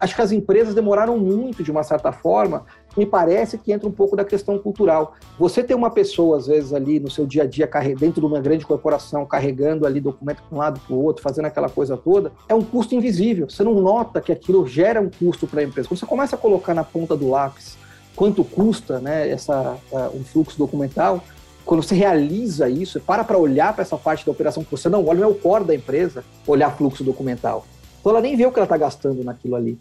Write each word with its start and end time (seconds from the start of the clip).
acho 0.00 0.14
que 0.14 0.22
as 0.22 0.32
empresas 0.32 0.74
demoraram 0.74 1.18
muito, 1.18 1.62
de 1.62 1.70
uma 1.70 1.82
certa 1.82 2.12
forma, 2.12 2.64
me 2.96 3.04
parece 3.04 3.58
que 3.58 3.72
entra 3.72 3.88
um 3.88 3.92
pouco 3.92 4.16
da 4.16 4.24
questão 4.24 4.58
cultural. 4.58 5.14
Você 5.38 5.62
ter 5.62 5.74
uma 5.74 5.90
pessoa, 5.90 6.38
às 6.38 6.46
vezes, 6.46 6.72
ali 6.72 7.00
no 7.00 7.10
seu 7.10 7.26
dia 7.26 7.42
a 7.42 7.46
dia, 7.46 7.68
dentro 7.98 8.20
de 8.20 8.26
uma 8.26 8.40
grande 8.40 8.64
corporação, 8.64 9.26
carregando 9.26 9.86
ali 9.86 10.00
documento 10.00 10.42
de 10.48 10.54
um 10.54 10.58
lado 10.58 10.80
para 10.80 10.94
o 10.94 11.02
outro, 11.02 11.22
fazendo 11.22 11.46
aquela 11.46 11.68
coisa 11.68 11.96
toda, 11.96 12.32
é 12.48 12.54
um 12.54 12.62
custo 12.62 12.94
invisível. 12.94 13.48
Você 13.48 13.62
não 13.64 13.74
nota 13.74 14.20
que 14.20 14.32
aquilo 14.32 14.66
gera 14.66 15.00
um 15.00 15.10
custo 15.10 15.46
para 15.46 15.60
a 15.60 15.64
empresa. 15.64 15.88
Quando 15.88 15.98
você 15.98 16.06
começa 16.06 16.36
a 16.36 16.38
colocar 16.38 16.74
na 16.74 16.84
ponta 16.84 17.16
do 17.16 17.28
lápis 17.28 17.76
quanto 18.14 18.42
custa 18.42 18.98
né, 18.98 19.28
essa, 19.30 19.76
um 20.12 20.24
fluxo 20.24 20.58
documental, 20.58 21.22
quando 21.64 21.82
você 21.82 21.94
realiza 21.94 22.68
isso, 22.68 22.98
para 22.98 23.22
para 23.22 23.38
olhar 23.38 23.72
para 23.74 23.82
essa 23.82 23.96
parte 23.96 24.24
da 24.24 24.32
operação 24.32 24.64
que 24.64 24.70
você 24.70 24.88
não 24.88 25.06
olha, 25.06 25.20
não 25.20 25.28
é 25.28 25.30
o 25.30 25.34
core 25.34 25.64
da 25.64 25.74
empresa 25.74 26.24
olhar 26.46 26.74
fluxo 26.76 27.04
documental. 27.04 27.64
Então 28.00 28.12
ela 28.12 28.20
nem 28.20 28.36
vê 28.36 28.46
o 28.46 28.52
que 28.52 28.58
ela 28.58 28.64
está 28.64 28.76
gastando 28.76 29.24
naquilo 29.24 29.56
ali. 29.56 29.78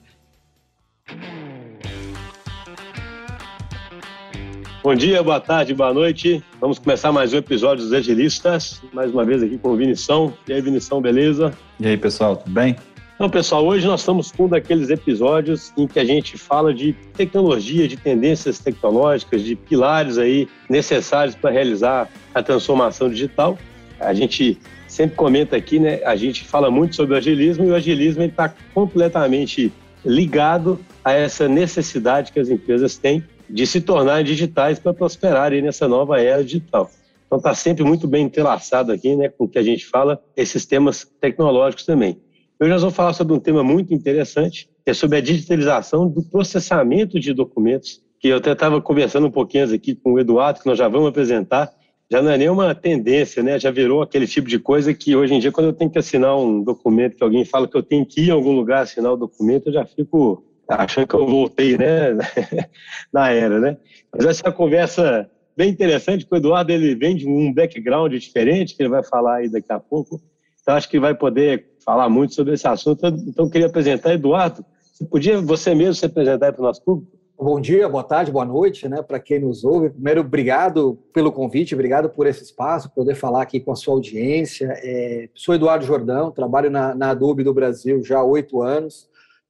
Bom 4.83 4.95
dia, 4.95 5.21
boa 5.21 5.39
tarde, 5.39 5.73
boa 5.73 5.93
noite. 5.93 6.41
Vamos 6.61 6.79
começar 6.79 7.11
mais 7.11 7.33
um 7.33 7.37
episódio 7.37 7.83
dos 7.83 7.93
Agilistas. 7.93 8.81
Mais 8.93 9.11
uma 9.11 9.25
vez 9.25 9.43
aqui 9.43 9.57
com 9.57 9.69
o 9.69 9.75
Vinição. 9.75 10.33
E 10.47 10.53
aí, 10.53 10.61
Vinição, 10.61 11.01
beleza? 11.01 11.53
E 11.79 11.87
aí, 11.87 11.97
pessoal, 11.97 12.37
tudo 12.37 12.51
bem? 12.51 12.75
Então, 13.15 13.29
pessoal, 13.29 13.65
hoje 13.65 13.85
nós 13.85 14.01
estamos 14.01 14.31
com 14.31 14.45
um 14.45 14.47
daqueles 14.47 14.89
episódios 14.89 15.73
em 15.75 15.87
que 15.87 15.99
a 15.99 16.05
gente 16.05 16.37
fala 16.37 16.73
de 16.73 16.93
tecnologia, 17.15 17.87
de 17.87 17.97
tendências 17.97 18.59
tecnológicas, 18.59 19.41
de 19.41 19.55
pilares 19.55 20.17
aí 20.17 20.47
necessários 20.69 21.35
para 21.35 21.49
realizar 21.49 22.07
a 22.33 22.41
transformação 22.41 23.09
digital. 23.09 23.57
A 23.99 24.13
gente 24.13 24.57
sempre 24.97 25.15
comenta 25.15 25.55
aqui, 25.55 25.79
né? 25.79 26.01
A 26.03 26.15
gente 26.15 26.43
fala 26.43 26.71
muito 26.71 26.95
sobre 26.95 27.13
o 27.13 27.17
agilismo 27.17 27.65
e 27.65 27.69
o 27.69 27.75
agilismo 27.75 28.23
está 28.23 28.51
completamente 28.73 29.71
ligado 30.03 30.79
a 31.05 31.13
essa 31.13 31.47
necessidade 31.47 32.31
que 32.31 32.39
as 32.39 32.49
empresas 32.49 32.97
têm 32.97 33.23
de 33.47 33.67
se 33.67 33.79
tornarem 33.79 34.25
digitais 34.25 34.79
para 34.79 34.93
prosperarem 34.93 35.61
nessa 35.61 35.87
nova 35.87 36.19
era 36.19 36.43
digital. 36.43 36.89
Então 37.27 37.37
está 37.37 37.53
sempre 37.53 37.83
muito 37.83 38.07
bem 38.07 38.25
entrelaçado 38.25 38.91
aqui, 38.91 39.15
né, 39.15 39.29
com 39.29 39.43
o 39.43 39.47
que 39.47 39.59
a 39.59 39.63
gente 39.63 39.85
fala, 39.85 40.19
esses 40.35 40.65
temas 40.65 41.07
tecnológicos 41.21 41.85
também. 41.85 42.19
Hoje 42.59 42.71
nós 42.71 42.81
vamos 42.81 42.95
falar 42.95 43.13
sobre 43.13 43.33
um 43.35 43.39
tema 43.39 43.63
muito 43.63 43.93
interessante, 43.93 44.67
que 44.83 44.89
é 44.89 44.93
sobre 44.95 45.19
a 45.19 45.21
digitalização 45.21 46.09
do 46.09 46.23
processamento 46.23 47.19
de 47.19 47.33
documentos, 47.33 48.01
que 48.19 48.29
eu 48.29 48.37
até 48.37 48.53
estava 48.53 48.81
conversando 48.81 49.27
um 49.27 49.31
pouquinho 49.31 49.71
aqui 49.71 49.93
com 49.93 50.13
o 50.13 50.19
Eduardo, 50.19 50.61
que 50.61 50.65
nós 50.65 50.77
já 50.77 50.87
vamos 50.87 51.09
apresentar, 51.09 51.71
já 52.09 52.21
não 52.21 52.31
é 52.31 52.37
nenhuma 52.37 52.73
tendência, 52.73 53.43
né? 53.43 53.59
Já 53.59 53.69
virou 53.69 54.01
aquele 54.01 54.25
tipo 54.25 54.47
de 54.47 54.57
coisa 54.57 54.93
que 54.93 55.15
hoje 55.15 55.33
em 55.33 55.39
dia, 55.39 55.51
quando 55.51 55.67
eu 55.67 55.73
tenho 55.73 55.91
que 55.91 55.99
assinar 55.99 56.37
um 56.37 56.63
documento, 56.63 57.17
que 57.17 57.23
alguém 57.23 57.43
fala 57.43 57.67
que 57.67 57.75
eu 57.75 57.83
tenho 57.83 58.05
que 58.05 58.21
ir 58.21 58.27
em 58.29 58.31
algum 58.31 58.55
lugar 58.55 58.83
assinar 58.83 59.11
o 59.11 59.17
documento, 59.17 59.67
eu 59.67 59.73
já 59.73 59.85
fico 59.85 60.43
achando 60.67 61.07
que 61.07 61.15
eu 61.15 61.25
voltei, 61.25 61.77
né, 61.77 62.17
na 63.11 63.31
era, 63.31 63.59
né? 63.59 63.77
Mas 64.13 64.25
essa 64.25 64.43
é 64.45 64.49
uma 64.49 64.55
conversa 64.55 65.29
bem 65.55 65.69
interessante, 65.69 66.23
porque 66.25 66.35
o 66.35 66.37
Eduardo 66.37 66.71
ele 66.71 66.95
vem 66.95 67.15
de 67.15 67.27
um 67.27 67.53
background 67.53 68.13
diferente, 68.13 68.75
que 68.75 68.83
ele 68.83 68.89
vai 68.89 69.03
falar 69.03 69.37
aí 69.37 69.49
daqui 69.49 69.71
a 69.71 69.79
pouco. 69.79 70.21
Então 70.61 70.75
acho 70.75 70.89
que 70.89 70.99
vai 70.99 71.15
poder 71.15 71.71
falar 71.83 72.09
muito 72.09 72.35
sobre 72.35 72.53
esse 72.53 72.67
assunto. 72.67 73.05
Então 73.07 73.45
eu 73.45 73.49
queria 73.49 73.67
apresentar 73.67 74.13
Eduardo. 74.13 74.63
Você 74.93 75.05
podia 75.05 75.41
você 75.41 75.73
mesmo 75.73 75.95
se 75.95 76.05
apresentar 76.05 76.53
para 76.53 76.61
o 76.61 76.65
nosso 76.65 76.83
público? 76.83 77.16
Bom 77.39 77.61
dia, 77.61 77.87
boa 77.87 78.03
tarde, 78.03 78.31
boa 78.31 78.43
noite, 78.43 78.89
né, 78.89 79.03
para 79.03 79.19
quem 79.19 79.39
nos 79.39 79.63
ouve. 79.63 79.91
Primeiro, 79.91 80.21
obrigado 80.21 80.97
pelo 81.13 81.31
convite, 81.31 81.75
obrigado 81.75 82.09
por 82.09 82.25
esse 82.25 82.43
espaço, 82.43 82.89
poder 82.89 83.13
falar 83.13 83.43
aqui 83.43 83.59
com 83.59 83.71
a 83.71 83.75
sua 83.75 83.93
audiência. 83.93 84.73
É, 84.83 85.29
sou 85.35 85.53
Eduardo 85.53 85.85
Jordão, 85.85 86.31
trabalho 86.31 86.71
na, 86.71 86.95
na 86.95 87.11
Adobe 87.11 87.43
do 87.43 87.53
Brasil 87.53 88.03
já 88.03 88.17
há 88.17 88.23
oito 88.23 88.63
anos. 88.63 89.07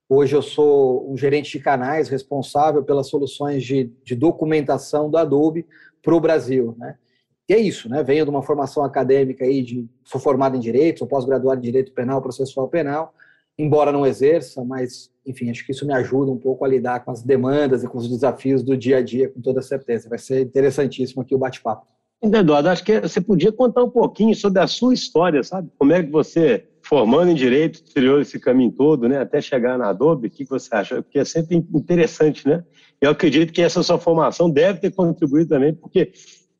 Hoje 0.10 0.36
eu 0.36 0.42
sou 0.42 1.10
um 1.10 1.16
gerente 1.16 1.50
de 1.50 1.64
canais 1.64 2.10
responsável 2.10 2.84
pelas 2.84 3.08
soluções 3.08 3.64
de, 3.64 3.90
de 4.04 4.16
documentação 4.16 5.10
do 5.10 5.18
Adobe 5.18 5.66
para 6.04 6.14
o 6.14 6.20
Brasil. 6.20 6.76
Né? 6.78 6.98
E 7.48 7.54
é 7.54 7.58
isso, 7.58 7.88
né? 7.88 8.04
Venho 8.04 8.26
de 8.26 8.30
uma 8.30 8.44
formação 8.44 8.84
acadêmica 8.84 9.46
aí, 9.46 9.62
de, 9.62 9.88
sou 10.04 10.20
formado 10.20 10.58
em 10.58 10.60
Direito, 10.60 11.00
sou 11.00 11.08
pós-graduado 11.08 11.62
em 11.62 11.64
Direito 11.64 11.94
Penal, 11.94 12.22
Processual 12.22 12.68
Penal, 12.68 13.14
embora 13.58 13.92
não 13.92 14.06
exerça, 14.06 14.64
mas, 14.64 15.10
enfim, 15.26 15.50
acho 15.50 15.66
que 15.66 15.72
isso 15.72 15.86
me 15.86 15.94
ajuda 15.94 16.32
um 16.32 16.38
pouco 16.38 16.64
a 16.64 16.68
lidar 16.68 17.04
com 17.04 17.12
as 17.12 17.24
demandas 17.24 17.84
e 17.84 17.88
com 17.88 17.98
os 17.98 18.10
desafios 18.10 18.64
do 18.64 18.78
dia 18.78 18.98
a 18.98 19.02
dia, 19.02 19.30
com 19.30 19.42
toda 19.42 19.62
certeza. 19.62 20.10
Vai 20.10 20.20
ser 20.20 20.42
interessantíssimo 20.42 21.22
aqui 21.22 21.34
o 21.34 21.40
bate-papo. 21.40 21.88
Eduardo, 22.22 22.70
acho 22.70 22.84
que 22.84 23.00
você 23.00 23.22
podia 23.22 23.52
contar 23.52 23.84
um 23.84 23.90
pouquinho 23.90 24.36
sobre 24.36 24.60
a 24.60 24.68
sua 24.68 24.94
história, 24.94 25.44
sabe? 25.44 25.70
Como 25.78 25.94
é 25.94 26.02
que 26.02 26.10
você 26.10 26.66
formando 26.82 27.32
em 27.32 27.36
direito, 27.36 27.84
trilhou 27.84 28.22
esse 28.22 28.40
caminho 28.40 28.72
todo, 28.72 29.10
né, 29.10 29.20
até 29.20 29.42
chegar 29.42 29.78
na 29.78 29.90
Adobe, 29.90 30.28
o 30.28 30.32
que 30.32 30.46
você 30.46 30.74
acha? 30.74 31.02
Porque 31.02 31.20
é 31.20 31.26
sempre 31.26 31.58
interessante, 31.58 32.48
né? 32.48 32.64
Eu 33.02 33.12
acredito 33.12 33.52
que 33.52 33.62
essa 33.62 33.84
sua 33.84 34.00
formação 34.00 34.50
deve 34.50 34.80
ter 34.80 34.92
contribuído 34.92 35.50
também, 35.50 35.74
porque 35.74 36.14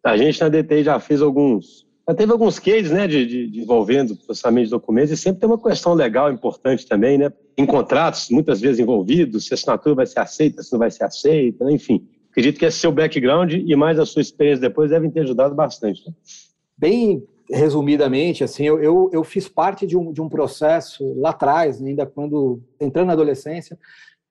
a 0.04 0.18
gente 0.18 0.42
na 0.42 0.50
DTI 0.50 0.84
já 0.84 1.00
fez 1.00 1.22
alguns, 1.22 1.87
já 2.08 2.16
teve 2.16 2.32
alguns 2.32 2.58
cases, 2.58 2.90
né, 2.90 3.06
de, 3.06 3.26
de, 3.26 3.48
de 3.48 3.62
envolvendo 3.62 4.16
processamento 4.16 4.66
de 4.66 4.72
documentos, 4.72 5.12
e 5.12 5.18
sempre 5.18 5.42
tem 5.42 5.50
uma 5.50 5.62
questão 5.62 5.94
legal 5.94 6.32
importante 6.32 6.88
também, 6.88 7.18
né? 7.18 7.34
Em 7.58 7.66
contratos, 7.66 8.30
muitas 8.30 8.62
vezes 8.62 8.80
envolvidos, 8.80 9.46
se 9.46 9.54
a 9.54 9.56
assinatura 9.56 9.94
vai 9.94 10.06
ser 10.06 10.20
aceita, 10.20 10.64
se 10.64 10.72
não 10.72 10.80
vai 10.80 10.90
ser 10.90 11.04
aceita, 11.04 11.66
né? 11.66 11.74
enfim. 11.74 12.08
Acredito 12.32 12.60
que 12.60 12.66
esse 12.66 12.78
seu 12.78 12.92
background 12.92 13.54
e 13.54 13.76
mais 13.76 14.00
a 14.00 14.06
sua 14.06 14.22
experiência 14.22 14.62
depois 14.62 14.92
devem 14.92 15.10
ter 15.10 15.22
ajudado 15.22 15.54
bastante. 15.54 16.08
Né? 16.08 16.14
Bem 16.78 17.24
resumidamente, 17.50 18.44
assim, 18.44 18.64
eu, 18.64 18.82
eu, 18.82 19.10
eu, 19.12 19.24
fiz 19.24 19.48
parte 19.48 19.88
de 19.88 19.98
um, 19.98 20.14
de 20.14 20.22
um 20.22 20.30
processo 20.30 21.14
lá 21.20 21.32
atrás, 21.32 21.82
ainda 21.82 22.06
quando 22.06 22.62
entrando 22.80 23.08
na 23.08 23.14
adolescência, 23.14 23.78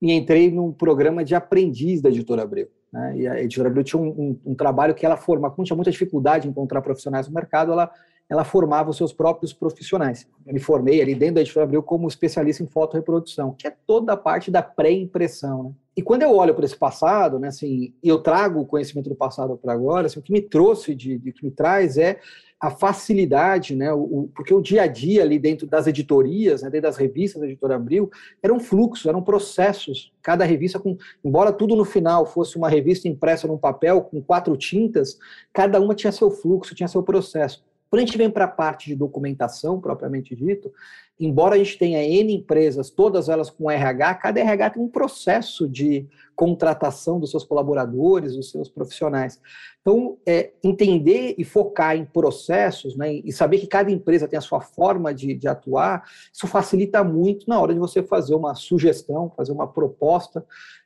e 0.00 0.12
entrei 0.12 0.50
num 0.50 0.72
programa 0.72 1.24
de 1.24 1.34
aprendiz 1.34 2.00
da 2.00 2.08
Editora 2.08 2.42
Abreu. 2.42 2.68
Né? 2.92 3.18
E 3.18 3.28
a 3.28 3.40
Editora 3.40 3.68
Abreu 3.68 3.84
tinha 3.84 4.00
um, 4.00 4.08
um, 4.08 4.40
um 4.52 4.54
trabalho 4.54 4.94
que 4.94 5.04
ela 5.04 5.16
formava, 5.16 5.54
como 5.54 5.66
tinha 5.66 5.76
muita 5.76 5.90
dificuldade 5.90 6.46
em 6.46 6.50
encontrar 6.50 6.82
profissionais 6.82 7.28
no 7.28 7.34
mercado, 7.34 7.72
ela, 7.72 7.90
ela 8.28 8.44
formava 8.44 8.90
os 8.90 8.96
seus 8.96 9.12
próprios 9.12 9.52
profissionais. 9.52 10.26
Eu 10.46 10.52
me 10.52 10.60
formei 10.60 11.00
ali 11.00 11.14
dentro 11.14 11.36
da 11.36 11.40
Editora 11.42 11.64
Abreu 11.64 11.82
como 11.82 12.08
especialista 12.08 12.62
em 12.62 12.66
fotoreprodução, 12.66 13.54
que 13.56 13.66
é 13.66 13.74
toda 13.86 14.12
a 14.12 14.16
parte 14.16 14.50
da 14.50 14.62
pré-impressão. 14.62 15.62
Né? 15.64 15.70
E 15.96 16.02
quando 16.02 16.22
eu 16.22 16.34
olho 16.34 16.54
para 16.54 16.64
esse 16.64 16.76
passado, 16.76 17.38
né, 17.38 17.48
assim, 17.48 17.94
eu 18.02 18.18
trago 18.18 18.60
o 18.60 18.66
conhecimento 18.66 19.08
do 19.08 19.14
passado 19.14 19.56
para 19.56 19.72
agora, 19.72 20.06
assim, 20.06 20.18
o 20.18 20.22
que 20.22 20.32
me 20.32 20.42
trouxe, 20.42 20.94
de, 20.94 21.16
de, 21.18 21.32
que 21.32 21.44
me 21.44 21.50
traz 21.50 21.96
é 21.96 22.18
a 22.60 22.70
facilidade, 22.70 23.76
né, 23.76 23.92
o, 23.92 24.28
porque 24.34 24.52
o 24.52 24.60
dia 24.60 24.82
a 24.82 24.86
dia 24.86 25.22
ali 25.22 25.38
dentro 25.38 25.66
das 25.66 25.86
editorias, 25.86 26.62
né, 26.62 26.70
dentro 26.70 26.88
das 26.88 26.96
revistas 26.96 27.40
da 27.40 27.46
Editora 27.46 27.76
Abril, 27.76 28.10
era 28.42 28.52
um 28.52 28.58
fluxo, 28.58 29.08
eram 29.08 29.22
processos. 29.22 30.12
Cada 30.20 30.44
revista, 30.44 30.78
com, 30.78 30.96
embora 31.24 31.52
tudo 31.52 31.76
no 31.76 31.84
final 31.84 32.26
fosse 32.26 32.56
uma 32.56 32.68
revista 32.68 33.08
impressa 33.08 33.46
num 33.46 33.58
papel 33.58 34.02
com 34.02 34.20
quatro 34.20 34.56
tintas, 34.56 35.18
cada 35.52 35.80
uma 35.80 35.94
tinha 35.94 36.12
seu 36.12 36.30
fluxo, 36.30 36.74
tinha 36.74 36.88
seu 36.88 37.02
processo. 37.02 37.64
Quando 37.96 38.02
a 38.02 38.06
gente 38.08 38.18
vem 38.18 38.30
para 38.30 38.44
a 38.44 38.48
parte 38.48 38.88
de 38.88 38.94
documentação, 38.94 39.80
propriamente 39.80 40.36
dito, 40.36 40.70
embora 41.18 41.54
a 41.54 41.58
gente 41.58 41.78
tenha 41.78 42.04
N 42.04 42.30
empresas, 42.30 42.90
todas 42.90 43.30
elas 43.30 43.48
com 43.48 43.70
RH, 43.70 44.16
cada 44.16 44.38
RH 44.38 44.70
tem 44.70 44.82
um 44.82 44.88
processo 44.88 45.66
de 45.66 46.06
contratação 46.34 47.18
dos 47.18 47.30
seus 47.30 47.42
colaboradores, 47.42 48.36
dos 48.36 48.50
seus 48.50 48.68
profissionais. 48.68 49.40
Então, 49.80 50.18
é, 50.26 50.50
entender 50.62 51.36
e 51.38 51.42
focar 51.42 51.96
em 51.96 52.04
processos, 52.04 52.94
né, 52.98 53.14
e 53.14 53.32
saber 53.32 53.60
que 53.60 53.66
cada 53.66 53.90
empresa 53.90 54.28
tem 54.28 54.36
a 54.36 54.42
sua 54.42 54.60
forma 54.60 55.14
de, 55.14 55.32
de 55.32 55.48
atuar, 55.48 56.04
isso 56.30 56.46
facilita 56.46 57.02
muito 57.02 57.48
na 57.48 57.58
hora 57.58 57.72
de 57.72 57.80
você 57.80 58.02
fazer 58.02 58.34
uma 58.34 58.54
sugestão, 58.54 59.32
fazer 59.34 59.52
uma 59.52 59.66
proposta 59.66 60.44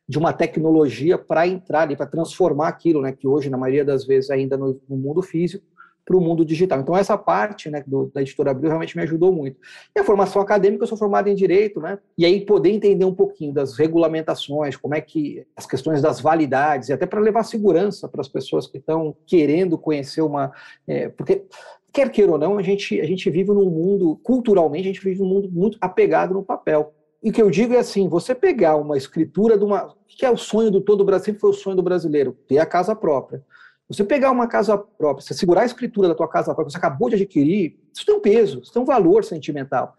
de 0.08 0.16
uma 0.16 0.32
tecnologia 0.32 1.18
para 1.18 1.44
entrar 1.44 1.90
e 1.90 1.96
para 1.96 2.06
transformar 2.06 2.68
aquilo, 2.68 3.02
né, 3.02 3.10
que 3.10 3.26
hoje, 3.26 3.50
na 3.50 3.58
maioria 3.58 3.84
das 3.84 4.06
vezes, 4.06 4.30
ainda 4.30 4.56
no, 4.56 4.80
no 4.88 4.96
mundo 4.96 5.22
físico, 5.22 5.66
para 6.04 6.16
o 6.16 6.20
mundo 6.20 6.44
digital. 6.44 6.80
Então, 6.80 6.96
essa 6.96 7.16
parte 7.16 7.70
né, 7.70 7.82
do, 7.86 8.10
da 8.12 8.20
editora 8.20 8.50
Abril 8.50 8.68
realmente 8.68 8.96
me 8.96 9.02
ajudou 9.02 9.32
muito. 9.32 9.60
E 9.94 10.00
a 10.00 10.04
formação 10.04 10.42
acadêmica, 10.42 10.82
eu 10.82 10.88
sou 10.88 10.98
formado 10.98 11.28
em 11.28 11.34
Direito, 11.34 11.80
né? 11.80 11.98
E 12.16 12.24
aí 12.24 12.44
poder 12.44 12.70
entender 12.70 13.04
um 13.04 13.14
pouquinho 13.14 13.52
das 13.52 13.76
regulamentações, 13.76 14.76
como 14.76 14.94
é 14.94 15.00
que 15.00 15.46
as 15.56 15.66
questões 15.66 16.02
das 16.02 16.20
validades, 16.20 16.88
e 16.88 16.92
até 16.92 17.06
para 17.06 17.20
levar 17.20 17.44
segurança 17.44 18.08
para 18.08 18.20
as 18.20 18.28
pessoas 18.28 18.66
que 18.66 18.78
estão 18.78 19.16
querendo 19.26 19.78
conhecer 19.78 20.22
uma. 20.22 20.52
É, 20.86 21.08
porque 21.08 21.44
quer 21.92 22.10
queira 22.10 22.32
ou 22.32 22.38
não, 22.38 22.58
a 22.58 22.62
gente, 22.62 23.00
a 23.00 23.04
gente 23.04 23.28
vive 23.30 23.50
num 23.50 23.70
mundo, 23.70 24.18
culturalmente, 24.22 24.88
a 24.88 24.92
gente 24.92 25.04
vive 25.04 25.20
num 25.20 25.28
mundo 25.28 25.50
muito 25.50 25.78
apegado 25.80 26.34
no 26.34 26.42
papel. 26.42 26.94
E 27.22 27.30
o 27.30 27.32
que 27.32 27.42
eu 27.42 27.50
digo 27.50 27.74
é 27.74 27.78
assim: 27.78 28.08
você 28.08 28.34
pegar 28.34 28.76
uma 28.76 28.96
escritura 28.96 29.58
de 29.58 29.64
uma. 29.64 29.94
que 30.08 30.24
é 30.24 30.30
o 30.30 30.36
sonho 30.36 30.70
do 30.70 30.80
todo 30.80 31.02
o 31.02 31.04
Brasil, 31.04 31.34
foi 31.38 31.50
o 31.50 31.54
sonho 31.54 31.76
do 31.76 31.82
brasileiro, 31.82 32.36
ter 32.48 32.58
a 32.58 32.66
casa 32.66 32.94
própria. 32.96 33.42
Você 33.90 34.04
pegar 34.04 34.30
uma 34.30 34.46
casa 34.46 34.78
própria, 34.78 35.26
você 35.26 35.34
segurar 35.34 35.62
a 35.62 35.66
escritura 35.66 36.06
da 36.06 36.14
tua 36.14 36.28
casa 36.28 36.54
própria, 36.54 36.70
você 36.70 36.78
acabou 36.78 37.08
de 37.08 37.16
adquirir, 37.16 37.76
isso 37.92 38.06
tem 38.06 38.14
um 38.14 38.20
peso, 38.20 38.60
isso 38.60 38.72
tem 38.72 38.80
um 38.80 38.84
valor 38.84 39.24
sentimental. 39.24 39.96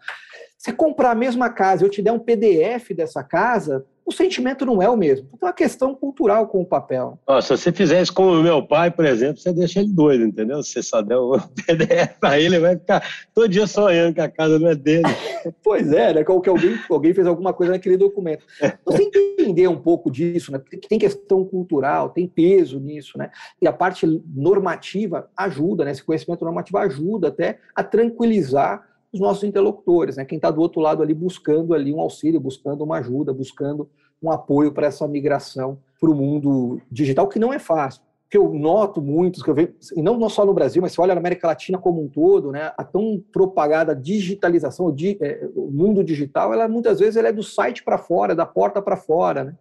Você 0.56 0.72
comprar 0.72 1.10
a 1.10 1.14
mesma 1.14 1.50
casa 1.50 1.84
eu 1.84 1.90
te 1.90 2.00
der 2.00 2.10
um 2.10 2.18
PDF 2.18 2.94
dessa 2.96 3.22
casa, 3.22 3.84
o 4.04 4.12
sentimento 4.12 4.66
não 4.66 4.82
é 4.82 4.88
o 4.88 4.96
mesmo. 4.96 5.28
Então 5.32 5.48
é 5.48 5.50
uma 5.50 5.56
questão 5.56 5.94
cultural 5.94 6.46
com 6.48 6.60
o 6.60 6.66
papel. 6.66 7.18
Ó, 7.26 7.40
se 7.40 7.50
você 7.50 7.72
fizer 7.72 8.02
isso 8.02 8.12
com 8.12 8.26
o 8.26 8.42
meu 8.42 8.66
pai, 8.66 8.90
por 8.90 9.04
exemplo, 9.04 9.38
você 9.38 9.52
deixa 9.52 9.80
ele 9.80 9.88
doido, 9.88 10.24
entendeu? 10.24 10.62
Se 10.62 10.72
você 10.72 10.82
só 10.82 11.00
der 11.02 11.18
um 11.18 11.38
PDF 11.66 12.18
para 12.20 12.38
ele, 12.38 12.56
ele 12.56 12.58
vai 12.60 12.76
ficar 12.76 13.02
todo 13.34 13.48
dia 13.48 13.66
sonhando 13.66 14.14
que 14.14 14.20
a 14.20 14.28
casa 14.28 14.58
não 14.58 14.68
é 14.68 14.74
dele. 14.74 15.04
pois 15.62 15.92
é, 15.92 16.14
né? 16.14 16.24
Que 16.24 16.30
alguém, 16.30 16.78
alguém 16.90 17.14
fez 17.14 17.26
alguma 17.26 17.52
coisa 17.52 17.72
naquele 17.72 17.96
documento. 17.96 18.44
Você 18.84 19.02
entender 19.02 19.68
um 19.68 19.80
pouco 19.80 20.10
disso, 20.10 20.52
né? 20.52 20.60
Que 20.70 20.88
tem 20.88 20.98
questão 20.98 21.44
cultural, 21.44 22.10
tem 22.10 22.26
peso 22.26 22.78
nisso, 22.78 23.16
né? 23.16 23.30
E 23.60 23.66
a 23.66 23.72
parte 23.72 24.06
normativa 24.34 25.28
ajuda, 25.36 25.84
né? 25.84 25.92
Esse 25.92 26.02
conhecimento 26.02 26.44
normativo 26.44 26.78
ajuda 26.78 27.28
até 27.28 27.58
a 27.74 27.82
tranquilizar 27.82 28.91
os 29.12 29.20
nossos 29.20 29.44
interlocutores, 29.44 30.16
né? 30.16 30.24
Quem 30.24 30.36
está 30.36 30.50
do 30.50 30.60
outro 30.60 30.80
lado 30.80 31.02
ali 31.02 31.12
buscando 31.12 31.74
ali 31.74 31.92
um 31.92 32.00
auxílio, 32.00 32.40
buscando 32.40 32.82
uma 32.82 32.98
ajuda, 32.98 33.32
buscando 33.32 33.88
um 34.22 34.30
apoio 34.30 34.72
para 34.72 34.86
essa 34.86 35.06
migração 35.06 35.78
para 36.00 36.10
o 36.10 36.14
mundo 36.14 36.80
digital, 36.90 37.28
que 37.28 37.38
não 37.38 37.52
é 37.52 37.58
fácil. 37.58 38.02
Que 38.30 38.38
eu 38.38 38.48
noto 38.54 39.02
muitos, 39.02 39.42
que 39.42 39.50
eu 39.50 39.54
vejo, 39.54 39.74
e 39.94 40.00
não 40.00 40.26
só 40.30 40.46
no 40.46 40.54
Brasil, 40.54 40.80
mas 40.80 40.92
se 40.92 41.00
olha 41.00 41.14
na 41.14 41.20
América 41.20 41.46
Latina 41.46 41.76
como 41.76 42.02
um 42.02 42.08
todo, 42.08 42.50
né, 42.50 42.72
a 42.78 42.82
tão 42.82 43.22
propagada 43.30 43.94
digitalização, 43.94 44.86
o, 44.86 44.92
di, 44.92 45.18
é, 45.20 45.46
o 45.54 45.70
mundo 45.70 46.02
digital, 46.02 46.52
ela 46.54 46.66
muitas 46.66 46.98
vezes 46.98 47.16
ela 47.16 47.28
é 47.28 47.32
do 47.32 47.42
site 47.42 47.84
para 47.84 47.98
fora, 47.98 48.34
da 48.34 48.46
porta 48.46 48.80
para 48.80 48.96
fora, 48.96 49.44
né? 49.44 49.54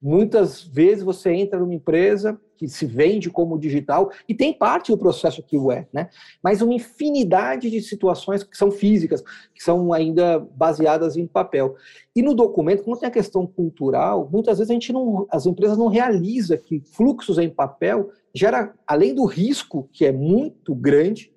Muitas 0.00 0.62
vezes 0.62 1.02
você 1.02 1.32
entra 1.32 1.58
numa 1.58 1.74
empresa 1.74 2.40
que 2.56 2.68
se 2.68 2.86
vende 2.86 3.30
como 3.30 3.58
digital 3.58 4.10
e 4.28 4.34
tem 4.34 4.52
parte 4.52 4.90
do 4.90 4.98
processo 4.98 5.42
que 5.42 5.56
o 5.56 5.70
é, 5.70 5.86
né? 5.92 6.08
Mas 6.42 6.60
uma 6.60 6.74
infinidade 6.74 7.70
de 7.70 7.80
situações 7.80 8.42
que 8.42 8.56
são 8.56 8.70
físicas, 8.70 9.22
que 9.54 9.62
são 9.62 9.92
ainda 9.92 10.38
baseadas 10.38 11.16
em 11.16 11.26
papel. 11.26 11.76
E 12.14 12.22
no 12.22 12.34
documento, 12.34 12.82
como 12.82 12.98
tem 12.98 13.08
a 13.08 13.12
questão 13.12 13.46
cultural, 13.46 14.28
muitas 14.30 14.58
vezes 14.58 14.70
a 14.70 14.74
gente 14.74 14.92
não, 14.92 15.26
as 15.30 15.46
empresas 15.46 15.78
não 15.78 15.86
realizam 15.86 16.58
que 16.58 16.80
fluxos 16.80 17.38
em 17.38 17.48
papel 17.48 18.10
gera, 18.34 18.74
além 18.86 19.14
do 19.14 19.24
risco 19.24 19.88
que 19.92 20.04
é 20.04 20.12
muito 20.12 20.74
grande, 20.74 21.32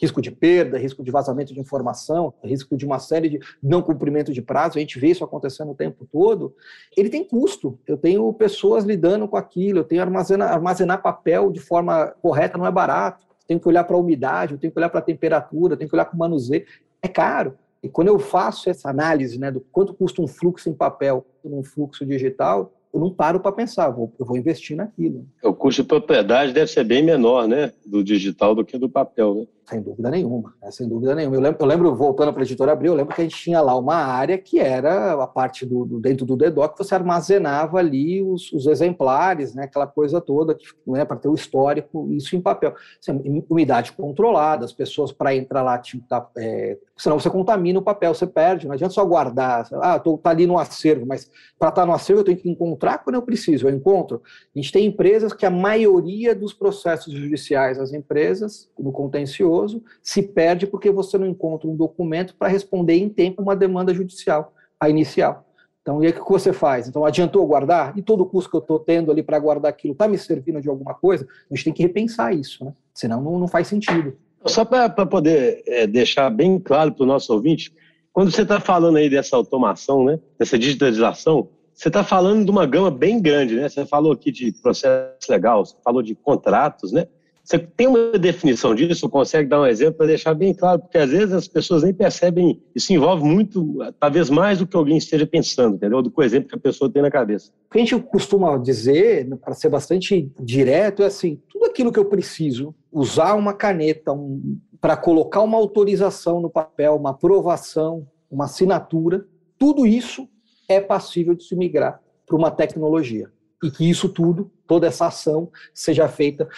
risco 0.00 0.20
de 0.20 0.30
perda, 0.30 0.78
risco 0.78 1.02
de 1.02 1.10
vazamento 1.10 1.54
de 1.54 1.60
informação, 1.60 2.34
risco 2.44 2.76
de 2.76 2.84
uma 2.84 2.98
série 2.98 3.28
de 3.28 3.40
não 3.62 3.82
cumprimento 3.82 4.32
de 4.32 4.42
prazo, 4.42 4.76
a 4.76 4.80
gente 4.80 4.98
vê 4.98 5.08
isso 5.08 5.24
acontecendo 5.24 5.72
o 5.72 5.74
tempo 5.74 6.06
todo, 6.10 6.54
ele 6.96 7.08
tem 7.08 7.24
custo. 7.24 7.78
Eu 7.86 7.96
tenho 7.96 8.30
pessoas 8.34 8.84
lidando 8.84 9.26
com 9.26 9.36
aquilo, 9.36 9.80
eu 9.80 9.84
tenho 9.84 10.02
armazenar, 10.02 10.52
armazenar 10.52 11.02
papel 11.02 11.50
de 11.50 11.60
forma 11.60 12.08
correta, 12.20 12.58
não 12.58 12.66
é 12.66 12.70
barato. 12.70 13.24
Tenho 13.46 13.60
que 13.60 13.68
olhar 13.68 13.84
para 13.84 13.96
a 13.96 14.00
umidade, 14.00 14.52
eu 14.52 14.58
tenho 14.58 14.72
que 14.72 14.78
olhar 14.78 14.88
para 14.88 14.98
a 14.98 15.02
temperatura, 15.02 15.74
eu 15.74 15.76
tenho 15.76 15.88
que 15.88 15.94
olhar 15.94 16.04
para 16.04 16.16
o 16.16 16.18
manuseio. 16.18 16.64
É 17.00 17.08
caro. 17.08 17.56
E 17.82 17.88
quando 17.88 18.08
eu 18.08 18.18
faço 18.18 18.68
essa 18.68 18.90
análise 18.90 19.38
né, 19.38 19.50
do 19.50 19.60
quanto 19.60 19.94
custa 19.94 20.20
um 20.20 20.26
fluxo 20.26 20.68
em 20.68 20.74
papel 20.74 21.24
num 21.44 21.62
fluxo 21.62 22.04
digital, 22.04 22.72
eu 22.92 22.98
não 22.98 23.10
paro 23.10 23.38
para 23.38 23.52
pensar, 23.52 23.90
vou, 23.90 24.12
eu 24.18 24.26
vou 24.26 24.36
investir 24.36 24.76
naquilo. 24.76 25.26
O 25.44 25.54
custo 25.54 25.82
de 25.82 25.88
propriedade 25.88 26.52
deve 26.52 26.70
ser 26.70 26.82
bem 26.82 27.02
menor, 27.02 27.46
né, 27.46 27.72
do 27.84 28.02
digital 28.02 28.54
do 28.54 28.64
que 28.64 28.76
do 28.76 28.88
papel, 28.88 29.34
né? 29.34 29.46
Sem 29.68 29.82
dúvida 29.82 30.08
nenhuma, 30.10 30.54
né? 30.62 30.70
sem 30.70 30.88
dúvida 30.88 31.12
nenhuma. 31.12 31.34
Eu 31.34 31.40
lembro, 31.40 31.58
eu 31.60 31.66
lembro 31.66 31.96
voltando 31.96 32.32
para 32.32 32.42
a 32.42 32.44
editora 32.44 32.70
Abril, 32.70 32.92
eu 32.92 32.96
lembro 32.96 33.12
que 33.12 33.20
a 33.20 33.24
gente 33.24 33.36
tinha 33.36 33.60
lá 33.60 33.76
uma 33.76 33.96
área 33.96 34.38
que 34.38 34.60
era 34.60 35.20
a 35.20 35.26
parte 35.26 35.66
do, 35.66 35.84
do 35.84 35.98
dentro 35.98 36.24
do 36.24 36.36
DEDOC, 36.36 36.78
você 36.78 36.94
armazenava 36.94 37.78
ali 37.78 38.22
os, 38.22 38.52
os 38.52 38.68
exemplares, 38.68 39.56
né, 39.56 39.64
aquela 39.64 39.88
coisa 39.88 40.20
toda, 40.20 40.56
né, 40.86 41.04
para 41.04 41.16
ter 41.16 41.28
o 41.28 41.34
histórico, 41.34 42.12
isso 42.12 42.36
em 42.36 42.40
papel. 42.40 42.74
Assim, 43.00 43.44
umidade 43.50 43.90
controlada, 43.90 44.64
as 44.64 44.72
pessoas 44.72 45.10
para 45.10 45.34
entrar 45.34 45.64
lá, 45.64 45.76
tipo, 45.78 46.06
tá, 46.08 46.24
é, 46.38 46.78
senão 46.96 47.18
você 47.18 47.28
contamina 47.28 47.80
o 47.80 47.82
papel, 47.82 48.14
você 48.14 48.26
perde, 48.26 48.68
não 48.68 48.74
adianta 48.74 48.94
só 48.94 49.04
guardar, 49.04 49.66
ah, 49.82 49.98
tô, 49.98 50.16
tá 50.16 50.30
ali 50.30 50.46
no 50.46 50.58
acervo, 50.58 51.04
mas 51.04 51.28
para 51.58 51.70
estar 51.70 51.82
tá 51.82 51.86
no 51.86 51.92
acervo 51.92 52.20
eu 52.20 52.24
tenho 52.24 52.38
que 52.38 52.48
encontrar 52.48 52.98
quando 52.98 53.16
eu 53.16 53.22
preciso, 53.22 53.66
eu 53.66 53.74
encontro. 53.74 54.22
A 54.54 54.58
gente 54.60 54.70
tem 54.70 54.86
empresas 54.86 55.32
que 55.32 55.44
a 55.44 55.50
maioria 55.50 56.36
dos 56.36 56.54
processos 56.54 57.12
judiciais 57.12 57.78
das 57.78 57.92
empresas, 57.92 58.70
no 58.78 58.92
contencioso, 58.92 59.55
se 60.02 60.22
perde 60.22 60.66
porque 60.66 60.90
você 60.90 61.16
não 61.18 61.26
encontra 61.26 61.68
um 61.68 61.76
documento 61.76 62.34
para 62.34 62.48
responder 62.48 62.94
em 62.94 63.08
tempo 63.08 63.42
uma 63.42 63.56
demanda 63.56 63.94
judicial, 63.94 64.52
a 64.78 64.88
inicial. 64.88 65.44
Então, 65.82 66.02
e 66.02 66.06
aí 66.06 66.12
o 66.12 66.24
que 66.24 66.32
você 66.32 66.52
faz? 66.52 66.88
Então, 66.88 67.04
adiantou 67.04 67.46
guardar? 67.46 67.96
E 67.96 68.02
todo 68.02 68.22
o 68.22 68.26
custo 68.26 68.50
que 68.50 68.56
eu 68.56 68.60
estou 68.60 68.80
tendo 68.80 69.12
ali 69.12 69.22
para 69.22 69.38
guardar 69.38 69.70
aquilo 69.70 69.92
está 69.92 70.08
me 70.08 70.18
servindo 70.18 70.60
de 70.60 70.68
alguma 70.68 70.94
coisa? 70.94 71.26
A 71.48 71.54
gente 71.54 71.64
tem 71.64 71.72
que 71.72 71.82
repensar 71.82 72.34
isso, 72.34 72.64
né? 72.64 72.72
Senão 72.92 73.22
não, 73.22 73.38
não 73.38 73.46
faz 73.46 73.68
sentido. 73.68 74.16
Só 74.44 74.64
para 74.64 74.88
poder 75.06 75.62
é, 75.66 75.86
deixar 75.86 76.28
bem 76.30 76.58
claro 76.58 76.92
para 76.92 77.04
o 77.04 77.06
nosso 77.06 77.32
ouvinte, 77.32 77.72
quando 78.12 78.32
você 78.32 78.42
está 78.42 78.58
falando 78.58 78.96
aí 78.96 79.08
dessa 79.08 79.36
automação, 79.36 80.04
né, 80.04 80.18
dessa 80.38 80.58
digitalização, 80.58 81.48
você 81.72 81.88
está 81.88 82.02
falando 82.02 82.44
de 82.44 82.50
uma 82.50 82.64
gama 82.64 82.90
bem 82.90 83.20
grande, 83.20 83.54
né? 83.54 83.68
Você 83.68 83.84
falou 83.84 84.10
aqui 84.10 84.32
de 84.32 84.50
processo 84.50 85.30
legal, 85.30 85.64
você 85.64 85.76
falou 85.84 86.02
de 86.02 86.14
contratos, 86.14 86.90
né? 86.90 87.06
Você 87.46 87.60
tem 87.60 87.86
uma 87.86 88.18
definição 88.18 88.74
disso? 88.74 89.08
Consegue 89.08 89.48
dar 89.48 89.60
um 89.60 89.66
exemplo 89.66 89.94
para 89.94 90.06
deixar 90.06 90.34
bem 90.34 90.52
claro? 90.52 90.80
Porque 90.80 90.98
às 90.98 91.08
vezes 91.08 91.32
as 91.32 91.46
pessoas 91.46 91.84
nem 91.84 91.94
percebem. 91.94 92.60
Isso 92.74 92.92
envolve 92.92 93.22
muito, 93.22 93.78
talvez 94.00 94.28
mais 94.28 94.58
do 94.58 94.66
que 94.66 94.76
alguém 94.76 94.96
esteja 94.96 95.24
pensando, 95.24 95.76
entendeu? 95.76 96.02
Do 96.02 96.10
que 96.10 96.20
o 96.20 96.24
exemplo 96.24 96.48
que 96.48 96.56
a 96.56 96.60
pessoa 96.60 96.90
tem 96.90 97.02
na 97.02 97.10
cabeça. 97.10 97.52
O 97.68 97.72
que 97.72 97.78
a 97.78 97.80
gente 97.84 97.96
costuma 98.00 98.58
dizer, 98.58 99.28
para 99.38 99.54
ser 99.54 99.68
bastante 99.68 100.28
direto, 100.40 101.04
é 101.04 101.06
assim: 101.06 101.40
tudo 101.48 101.66
aquilo 101.66 101.92
que 101.92 102.00
eu 102.00 102.06
preciso 102.06 102.74
usar 102.90 103.34
uma 103.34 103.52
caneta 103.52 104.12
um, 104.12 104.58
para 104.80 104.96
colocar 104.96 105.40
uma 105.42 105.56
autorização 105.56 106.40
no 106.40 106.50
papel, 106.50 106.96
uma 106.96 107.10
aprovação, 107.10 108.08
uma 108.28 108.46
assinatura, 108.46 109.24
tudo 109.56 109.86
isso 109.86 110.28
é 110.68 110.80
passível 110.80 111.32
de 111.32 111.44
se 111.44 111.54
migrar 111.54 112.00
para 112.26 112.36
uma 112.36 112.50
tecnologia. 112.50 113.30
E 113.62 113.70
que 113.70 113.88
isso 113.88 114.08
tudo, 114.08 114.50
toda 114.66 114.88
essa 114.88 115.06
ação, 115.06 115.48
seja 115.72 116.08
feita 116.08 116.48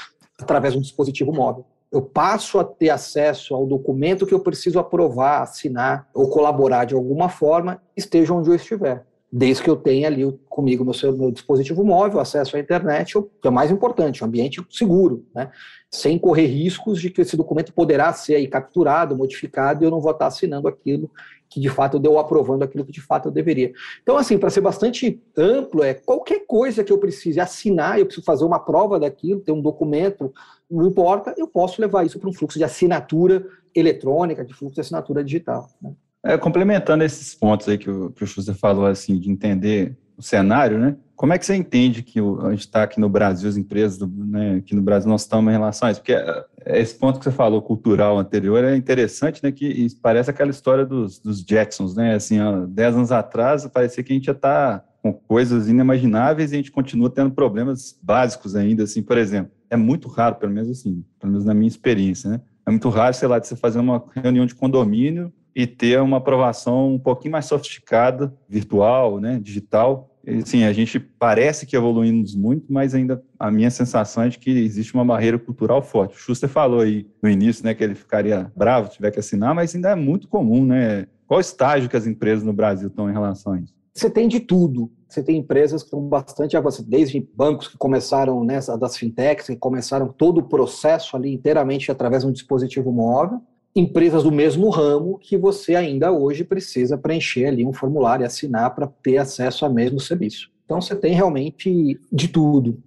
através 0.40 0.73
de 0.73 0.79
um 0.79 0.82
dispositivo 0.82 1.32
móvel. 1.32 1.64
Eu 1.90 2.02
passo 2.02 2.58
a 2.58 2.64
ter 2.64 2.90
acesso 2.90 3.55
ao 3.55 3.67
documento 3.67 4.26
que 4.26 4.35
eu 4.35 4.40
preciso 4.40 4.79
aprovar, 4.79 5.43
assinar 5.43 6.08
ou 6.12 6.29
colaborar 6.29 6.85
de 6.85 6.94
alguma 6.94 7.29
forma, 7.29 7.81
esteja 7.96 8.35
onde 8.35 8.50
eu 8.50 8.55
estiver. 8.55 9.06
Desde 9.31 9.62
que 9.62 9.69
eu 9.69 9.76
tenha 9.76 10.06
ali 10.06 10.38
comigo 10.49 10.85
meu, 10.85 10.94
seu, 10.94 11.17
meu 11.17 11.31
dispositivo 11.31 11.85
móvel, 11.85 12.20
acesso 12.20 12.56
à 12.56 12.61
internet, 12.61 13.12
que 13.12 13.46
é 13.46 13.50
o 13.50 13.52
mais 13.52 13.70
importante, 13.70 14.23
um 14.23 14.26
ambiente 14.26 14.64
seguro, 14.70 15.26
né? 15.35 15.50
sem 15.90 16.19
correr 16.19 16.46
riscos 16.46 17.00
de 17.00 17.11
que 17.11 17.23
esse 17.23 17.37
documento 17.37 17.73
poderá 17.73 18.12
ser 18.12 18.46
capturado, 18.49 19.17
modificado, 19.17 19.82
e 19.82 19.87
eu 19.87 19.90
não 19.90 20.00
vou 20.00 20.12
estar 20.12 20.26
assinando 20.26 20.69
aquilo 20.69 21.11
que 21.48 21.60
de 21.60 21.68
fato 21.68 21.96
eu 21.96 22.00
deu 22.00 22.18
aprovando 22.18 22.62
aquilo 22.62 22.84
que 22.84 22.92
de 22.92 23.00
fato 23.00 23.28
eu 23.28 23.32
deveria. 23.32 23.72
Então, 24.02 24.16
assim, 24.16 24.38
para 24.38 24.50
ser 24.50 24.60
bastante 24.60 25.20
amplo, 25.36 25.82
é 25.82 25.94
qualquer 25.94 26.44
coisa 26.46 26.84
que 26.84 26.92
eu 26.92 26.98
precise 26.98 27.40
assinar, 27.40 27.98
eu 27.98 28.06
preciso 28.06 28.24
fazer 28.24 28.44
uma 28.44 28.58
prova 28.58 28.98
daquilo, 29.00 29.40
ter 29.40 29.52
um 29.52 29.62
documento, 29.62 30.32
não 30.70 30.86
importa, 30.86 31.34
eu 31.36 31.48
posso 31.48 31.80
levar 31.80 32.04
isso 32.04 32.18
para 32.18 32.28
um 32.28 32.32
fluxo 32.32 32.58
de 32.58 32.64
assinatura 32.64 33.46
eletrônica, 33.74 34.44
de 34.44 34.52
fluxo 34.52 34.74
de 34.74 34.80
assinatura 34.80 35.24
digital. 35.24 35.68
Né? 35.80 35.92
É, 36.24 36.36
complementando 36.36 37.04
esses 37.04 37.34
pontos 37.34 37.68
aí 37.68 37.78
que 37.78 37.90
o, 37.90 38.10
que 38.10 38.24
o 38.24 38.26
Schuster 38.26 38.54
falou, 38.54 38.86
assim, 38.86 39.18
de 39.18 39.30
entender 39.30 39.96
o 40.16 40.22
cenário, 40.22 40.78
né? 40.78 40.96
Como 41.18 41.32
é 41.32 41.38
que 41.38 41.44
você 41.44 41.56
entende 41.56 42.04
que 42.04 42.20
a 42.20 42.50
gente 42.50 42.60
está 42.60 42.84
aqui 42.84 43.00
no 43.00 43.08
Brasil, 43.08 43.48
as 43.48 43.56
empresas, 43.56 43.98
do, 43.98 44.06
né, 44.06 44.58
aqui 44.58 44.72
no 44.72 44.80
Brasil 44.80 45.10
nós 45.10 45.22
estamos 45.22 45.50
em 45.50 45.52
relação 45.52 45.88
a 45.88 45.90
isso? 45.90 46.00
Porque 46.00 46.12
é, 46.12 46.80
esse 46.80 46.94
ponto 46.94 47.18
que 47.18 47.25
você 47.25 47.32
falou, 47.32 47.60
cultural 47.60 48.16
anterior, 48.16 48.62
é 48.62 48.76
interessante, 48.76 49.42
né? 49.42 49.50
Que 49.50 49.88
parece 50.00 50.30
aquela 50.30 50.52
história 50.52 50.87
dos, 50.87 51.18
dos 51.18 51.44
Jacksons, 51.44 51.96
né? 51.96 52.14
Assim, 52.14 52.40
ó, 52.40 52.64
dez 52.66 52.94
anos 52.94 53.10
atrás, 53.10 53.66
parecia 53.66 54.04
que 54.04 54.12
a 54.12 54.14
gente 54.14 54.26
já 54.26 54.32
está 54.32 54.84
com 55.02 55.12
coisas 55.12 55.68
inimagináveis 55.68 56.52
e 56.52 56.54
a 56.54 56.58
gente 56.58 56.70
continua 56.70 57.10
tendo 57.10 57.32
problemas 57.32 57.98
básicos 58.00 58.54
ainda, 58.54 58.84
assim, 58.84 59.02
por 59.02 59.18
exemplo. 59.18 59.50
É 59.68 59.76
muito 59.76 60.06
raro, 60.06 60.37
pelo 60.37 60.52
menos 60.52 60.70
assim, 60.70 61.04
pelo 61.18 61.32
menos 61.32 61.44
na 61.44 61.52
minha 61.52 61.66
experiência, 61.68 62.30
né? 62.30 62.40
É 62.64 62.70
muito 62.70 62.88
raro, 62.90 63.12
sei 63.12 63.26
lá, 63.26 63.40
de 63.40 63.48
você 63.48 63.56
fazer 63.56 63.80
uma 63.80 64.04
reunião 64.14 64.46
de 64.46 64.54
condomínio 64.54 65.32
e 65.52 65.66
ter 65.66 66.00
uma 66.00 66.18
aprovação 66.18 66.94
um 66.94 66.98
pouquinho 67.00 67.32
mais 67.32 67.46
sofisticada, 67.46 68.32
virtual, 68.48 69.18
né, 69.18 69.40
digital. 69.42 70.16
Sim, 70.44 70.64
a 70.64 70.73
gente 70.73 70.99
parece 70.99 71.64
que 71.64 71.76
evoluímos 71.76 72.35
muito, 72.35 72.73
mas 72.73 72.94
ainda 72.94 73.23
a 73.38 73.50
minha 73.50 73.70
sensação 73.70 74.25
é 74.25 74.28
de 74.28 74.38
que 74.38 74.50
existe 74.50 74.94
uma 74.94 75.04
barreira 75.04 75.38
cultural 75.38 75.80
forte. 75.80 76.16
O 76.16 76.18
Schuster 76.18 76.49
falou 76.49 76.80
aí 76.80 77.06
no 77.23 77.30
início, 77.30 77.64
né, 77.64 77.75
que 77.75 77.82
ele 77.82 77.94
ficaria 77.94 78.52
bravo 78.54 78.88
se 78.88 78.97
tiver 78.97 79.11
que 79.11 79.20
assinar, 79.20 79.54
mas 79.54 79.75
ainda 79.75 79.90
é 79.90 79.94
muito 79.94 80.28
comum, 80.28 80.64
né? 80.64 81.06
Qual 81.26 81.40
estágio 81.40 81.88
que 81.88 81.97
as 81.97 82.06
empresas 82.06 82.44
no 82.44 82.52
Brasil 82.52 82.88
estão 82.88 83.08
em 83.08 83.12
relação 83.12 83.52
a 83.52 83.61
isso? 83.61 83.75
Você 83.94 84.08
tem 84.08 84.28
de 84.28 84.40
tudo. 84.40 84.90
Você 85.08 85.23
tem 85.23 85.38
empresas 85.38 85.82
que 85.82 85.87
estão 85.87 86.02
bastante 86.02 86.56
avançadas, 86.56 86.87
desde 86.87 87.26
bancos 87.35 87.66
que 87.66 87.78
começaram 87.78 88.44
nessa 88.44 88.76
das 88.76 88.97
fintechs, 88.97 89.47
que 89.47 89.56
começaram 89.56 90.08
todo 90.08 90.38
o 90.38 90.49
processo 90.49 91.16
ali 91.16 91.32
inteiramente 91.32 91.90
através 91.90 92.23
de 92.23 92.28
um 92.28 92.32
dispositivo 92.32 92.92
móvel, 92.92 93.40
empresas 93.75 94.22
do 94.22 94.32
mesmo 94.32 94.68
ramo 94.70 95.18
que 95.18 95.37
você 95.37 95.75
ainda 95.75 96.10
hoje 96.10 96.44
precisa 96.44 96.98
preencher 96.98 97.46
ali 97.46 97.64
um 97.64 97.72
formulário 97.72 98.25
e 98.25 98.26
assinar 98.26 98.75
para 98.75 98.87
ter 98.87 99.18
acesso 99.18 99.64
ao 99.64 99.72
mesmo 99.72 100.00
serviço. 100.00 100.50
Então 100.64 100.80
você 100.80 100.94
tem 100.94 101.14
realmente 101.14 101.98
de 102.12 102.28
tudo. 102.28 102.78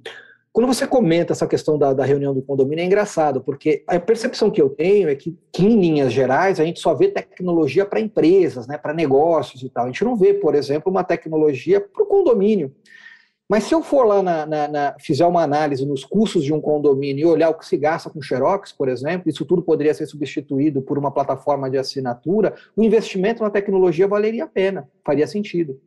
Quando 0.54 0.68
você 0.68 0.86
comenta 0.86 1.32
essa 1.32 1.48
questão 1.48 1.78
da, 1.78 1.94
da, 1.94 2.04
reunião 2.04 2.34
do 2.34 2.42
condomínio, 2.42 2.84
é 2.84 2.86
engraçado, 2.86 3.40
porque 3.42 3.84
a 3.88 3.98
percepção 3.98 4.52
que 4.52 4.62
eu 4.62 4.70
tenho 4.70 5.08
é 5.08 5.16
que, 5.16 5.38
que 5.52 5.66
em 5.66 5.80
linhas 5.80 6.12
gerais, 6.12 6.60
a 6.60 6.66
gente 6.66 6.82
só 6.82 6.94
vê 6.94 7.08
tecnologia 7.08 7.86
para 7.86 8.02
empresas, 8.02 8.68
né, 8.68 8.78
para 8.78 8.94
negócios 8.94 9.64
e 9.64 9.70
tal. 9.70 9.86
A 9.86 9.88
gente 9.88 10.04
não 10.04 10.18
vê, 10.18 10.34
por 10.34 10.54
exemplo, 10.54 10.92
uma 10.92 11.06
tecnologia 11.06 11.80
para 11.80 12.04
o 12.04 12.06
condomínio. 12.06 12.76
Mas 13.52 13.66
se 13.66 13.76
eu 13.76 13.84
for 13.84 14.06
lá, 14.06 14.24
na, 14.24 14.46
na, 14.46 14.68
na, 14.70 14.96
fizer 14.98 15.26
uma 15.26 15.44
análise 15.44 15.86
nos 15.86 16.06
custos 16.06 16.42
de 16.42 16.54
um 16.54 16.62
condomínio 16.62 17.24
e 17.24 17.26
olhar 17.26 17.50
o 17.50 17.54
que 17.54 17.66
se 17.66 17.76
gasta 17.76 18.10
com 18.10 18.22
Xerox, 18.22 18.72
por 18.72 18.88
exemplo, 18.88 19.30
isso 19.30 19.44
tudo 19.44 19.62
poderia 19.62 19.94
ser 19.94 20.06
substituído 20.06 20.82
por 20.82 20.98
uma 20.98 21.12
plataforma 21.12 21.70
de 21.70 21.78
assinatura, 21.78 22.56
o 22.78 22.82
investimento 22.82 23.44
na 23.44 23.50
tecnologia 23.50 24.08
valeria 24.08 24.46
a 24.46 24.48
pena, 24.48 24.90
faria 25.06 25.28
sentido. 25.28 25.78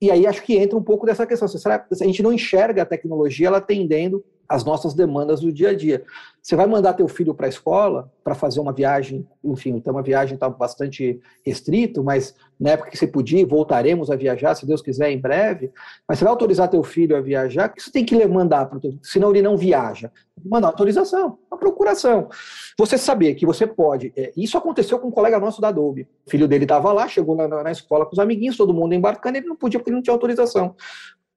E 0.00 0.10
aí 0.10 0.26
acho 0.26 0.42
que 0.42 0.56
entra 0.56 0.78
um 0.78 0.82
pouco 0.82 1.04
dessa 1.04 1.26
questão. 1.26 1.46
Será, 1.46 1.86
a 1.92 2.04
gente 2.06 2.22
não 2.22 2.32
enxerga 2.32 2.84
a 2.84 2.86
tecnologia 2.86 3.48
ela 3.48 3.58
atendendo 3.58 4.24
as 4.50 4.64
nossas 4.64 4.94
demandas 4.94 5.40
do 5.40 5.52
dia 5.52 5.70
a 5.70 5.74
dia. 5.74 6.02
Você 6.42 6.56
vai 6.56 6.66
mandar 6.66 6.94
teu 6.94 7.06
filho 7.06 7.32
para 7.32 7.46
a 7.46 7.48
escola 7.48 8.10
para 8.24 8.34
fazer 8.34 8.58
uma 8.58 8.72
viagem, 8.72 9.24
enfim, 9.44 9.76
então 9.76 9.92
uma 9.92 10.02
viagem 10.02 10.34
está 10.34 10.48
bastante 10.48 11.20
restrito, 11.46 12.02
mas 12.02 12.34
na 12.58 12.70
época 12.70 12.90
que 12.90 12.98
você 12.98 13.06
podia, 13.06 13.46
voltaremos 13.46 14.10
a 14.10 14.16
viajar, 14.16 14.56
se 14.56 14.66
Deus 14.66 14.82
quiser, 14.82 15.12
em 15.12 15.20
breve. 15.20 15.70
Mas 16.08 16.18
você 16.18 16.24
vai 16.24 16.32
autorizar 16.32 16.68
teu 16.68 16.82
filho 16.82 17.16
a 17.16 17.20
viajar, 17.20 17.68
o 17.68 17.72
que 17.72 17.80
você 17.80 17.92
tem 17.92 18.04
que 18.04 18.26
mandar 18.26 18.68
senão 19.02 19.30
ele 19.30 19.40
não 19.40 19.56
viaja? 19.56 20.10
Mandar 20.44 20.68
autorização, 20.68 21.38
uma 21.48 21.58
procuração. 21.58 22.28
Você 22.76 22.98
saber 22.98 23.34
que 23.36 23.46
você 23.46 23.68
pode. 23.68 24.12
É, 24.16 24.32
isso 24.36 24.58
aconteceu 24.58 24.98
com 24.98 25.08
um 25.08 25.12
colega 25.12 25.38
nosso 25.38 25.60
da 25.60 25.68
Adobe. 25.68 26.08
O 26.26 26.30
filho 26.30 26.48
dele 26.48 26.64
estava 26.64 26.92
lá, 26.92 27.06
chegou 27.06 27.36
na, 27.36 27.46
na, 27.46 27.70
escola 27.70 28.04
com 28.04 28.12
os 28.12 28.18
amiguinhos, 28.18 28.56
todo 28.56 28.74
mundo 28.74 28.94
embarcando, 28.94 29.38
ele 29.38 29.46
não 29.46 29.54
podia 29.54 29.78
porque 29.78 29.90
ele 29.90 29.96
não 29.96 30.02
tinha 30.02 30.14
autorização. 30.14 30.74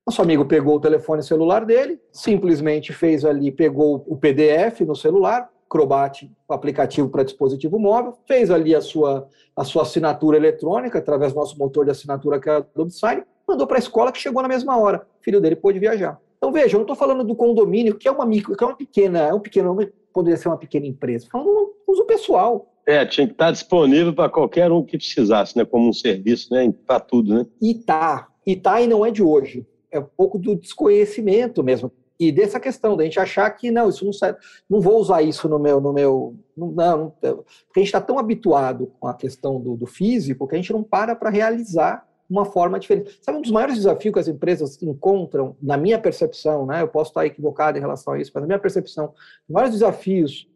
Nosso 0.05 0.21
amigo 0.21 0.43
pegou 0.43 0.75
o 0.75 0.79
telefone 0.81 1.23
celular 1.23 1.65
dele, 1.65 1.97
simplesmente 2.11 2.91
fez 2.91 3.23
ali, 3.23 3.51
pegou 3.51 4.03
o 4.05 4.17
PDF 4.17 4.81
no 4.81 4.95
celular, 4.95 5.49
Acrobat, 5.65 6.29
aplicativo 6.49 7.09
para 7.09 7.23
dispositivo 7.23 7.79
móvel, 7.79 8.13
fez 8.27 8.51
ali 8.51 8.75
a 8.75 8.81
sua, 8.81 9.27
a 9.55 9.63
sua 9.63 9.83
assinatura 9.83 10.35
eletrônica 10.35 10.99
através 10.99 11.31
do 11.31 11.39
nosso 11.39 11.57
motor 11.57 11.85
de 11.85 11.91
assinatura 11.91 12.37
que 12.37 12.49
é 12.49 12.51
o 12.51 12.57
Adobe 12.57 12.91
Sign, 12.91 13.23
mandou 13.47 13.65
para 13.65 13.77
a 13.77 13.79
escola 13.79 14.11
que 14.11 14.19
chegou 14.19 14.41
na 14.41 14.47
mesma 14.49 14.77
hora. 14.77 15.07
O 15.21 15.23
filho 15.23 15.39
dele 15.39 15.55
pôde 15.55 15.79
viajar. 15.79 16.19
Então 16.37 16.51
veja, 16.51 16.75
eu 16.75 16.79
não 16.79 16.83
estou 16.83 16.97
falando 16.97 17.23
do 17.23 17.33
condomínio, 17.33 17.95
que 17.95 18.07
é 18.07 18.11
uma 18.11 18.25
micro, 18.25 18.57
que 18.57 18.63
é 18.63 18.67
uma 18.67 18.75
pequena, 18.75 19.19
é 19.19 19.33
um 19.33 19.39
pequeno, 19.39 19.75
poderia 20.13 20.37
ser 20.37 20.49
uma 20.49 20.57
pequena 20.57 20.85
empresa. 20.85 21.25
Estou 21.25 21.41
falando 21.41 21.55
do 21.55 21.91
uso 21.93 22.03
pessoal. 22.03 22.69
É, 22.85 23.05
tinha 23.05 23.25
que 23.25 23.33
estar 23.33 23.51
disponível 23.51 24.13
para 24.13 24.29
qualquer 24.29 24.69
um 24.69 24.83
que 24.83 24.97
precisasse, 24.97 25.57
né? 25.57 25.63
Como 25.63 25.87
um 25.87 25.93
serviço, 25.93 26.53
né? 26.53 26.71
Para 26.85 26.99
tudo, 26.99 27.33
né? 27.33 27.45
E 27.61 27.73
tá. 27.73 28.27
E 28.45 28.57
tá 28.57 28.81
e 28.81 28.87
não 28.87 29.05
é 29.05 29.09
de 29.09 29.23
hoje 29.23 29.65
é 29.93 29.99
um 29.99 30.07
pouco 30.17 30.37
do 30.37 30.55
desconhecimento 30.55 31.63
mesmo. 31.63 31.91
E 32.19 32.31
dessa 32.31 32.59
questão, 32.59 32.95
da 32.95 33.03
gente 33.03 33.19
achar 33.19 33.49
que 33.51 33.71
não, 33.71 33.89
isso 33.89 34.05
não 34.05 34.13
serve, 34.13 34.39
não 34.69 34.79
vou 34.79 34.97
usar 34.97 35.21
isso 35.21 35.47
no 35.49 35.59
meu. 35.59 35.79
No 35.79 35.93
meu 35.93 36.35
não, 36.55 36.71
não 36.71 37.09
porque 37.09 37.35
a 37.75 37.79
gente 37.79 37.87
está 37.87 38.01
tão 38.01 38.19
habituado 38.19 38.91
com 38.99 39.07
a 39.07 39.13
questão 39.13 39.59
do, 39.59 39.75
do 39.75 39.85
físico 39.85 40.47
que 40.47 40.55
a 40.55 40.57
gente 40.57 40.71
não 40.71 40.83
para 40.83 41.15
para 41.15 41.29
realizar 41.29 42.07
uma 42.29 42.45
forma 42.45 42.79
diferente. 42.79 43.19
Sabe, 43.21 43.37
um 43.37 43.41
dos 43.41 43.51
maiores 43.51 43.75
desafios 43.75 44.13
que 44.13 44.19
as 44.19 44.27
empresas 44.27 44.81
encontram, 44.81 45.55
na 45.61 45.77
minha 45.77 45.99
percepção, 45.99 46.65
né, 46.65 46.81
eu 46.81 46.87
posso 46.87 47.11
estar 47.11 47.25
equivocado 47.25 47.77
em 47.77 47.81
relação 47.81 48.13
a 48.13 48.19
isso, 48.19 48.31
mas 48.33 48.41
na 48.41 48.47
minha 48.47 48.59
percepção, 48.59 49.13
os 49.47 49.53
maiores 49.53 49.73
desafios 49.73 50.47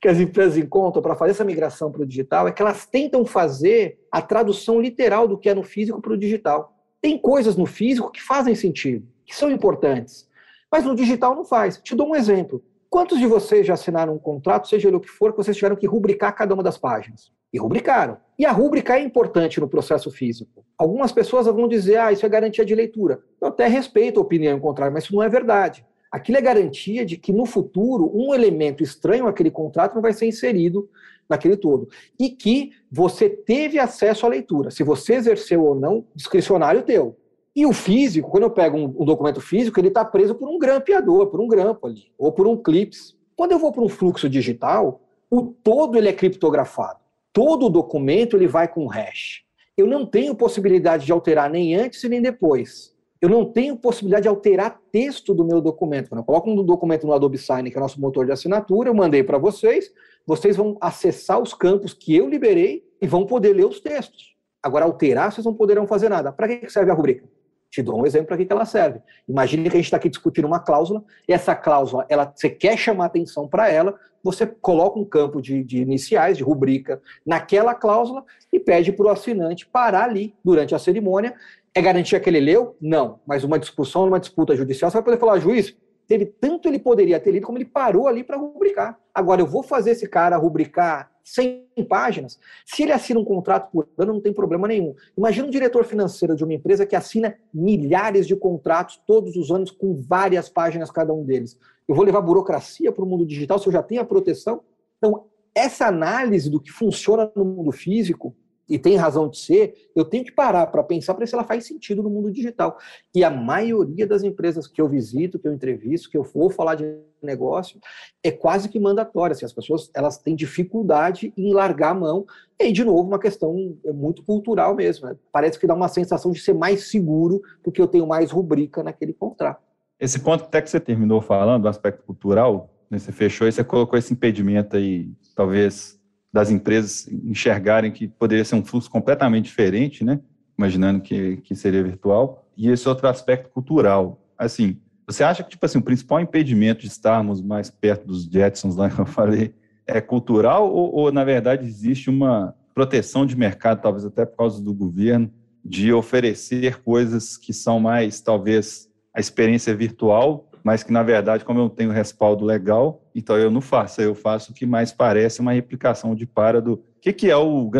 que 0.00 0.08
as 0.08 0.18
empresas 0.18 0.56
encontram 0.56 1.02
para 1.02 1.16
fazer 1.16 1.32
essa 1.32 1.44
migração 1.44 1.90
para 1.90 2.02
o 2.02 2.06
digital 2.06 2.46
é 2.46 2.52
que 2.52 2.62
elas 2.62 2.86
tentam 2.86 3.26
fazer 3.26 3.98
a 4.12 4.22
tradução 4.22 4.80
literal 4.80 5.26
do 5.26 5.36
que 5.36 5.48
é 5.48 5.54
no 5.54 5.64
físico 5.64 6.00
para 6.00 6.12
o 6.12 6.16
digital. 6.16 6.77
Tem 7.00 7.16
coisas 7.16 7.56
no 7.56 7.66
físico 7.66 8.10
que 8.10 8.22
fazem 8.22 8.54
sentido, 8.54 9.06
que 9.24 9.34
são 9.34 9.50
importantes, 9.50 10.28
mas 10.70 10.84
no 10.84 10.94
digital 10.94 11.34
não 11.34 11.44
faz. 11.44 11.78
Te 11.78 11.94
dou 11.94 12.10
um 12.10 12.16
exemplo. 12.16 12.62
Quantos 12.90 13.18
de 13.18 13.26
vocês 13.26 13.66
já 13.66 13.74
assinaram 13.74 14.14
um 14.14 14.18
contrato, 14.18 14.68
seja 14.68 14.88
ele 14.88 14.96
o 14.96 15.00
que 15.00 15.08
for, 15.08 15.32
que 15.32 15.36
vocês 15.36 15.56
tiveram 15.56 15.76
que 15.76 15.86
rubricar 15.86 16.34
cada 16.34 16.54
uma 16.54 16.62
das 16.62 16.78
páginas? 16.78 17.30
E 17.52 17.58
rubricaram. 17.58 18.16
E 18.38 18.44
a 18.44 18.52
rúbrica 18.52 18.96
é 18.96 19.02
importante 19.02 19.60
no 19.60 19.68
processo 19.68 20.10
físico. 20.10 20.64
Algumas 20.76 21.12
pessoas 21.12 21.46
vão 21.46 21.68
dizer, 21.68 21.98
ah, 21.98 22.12
isso 22.12 22.24
é 22.24 22.28
garantia 22.28 22.64
de 22.64 22.74
leitura. 22.74 23.22
Eu 23.40 23.48
até 23.48 23.66
respeito 23.66 24.18
a 24.18 24.22
opinião 24.22 24.58
contrária, 24.58 24.92
mas 24.92 25.04
isso 25.04 25.14
não 25.14 25.22
é 25.22 25.28
verdade. 25.28 25.84
Aquilo 26.10 26.38
é 26.38 26.40
garantia 26.40 27.04
de 27.04 27.18
que 27.18 27.32
no 27.32 27.44
futuro 27.44 28.10
um 28.14 28.34
elemento 28.34 28.82
estranho 28.82 29.26
àquele 29.26 29.50
contrato 29.50 29.94
não 29.94 30.02
vai 30.02 30.12
ser 30.12 30.26
inserido 30.26 30.88
naquele 31.28 31.56
todo. 31.56 31.88
E 32.18 32.30
que 32.30 32.72
você 32.90 33.28
teve 33.28 33.78
acesso 33.78 34.26
à 34.26 34.28
leitura. 34.28 34.70
Se 34.70 34.82
você 34.82 35.14
exerceu 35.14 35.64
ou 35.64 35.74
não, 35.74 36.04
discricionário 36.14 36.82
teu. 36.82 37.16
E 37.54 37.66
o 37.66 37.72
físico, 37.72 38.30
quando 38.30 38.44
eu 38.44 38.50
pego 38.50 38.76
um, 38.76 38.84
um 38.84 39.04
documento 39.04 39.40
físico, 39.40 39.80
ele 39.80 39.88
está 39.88 40.04
preso 40.04 40.34
por 40.34 40.48
um 40.48 40.58
grampeador, 40.58 41.26
por 41.26 41.40
um 41.40 41.48
grampo 41.48 41.86
ali, 41.86 42.04
ou 42.16 42.30
por 42.30 42.46
um 42.46 42.56
clips. 42.56 43.16
Quando 43.34 43.52
eu 43.52 43.58
vou 43.58 43.72
para 43.72 43.82
um 43.82 43.88
fluxo 43.88 44.28
digital, 44.28 45.00
o 45.30 45.42
todo 45.42 45.98
ele 45.98 46.08
é 46.08 46.12
criptografado. 46.12 47.00
Todo 47.32 47.66
o 47.66 47.70
documento 47.70 48.36
ele 48.36 48.46
vai 48.46 48.68
com 48.68 48.86
hash. 48.86 49.42
Eu 49.76 49.86
não 49.86 50.06
tenho 50.06 50.34
possibilidade 50.34 51.06
de 51.06 51.12
alterar 51.12 51.50
nem 51.50 51.74
antes 51.74 52.02
e 52.02 52.08
nem 52.08 52.22
depois. 52.22 52.96
Eu 53.20 53.28
não 53.28 53.44
tenho 53.44 53.76
possibilidade 53.76 54.22
de 54.22 54.28
alterar 54.28 54.80
texto 54.92 55.34
do 55.34 55.44
meu 55.44 55.60
documento. 55.60 56.08
Quando 56.08 56.20
eu 56.20 56.24
coloco 56.24 56.48
um 56.48 56.64
documento 56.64 57.06
no 57.06 57.12
Adobe 57.12 57.38
Sign, 57.38 57.70
que 57.70 57.76
é 57.76 57.80
nosso 57.80 58.00
motor 58.00 58.24
de 58.24 58.32
assinatura, 58.32 58.88
eu 58.88 58.94
mandei 58.94 59.24
para 59.24 59.38
vocês, 59.38 59.92
vocês 60.28 60.58
vão 60.58 60.76
acessar 60.78 61.40
os 61.40 61.54
campos 61.54 61.94
que 61.94 62.14
eu 62.14 62.28
liberei 62.28 62.86
e 63.00 63.06
vão 63.06 63.24
poder 63.24 63.54
ler 63.54 63.64
os 63.64 63.80
textos. 63.80 64.36
Agora, 64.62 64.84
alterar, 64.84 65.32
vocês 65.32 65.46
não 65.46 65.54
poderão 65.54 65.86
fazer 65.86 66.10
nada. 66.10 66.30
Para 66.30 66.46
que 66.46 66.68
serve 66.68 66.90
a 66.90 66.94
rubrica? 66.94 67.24
Te 67.70 67.80
dou 67.80 67.98
um 67.98 68.04
exemplo 68.04 68.26
para 68.26 68.36
que 68.36 68.46
ela 68.52 68.66
serve. 68.66 69.00
Imagine 69.26 69.70
que 69.70 69.76
a 69.76 69.78
gente 69.78 69.86
está 69.86 69.96
aqui 69.96 70.10
discutindo 70.10 70.44
uma 70.44 70.60
cláusula, 70.60 71.02
e 71.26 71.32
essa 71.32 71.54
cláusula, 71.54 72.04
ela, 72.10 72.30
você 72.36 72.50
quer 72.50 72.76
chamar 72.76 73.06
atenção 73.06 73.48
para 73.48 73.70
ela, 73.70 73.98
você 74.22 74.46
coloca 74.46 74.98
um 74.98 75.04
campo 75.04 75.40
de, 75.40 75.64
de, 75.64 75.80
iniciais, 75.80 76.36
de 76.36 76.44
rubrica, 76.44 77.00
naquela 77.24 77.74
cláusula 77.74 78.22
e 78.52 78.60
pede 78.60 78.92
para 78.92 79.06
o 79.06 79.08
assinante 79.08 79.66
parar 79.66 80.04
ali 80.04 80.34
durante 80.44 80.74
a 80.74 80.78
cerimônia. 80.78 81.34
É 81.74 81.80
garantia 81.80 82.20
que 82.20 82.28
ele 82.28 82.40
leu? 82.40 82.76
Não. 82.78 83.18
Mas 83.26 83.44
uma 83.44 83.58
discussão, 83.58 84.06
uma 84.06 84.20
disputa 84.20 84.54
judicial, 84.54 84.90
você 84.90 84.98
vai 84.98 85.04
poder 85.04 85.18
falar, 85.18 85.38
juiz, 85.38 85.74
teve 86.08 86.24
tanto 86.24 86.66
ele 86.66 86.78
poderia 86.78 87.20
ter 87.20 87.30
lido, 87.30 87.46
como 87.46 87.58
ele 87.58 87.66
parou 87.66 88.08
ali 88.08 88.24
para 88.24 88.38
rubricar. 88.38 88.98
Agora, 89.14 89.42
eu 89.42 89.46
vou 89.46 89.62
fazer 89.62 89.90
esse 89.90 90.08
cara 90.08 90.38
rubricar 90.38 91.12
100 91.22 91.66
páginas. 91.86 92.40
Se 92.64 92.82
ele 92.82 92.92
assina 92.92 93.20
um 93.20 93.24
contrato 93.24 93.70
por 93.70 93.86
ano, 93.98 94.14
não 94.14 94.20
tem 94.20 94.32
problema 94.32 94.66
nenhum. 94.66 94.94
Imagina 95.16 95.46
um 95.46 95.50
diretor 95.50 95.84
financeiro 95.84 96.34
de 96.34 96.42
uma 96.42 96.54
empresa 96.54 96.86
que 96.86 96.96
assina 96.96 97.36
milhares 97.52 98.26
de 98.26 98.34
contratos 98.34 99.00
todos 99.06 99.36
os 99.36 99.50
anos, 99.50 99.70
com 99.70 99.94
várias 99.94 100.48
páginas 100.48 100.90
cada 100.90 101.12
um 101.12 101.24
deles. 101.24 101.58
Eu 101.86 101.94
vou 101.94 102.04
levar 102.04 102.22
burocracia 102.22 102.90
para 102.90 103.04
o 103.04 103.06
mundo 103.06 103.26
digital 103.26 103.58
se 103.58 103.66
eu 103.66 103.72
já 103.72 103.82
tenho 103.82 104.00
a 104.00 104.06
proteção? 104.06 104.62
Então, 104.96 105.26
essa 105.54 105.86
análise 105.86 106.48
do 106.48 106.60
que 106.60 106.70
funciona 106.70 107.30
no 107.36 107.44
mundo 107.44 107.70
físico 107.70 108.34
e 108.68 108.78
tem 108.78 108.96
razão 108.96 109.28
de 109.28 109.38
ser, 109.38 109.74
eu 109.96 110.04
tenho 110.04 110.24
que 110.24 110.32
parar 110.32 110.66
para 110.66 110.82
pensar 110.82 111.14
para 111.14 111.20
ver 111.20 111.28
se 111.28 111.34
ela 111.34 111.44
faz 111.44 111.66
sentido 111.66 112.02
no 112.02 112.10
mundo 112.10 112.30
digital. 112.30 112.76
E 113.14 113.24
a 113.24 113.30
maioria 113.30 114.06
das 114.06 114.22
empresas 114.22 114.66
que 114.66 114.80
eu 114.80 114.88
visito, 114.88 115.38
que 115.38 115.48
eu 115.48 115.52
entrevisto, 115.52 116.10
que 116.10 116.18
eu 116.18 116.22
vou 116.22 116.50
falar 116.50 116.74
de 116.74 116.98
negócio, 117.22 117.80
é 118.22 118.30
quase 118.30 118.68
que 118.68 118.78
mandatória. 118.78 119.32
Assim, 119.32 119.46
as 119.46 119.52
pessoas 119.52 119.90
elas 119.94 120.18
têm 120.18 120.36
dificuldade 120.36 121.32
em 121.36 121.52
largar 121.52 121.90
a 121.90 121.94
mão. 121.94 122.26
E 122.60 122.64
aí, 122.64 122.72
de 122.72 122.84
novo, 122.84 123.08
uma 123.08 123.18
questão 123.18 123.54
muito 123.86 124.22
cultural 124.22 124.74
mesmo. 124.74 125.08
Né? 125.08 125.16
Parece 125.32 125.58
que 125.58 125.66
dá 125.66 125.74
uma 125.74 125.88
sensação 125.88 126.30
de 126.30 126.40
ser 126.40 126.54
mais 126.54 126.88
seguro, 126.90 127.40
porque 127.62 127.80
eu 127.80 127.88
tenho 127.88 128.06
mais 128.06 128.30
rubrica 128.30 128.82
naquele 128.82 129.12
contrato. 129.12 129.62
Esse 129.98 130.20
ponto 130.20 130.44
até 130.44 130.62
que 130.62 130.70
você 130.70 130.78
terminou 130.78 131.20
falando, 131.20 131.62
do 131.62 131.68
aspecto 131.68 132.04
cultural, 132.04 132.70
né, 132.88 132.98
você 132.98 133.10
fechou 133.10 133.48
e 133.48 133.52
você 133.52 133.64
colocou 133.64 133.98
esse 133.98 134.12
impedimento 134.12 134.76
aí, 134.76 135.10
talvez 135.34 135.97
das 136.32 136.50
empresas 136.50 137.08
enxergarem 137.08 137.90
que 137.90 138.06
poderia 138.06 138.44
ser 138.44 138.54
um 138.54 138.64
fluxo 138.64 138.90
completamente 138.90 139.46
diferente, 139.46 140.04
né? 140.04 140.20
Imaginando 140.56 141.00
que, 141.00 141.38
que 141.38 141.54
seria 141.54 141.82
virtual. 141.82 142.46
E 142.56 142.68
esse 142.68 142.88
outro 142.88 143.08
aspecto 143.08 143.48
cultural. 143.50 144.20
Assim, 144.36 144.78
você 145.06 145.24
acha 145.24 145.42
que, 145.42 145.50
tipo 145.50 145.64
assim, 145.64 145.78
o 145.78 145.82
principal 145.82 146.20
impedimento 146.20 146.82
de 146.82 146.88
estarmos 146.88 147.40
mais 147.40 147.70
perto 147.70 148.06
dos 148.06 148.24
Jetsons, 148.24 148.76
lá 148.76 148.90
que 148.90 148.98
eu 148.98 149.06
falei, 149.06 149.54
é 149.86 150.00
cultural 150.00 150.70
ou, 150.70 150.94
ou, 150.94 151.12
na 151.12 151.24
verdade, 151.24 151.66
existe 151.66 152.10
uma 152.10 152.54
proteção 152.74 153.24
de 153.24 153.36
mercado, 153.36 153.80
talvez 153.80 154.04
até 154.04 154.24
por 154.24 154.36
causa 154.36 154.62
do 154.62 154.74
governo, 154.74 155.30
de 155.64 155.92
oferecer 155.92 156.80
coisas 156.82 157.36
que 157.36 157.52
são 157.52 157.80
mais, 157.80 158.20
talvez, 158.20 158.88
a 159.12 159.20
experiência 159.20 159.74
virtual 159.74 160.48
mas 160.68 160.82
que 160.82 160.92
na 160.92 161.02
verdade, 161.02 161.46
como 161.46 161.60
eu 161.60 161.70
tenho 161.70 161.90
respaldo 161.90 162.44
legal, 162.44 163.02
então 163.18 163.36
eu 163.36 163.50
não 163.50 163.60
faço, 163.60 164.00
eu 164.00 164.14
faço 164.14 164.52
o 164.52 164.54
que 164.54 164.66
mais 164.66 164.92
parece 164.92 165.40
uma 165.40 165.52
replicação 165.52 166.14
de 166.14 166.26
para 166.26 166.60
do. 166.60 166.74
O 166.74 166.80
que, 167.00 167.12
que 167.12 167.30
é 167.30 167.36
o. 167.36 167.70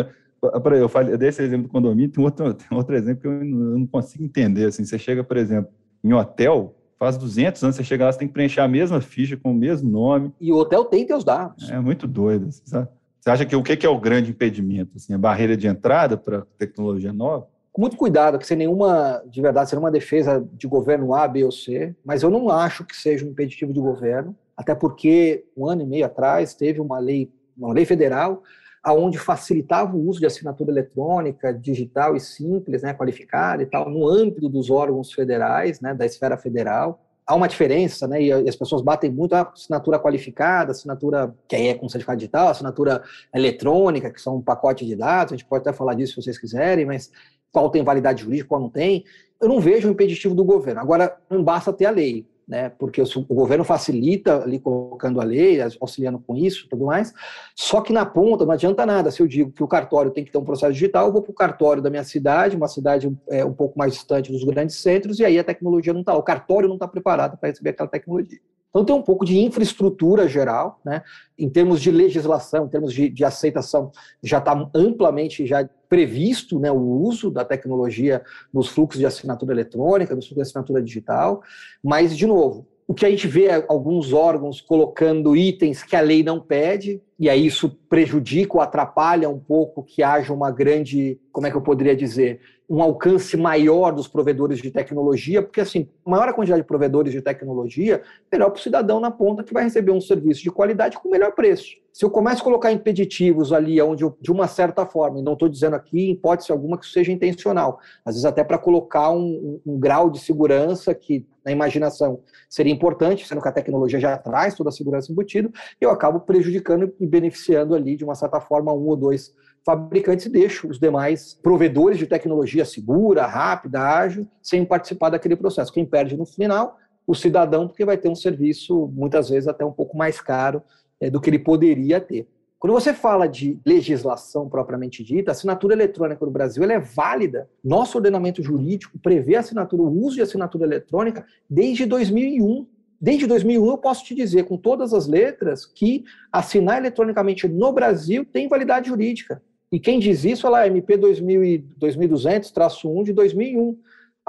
Eu 0.71 0.87
falei 0.87 1.17
desse 1.17 1.41
exemplo 1.41 1.67
do 1.67 1.71
condomínio, 1.71 2.11
tem 2.11 2.23
outro, 2.23 2.53
tem 2.53 2.77
outro 2.77 2.95
exemplo 2.95 3.21
que 3.21 3.27
eu 3.27 3.43
não 3.43 3.85
consigo 3.85 4.23
entender. 4.23 4.65
Assim, 4.65 4.85
você 4.85 4.97
chega, 4.97 5.23
por 5.23 5.35
exemplo, 5.35 5.71
em 6.03 6.13
hotel, 6.13 6.75
faz 6.97 7.17
200 7.17 7.63
anos, 7.63 7.75
você 7.75 7.83
chega 7.83 8.05
lá, 8.05 8.11
você 8.11 8.19
tem 8.19 8.27
que 8.27 8.33
preencher 8.33 8.61
a 8.61 8.67
mesma 8.67 9.01
ficha 9.01 9.35
com 9.35 9.51
o 9.51 9.55
mesmo 9.55 9.89
nome. 9.89 10.33
E 10.39 10.51
o 10.51 10.55
hotel 10.55 10.85
tem 10.85 11.05
teus 11.05 11.23
dados. 11.23 11.69
É 11.69 11.79
muito 11.79 12.07
doido, 12.07 12.47
sabe? 12.51 12.87
Você 13.19 13.29
acha 13.29 13.45
que 13.45 13.55
o 13.55 13.61
que 13.61 13.85
é 13.85 13.89
o 13.89 13.99
grande 13.99 14.31
impedimento? 14.31 14.95
Assim, 14.95 15.13
a 15.13 15.17
barreira 15.17 15.57
de 15.57 15.67
entrada 15.67 16.15
para 16.15 16.45
tecnologia 16.57 17.11
nova? 17.11 17.47
com 17.79 17.81
muito 17.81 17.95
cuidado, 17.95 18.37
que 18.37 18.45
sem 18.45 18.57
nenhuma, 18.57 19.23
de 19.25 19.41
verdade, 19.41 19.69
sem 19.69 19.77
nenhuma 19.77 19.91
defesa 19.91 20.45
de 20.53 20.67
governo 20.67 21.13
A, 21.13 21.27
B 21.27 21.45
ou 21.45 21.51
C, 21.51 21.95
mas 22.03 22.23
eu 22.23 22.29
não 22.29 22.49
acho 22.49 22.83
que 22.83 22.95
seja 22.95 23.25
um 23.25 23.29
impeditivo 23.29 23.71
de 23.71 23.79
governo, 23.79 24.35
até 24.59 24.75
porque 24.75 25.45
um 25.55 25.65
ano 25.69 25.83
e 25.83 25.85
meio 25.85 26.05
atrás 26.05 26.53
teve 26.53 26.81
uma 26.81 26.99
lei, 26.99 27.31
uma 27.57 27.71
lei 27.71 27.85
federal 27.85 28.43
aonde 28.83 29.17
facilitava 29.17 29.95
o 29.95 30.05
uso 30.05 30.19
de 30.19 30.25
assinatura 30.25 30.69
eletrônica, 30.69 31.53
digital 31.53 32.13
e 32.13 32.19
simples, 32.19 32.81
né, 32.81 32.93
qualificada 32.93 33.63
e 33.63 33.65
tal, 33.65 33.89
no 33.89 34.05
âmbito 34.05 34.49
dos 34.49 34.69
órgãos 34.69 35.13
federais, 35.13 35.79
né, 35.79 35.93
da 35.93 36.05
esfera 36.05 36.37
federal. 36.37 37.01
Há 37.25 37.35
uma 37.35 37.47
diferença, 37.47 38.05
né, 38.05 38.21
e 38.21 38.31
as 38.31 38.55
pessoas 38.55 38.81
batem 38.81 39.09
muito 39.09 39.33
a 39.33 39.49
assinatura 39.53 39.97
qualificada, 39.97 40.71
assinatura 40.71 41.33
que 41.47 41.55
aí 41.55 41.67
é 41.67 41.73
com 41.73 41.87
certificado 41.87 42.19
digital, 42.19 42.49
assinatura 42.49 43.01
eletrônica, 43.33 44.11
que 44.11 44.21
são 44.21 44.37
um 44.37 44.41
pacote 44.41 44.85
de 44.85 44.95
dados, 44.95 45.31
a 45.31 45.37
gente 45.37 45.47
pode 45.47 45.61
até 45.61 45.71
falar 45.71 45.93
disso 45.93 46.15
se 46.15 46.23
vocês 46.23 46.37
quiserem, 46.37 46.85
mas 46.85 47.11
qual 47.49 47.69
tem 47.69 47.81
validade 47.81 48.23
jurídica, 48.23 48.49
qual 48.49 48.61
não 48.61 48.69
tem. 48.69 49.05
Eu 49.41 49.47
não 49.47 49.61
vejo 49.61 49.87
o 49.87 49.91
impeditivo 49.91 50.35
do 50.35 50.43
governo. 50.43 50.81
Agora, 50.81 51.17
não 51.29 51.41
basta 51.41 51.71
ter 51.71 51.85
a 51.85 51.91
lei 51.91 52.27
né, 52.49 52.69
porque 52.79 52.99
o, 52.99 53.35
governo 53.35 53.63
facilita 53.63 54.41
ali 54.41 54.59
colocando 54.59 55.21
a 55.21 55.23
lei, 55.23 55.59
auxiliando 55.79 56.17
com 56.17 56.35
isso 56.35 56.67
tudo 56.67 56.85
mais, 56.85 57.13
só 57.55 57.79
que 57.79 57.93
na 57.93 58.07
ponta 58.07 58.43
não 58.43 58.51
adianta 58.51 58.87
nada 58.87 59.11
se 59.11 59.21
eu 59.21 59.27
digo 59.27 59.51
que 59.51 59.63
o 59.63 59.67
cartório 59.67 60.09
tem 60.09 60.25
que 60.25 60.31
ter 60.31 60.39
um 60.39 60.43
processo 60.43 60.73
digital, 60.73 61.05
eu 61.05 61.13
vou 61.13 61.21
para 61.21 61.31
o 61.31 61.35
cartório 61.35 61.83
da 61.83 61.91
minha 61.91 62.03
cidade, 62.03 62.57
uma 62.57 62.67
cidade 62.67 63.15
é, 63.29 63.45
um 63.45 63.53
pouco 63.53 63.77
mais 63.77 63.93
distante 63.93 64.31
dos 64.31 64.43
grandes 64.43 64.77
centros, 64.77 65.19
e 65.19 65.25
aí 65.25 65.37
a 65.37 65.43
tecnologia 65.43 65.93
não 65.93 65.99
está 65.99 66.15
o 66.15 66.23
cartório 66.23 66.67
não 66.67 66.75
está 66.75 66.87
preparado 66.87 67.37
para 67.37 67.49
receber 67.49 67.69
aquela 67.69 67.87
tecnologia. 67.87 68.39
Então 68.71 68.85
tem 68.85 68.95
um 68.95 69.01
pouco 69.01 69.25
de 69.25 69.37
infraestrutura 69.37 70.27
geral, 70.27 70.79
né? 70.83 71.03
em 71.37 71.49
termos 71.49 71.81
de 71.81 71.91
legislação, 71.91 72.65
em 72.65 72.69
termos 72.69 72.93
de, 72.93 73.09
de 73.09 73.23
aceitação, 73.23 73.91
já 74.23 74.39
está 74.39 74.69
amplamente 74.73 75.45
já 75.45 75.67
previsto 75.89 76.59
né, 76.59 76.71
o 76.71 76.79
uso 76.79 77.31
da 77.31 77.43
tecnologia 77.43 78.21
nos 78.53 78.69
fluxos 78.69 78.99
de 78.99 79.05
assinatura 79.07 79.51
eletrônica, 79.51 80.15
nos 80.15 80.25
fluxos 80.25 80.43
de 80.43 80.49
assinatura 80.49 80.81
digital, 80.81 81.41
mas, 81.83 82.15
de 82.15 82.27
novo, 82.27 82.67
o 82.89 82.93
que 82.93 83.05
a 83.05 83.09
gente 83.09 83.27
vê 83.27 83.45
é 83.45 83.65
alguns 83.67 84.13
órgãos 84.13 84.61
colocando 84.61 85.35
itens 85.35 85.83
que 85.83 85.95
a 85.95 86.01
lei 86.01 86.23
não 86.23 86.39
pede, 86.39 87.01
e 87.19 87.29
aí 87.29 87.45
isso 87.45 87.69
prejudica 87.87 88.57
ou 88.57 88.61
atrapalha 88.61 89.29
um 89.29 89.39
pouco 89.39 89.83
que 89.83 90.01
haja 90.01 90.33
uma 90.33 90.49
grande, 90.49 91.19
como 91.31 91.45
é 91.45 91.51
que 91.51 91.57
eu 91.57 91.61
poderia 91.61 91.95
dizer, 91.95 92.39
um 92.67 92.81
alcance 92.81 93.37
maior 93.37 93.91
dos 93.91 94.07
provedores 94.07 94.59
de 94.59 94.71
tecnologia, 94.71 95.41
porque 95.41 95.61
assim, 95.61 95.87
maior 96.05 96.29
a 96.29 96.33
quantidade 96.33 96.61
de 96.61 96.67
provedores 96.67 97.13
de 97.13 97.21
tecnologia, 97.21 98.01
melhor 98.31 98.49
para 98.49 98.59
o 98.59 98.61
cidadão 98.61 98.99
na 98.99 99.11
ponta 99.11 99.43
que 99.43 99.53
vai 99.53 99.63
receber 99.63 99.91
um 99.91 100.01
serviço 100.01 100.41
de 100.41 100.49
qualidade 100.49 100.97
com 100.97 101.09
melhor 101.09 101.33
preço. 101.33 101.75
Se 101.99 102.05
eu 102.05 102.09
começo 102.09 102.39
a 102.39 102.45
colocar 102.45 102.71
impeditivos 102.71 103.51
ali, 103.51 103.81
onde 103.81 104.05
eu, 104.05 104.17
de 104.21 104.31
uma 104.31 104.47
certa 104.47 104.85
forma, 104.85 105.19
e 105.19 105.21
não 105.21 105.33
estou 105.33 105.49
dizendo 105.49 105.75
aqui 105.75 105.99
em 105.99 106.11
hipótese 106.11 106.49
alguma 106.49 106.77
que 106.77 106.85
isso 106.85 106.93
seja 106.93 107.11
intencional, 107.11 107.77
às 108.05 108.15
vezes 108.15 108.23
até 108.23 108.41
para 108.41 108.57
colocar 108.57 109.11
um, 109.11 109.59
um, 109.65 109.77
grau 109.77 110.09
de 110.09 110.17
segurança 110.17 110.95
que 110.95 111.27
na 111.43 111.51
imaginação 111.51 112.21
seria 112.49 112.71
importante, 112.71 113.27
sendo 113.27 113.41
que 113.41 113.49
a 113.49 113.51
tecnologia 113.51 113.99
já 113.99 114.17
traz 114.17 114.55
toda 114.55 114.69
a 114.69 114.71
segurança 114.71 115.11
embutida, 115.11 115.51
eu 115.81 115.91
acabo 115.91 116.21
prejudicando 116.21 116.89
e 117.01 117.05
beneficiando 117.05 117.75
ali, 117.75 117.97
de 117.97 118.05
uma 118.05 118.15
certa 118.15 118.39
forma, 118.39 118.71
um 118.71 118.87
ou 118.87 118.95
dois 118.95 119.35
fabricantes 119.65 120.25
e 120.25 120.29
deixo 120.29 120.69
os 120.69 120.79
demais 120.79 121.37
provedores 121.43 121.97
de 121.97 122.07
tecnologia 122.07 122.63
segura, 122.63 123.25
rápida, 123.27 123.81
ágil, 123.81 124.25
sem 124.41 124.63
participar 124.63 125.09
daquele 125.09 125.35
processo. 125.35 125.73
Quem 125.73 125.85
perde 125.85 126.15
no 126.15 126.25
final, 126.25 126.77
o 127.05 127.13
cidadão, 127.13 127.67
porque 127.67 127.83
vai 127.83 127.97
ter 127.97 128.07
um 128.07 128.15
serviço, 128.15 128.87
muitas 128.93 129.27
vezes, 129.27 129.49
até 129.49 129.65
um 129.65 129.73
pouco 129.73 129.97
mais 129.97 130.21
caro 130.21 130.63
é, 130.99 131.09
do 131.09 131.21
que 131.21 131.29
ele 131.29 131.39
poderia 131.39 132.01
ter. 132.01 132.27
Quando 132.59 132.73
você 132.73 132.93
fala 132.93 133.25
de 133.25 133.57
legislação 133.65 134.47
propriamente 134.49 135.01
dita, 135.01 135.31
a 135.31 135.33
assinatura 135.33 135.73
eletrônica 135.73 136.25
no 136.25 136.31
Brasil 136.31 136.61
é 136.65 136.77
válida. 136.77 137.49
Nosso 137.63 137.97
ordenamento 137.97 138.43
jurídico 138.43 138.99
prevê 138.99 139.37
assinatura, 139.37 139.83
o 139.83 140.03
uso 140.03 140.17
de 140.17 140.21
assinatura 140.21 140.65
eletrônica 140.65 141.25
desde 141.49 141.85
2001. 141.85 142.67
Desde 142.99 143.25
2001 143.27 143.65
eu 143.65 143.77
posso 143.77 144.03
te 144.03 144.13
dizer 144.13 144.43
com 144.43 144.57
todas 144.57 144.93
as 144.93 145.07
letras 145.07 145.65
que 145.65 146.03
assinar 146.29 146.79
eletronicamente 146.79 147.47
no 147.47 147.71
Brasil 147.71 148.25
tem 148.25 148.49
validade 148.49 148.89
jurídica. 148.89 149.41
E 149.71 149.79
quem 149.79 149.97
diz 149.97 150.25
isso 150.25 150.45
é 150.45 150.49
lá, 150.49 150.67
MP 150.67 150.97
2200-1 150.97 153.03
de 153.05 153.13
2001. 153.13 153.77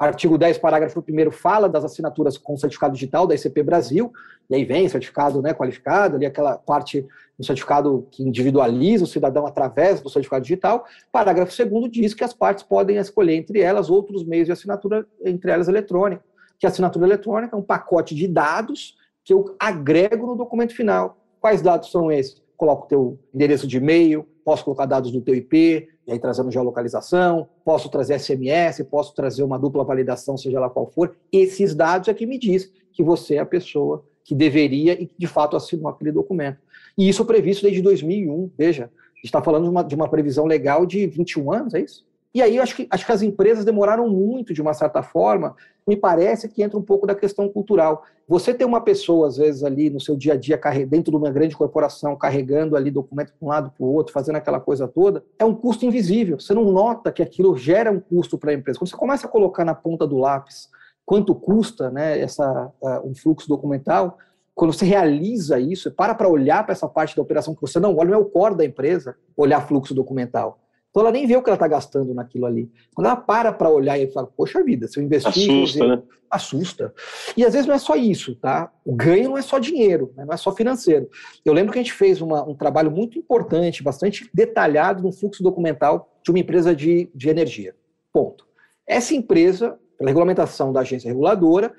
Artigo 0.00 0.38
10, 0.38 0.57
parágrafo 0.57 1.04
1 1.07 1.30
fala 1.30 1.69
das 1.69 1.85
assinaturas 1.85 2.38
com 2.38 2.57
certificado 2.57 2.95
digital 2.95 3.26
da 3.26 3.35
ICP 3.35 3.62
Brasil, 3.62 4.11
e 4.49 4.54
aí 4.54 4.64
vem 4.64 4.88
certificado 4.88 5.42
né, 5.42 5.52
qualificado, 5.52 6.16
ali 6.16 6.25
aquela 6.25 6.57
parte 6.57 7.07
do 7.38 7.45
certificado 7.45 8.09
que 8.11 8.23
individualiza 8.23 9.04
o 9.04 9.07
cidadão 9.07 9.47
através 9.47 10.00
do 10.00 10.09
certificado 10.09 10.42
digital. 10.42 10.87
Parágrafo 11.12 11.54
2 11.54 11.90
diz 11.90 12.14
que 12.14 12.25
as 12.25 12.33
partes 12.33 12.64
podem 12.64 12.97
escolher 12.97 13.35
entre 13.35 13.61
elas 13.61 13.90
outros 13.90 14.25
meios 14.25 14.47
de 14.47 14.52
assinatura, 14.52 15.07
entre 15.23 15.50
elas 15.50 15.69
eletrônica. 15.69 16.25
Que 16.59 16.64
a 16.64 16.71
assinatura 16.71 17.04
eletrônica 17.04 17.54
é 17.54 17.59
um 17.59 17.62
pacote 17.62 18.14
de 18.14 18.26
dados 18.26 18.96
que 19.22 19.35
eu 19.35 19.55
agrego 19.59 20.27
no 20.27 20.35
documento 20.35 20.75
final. 20.75 21.18
Quais 21.38 21.61
dados 21.61 21.90
são 21.90 22.11
esses? 22.11 22.42
Coloco 22.57 22.87
o 22.87 22.88
teu 22.88 23.18
endereço 23.35 23.66
de 23.66 23.77
e-mail, 23.77 24.27
posso 24.46 24.64
colocar 24.64 24.87
dados 24.87 25.12
do 25.12 25.20
teu 25.20 25.35
IP, 25.35 25.88
e 26.11 26.12
aí 26.12 26.18
trazendo 26.18 26.51
geolocalização, 26.51 27.49
posso 27.64 27.88
trazer 27.88 28.18
SMS, 28.18 28.83
posso 28.90 29.14
trazer 29.14 29.44
uma 29.44 29.57
dupla 29.57 29.85
validação, 29.85 30.37
seja 30.37 30.59
lá 30.59 30.68
qual 30.68 30.88
for. 30.88 31.16
Esses 31.33 31.73
dados 31.73 32.09
é 32.09 32.14
que 32.14 32.27
me 32.27 32.37
diz 32.37 32.68
que 32.92 33.01
você 33.01 33.37
é 33.37 33.38
a 33.38 33.46
pessoa 33.46 34.05
que 34.25 34.35
deveria 34.35 35.01
e 35.01 35.07
que 35.07 35.14
de 35.16 35.29
fato 35.29 35.57
assinou 35.57 35.88
aquele 35.88 36.11
documento. 36.11 36.59
E 36.99 37.09
isso 37.09 37.23
é 37.23 37.25
previsto 37.25 37.62
desde 37.62 37.81
2001, 37.81 38.51
veja, 38.59 38.87
a 38.87 39.16
gente 39.18 39.27
está 39.27 39.40
falando 39.40 39.64
de 39.64 39.70
uma, 39.70 39.83
de 39.85 39.94
uma 39.94 40.09
previsão 40.09 40.46
legal 40.46 40.85
de 40.85 41.07
21 41.07 41.53
anos, 41.53 41.75
é 41.75 41.81
isso? 41.81 42.05
E 42.33 42.40
aí 42.40 42.61
acho 42.61 42.77
que, 42.77 42.87
acho 42.88 43.05
que 43.05 43.12
as 43.12 43.23
empresas 43.23 43.64
demoraram 43.64 44.09
muito, 44.09 44.55
de 44.55 44.62
uma 44.62 44.73
certa 44.73 45.03
forma, 45.03 45.57
me 45.87 45.97
parece 45.97 46.49
que 46.49 46.62
entra 46.62 46.79
um 46.79 46.83
pouco 46.83 47.07
da 47.07 47.14
questão 47.14 47.49
cultural. 47.49 48.05
Você 48.29 48.55
ter 48.55 48.64
uma 48.64 48.81
pessoa, 48.81 49.27
às 49.27 49.37
vezes, 49.37 49.64
ali 49.64 49.90
no 49.90 50.01
seu 50.01 50.16
dia 50.16 50.35
a 50.35 50.37
dia, 50.37 50.61
dentro 50.88 51.11
de 51.11 51.16
uma 51.16 51.31
grande 51.31 51.57
corporação, 51.57 52.14
carregando 52.16 52.77
ali 52.77 52.90
documento 52.90 53.33
para 53.33 53.45
um 53.45 53.49
lado 53.49 53.73
para 53.77 53.85
o 53.85 53.93
outro, 53.93 54.12
fazendo 54.12 54.37
aquela 54.37 54.61
coisa 54.61 54.87
toda, 54.87 55.25
é 55.37 55.45
um 55.45 55.55
custo 55.55 55.85
invisível. 55.85 56.38
Você 56.38 56.55
não 56.55 56.64
nota 56.71 57.11
que 57.11 57.23
aquilo 57.23 57.57
gera 57.57 57.90
um 57.90 57.99
custo 57.99 58.38
para 58.38 58.53
a 58.53 58.55
empresa. 58.55 58.79
Quando 58.79 58.90
você 58.90 58.97
começa 58.97 59.27
a 59.27 59.31
colocar 59.31 59.64
na 59.64 59.75
ponta 59.75 60.07
do 60.07 60.16
lápis 60.19 60.69
quanto 61.05 61.35
custa 61.35 61.90
né, 61.90 62.21
essa, 62.21 62.73
um 63.05 63.12
fluxo 63.12 63.49
documental, 63.49 64.16
quando 64.55 64.73
você 64.73 64.85
realiza 64.85 65.59
isso, 65.59 65.90
para 65.90 66.14
para 66.14 66.29
olhar 66.29 66.62
para 66.62 66.73
essa 66.73 66.87
parte 66.87 67.16
da 67.16 67.23
operação 67.23 67.53
que 67.53 67.61
você 67.61 67.81
não 67.81 67.97
olha, 67.97 68.11
não 68.11 68.19
é 68.19 68.21
o 68.21 68.27
core 68.27 68.55
da 68.55 68.64
empresa 68.64 69.16
olhar 69.37 69.66
fluxo 69.66 69.93
documental. 69.93 70.61
Então 70.90 71.03
ela 71.03 71.12
nem 71.12 71.26
vê 71.26 71.37
o 71.37 71.42
que 71.42 71.48
ela 71.48 71.57
está 71.57 71.68
gastando 71.68 72.12
naquilo 72.12 72.46
ali. 72.46 72.70
Quando 72.94 73.07
ela 73.07 73.16
para 73.16 73.53
para 73.53 73.70
olhar 73.70 73.98
e 73.98 74.09
fala, 74.09 74.26
poxa 74.26 74.62
vida, 74.62 74.88
se 74.88 74.98
eu 74.98 75.05
investir... 75.05 75.50
Assusta, 75.50 75.87
né? 75.87 76.03
Assusta. 76.29 76.94
E 77.37 77.44
às 77.44 77.53
vezes 77.53 77.66
não 77.66 77.74
é 77.74 77.79
só 77.79 77.94
isso, 77.94 78.35
tá? 78.37 78.72
O 78.85 78.94
ganho 78.94 79.31
não 79.31 79.38
é 79.38 79.42
só 79.42 79.59
dinheiro, 79.59 80.12
né? 80.16 80.24
não 80.24 80.35
é 80.35 80.37
só 80.37 80.53
financeiro. 80.53 81.09
Eu 81.44 81.53
lembro 81.53 81.72
que 81.72 81.79
a 81.79 81.83
gente 81.83 81.92
fez 81.92 82.20
uma, 82.20 82.48
um 82.48 82.55
trabalho 82.55 82.90
muito 82.90 83.18
importante, 83.18 83.83
bastante 83.83 84.29
detalhado 84.35 85.03
no 85.03 85.12
fluxo 85.12 85.42
documental 85.42 86.09
de 86.22 86.31
uma 86.31 86.38
empresa 86.38 86.74
de, 86.74 87.09
de 87.14 87.29
energia. 87.29 87.74
Ponto. 88.12 88.46
Essa 88.87 89.14
empresa, 89.14 89.79
pela 89.96 90.11
regulamentação 90.11 90.72
da 90.72 90.81
agência 90.81 91.09
reguladora, 91.09 91.72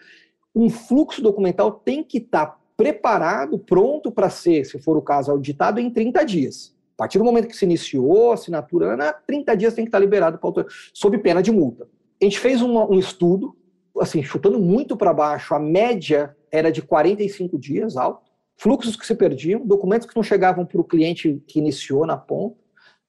um 0.55 0.69
fluxo 0.69 1.21
documental 1.21 1.71
tem 1.71 2.03
que 2.03 2.17
estar 2.17 2.45
tá 2.45 2.57
preparado, 2.77 3.59
pronto 3.59 4.11
para 4.11 4.29
ser, 4.29 4.65
se 4.65 4.79
for 4.79 4.97
o 4.97 5.01
caso, 5.01 5.31
auditado 5.31 5.79
em 5.79 5.89
30 5.89 6.23
dias. 6.25 6.75
Partir 7.01 7.17
do 7.17 7.23
momento 7.23 7.47
que 7.47 7.57
se 7.57 7.65
iniciou 7.65 8.29
a 8.29 8.35
assinatura, 8.35 8.95
na 8.95 9.11
30 9.11 9.57
dias 9.57 9.73
tem 9.73 9.83
que 9.83 9.89
estar 9.89 9.97
liberado 9.97 10.37
para 10.37 10.47
autor, 10.47 10.67
sob 10.93 11.17
pena 11.17 11.41
de 11.41 11.51
multa. 11.51 11.89
A 12.21 12.23
gente 12.23 12.37
fez 12.37 12.61
um 12.61 12.99
estudo, 12.99 13.57
assim, 13.99 14.21
chutando 14.21 14.59
muito 14.59 14.95
para 14.95 15.11
baixo, 15.11 15.55
a 15.55 15.59
média 15.59 16.37
era 16.51 16.71
de 16.71 16.79
45 16.83 17.57
dias 17.57 17.97
alto, 17.97 18.29
fluxos 18.55 18.95
que 18.95 19.03
se 19.03 19.15
perdiam, 19.15 19.65
documentos 19.65 20.05
que 20.05 20.15
não 20.15 20.21
chegavam 20.21 20.63
para 20.63 20.79
o 20.79 20.83
cliente 20.83 21.41
que 21.47 21.57
iniciou 21.57 22.05
na 22.05 22.17
ponta, 22.17 22.55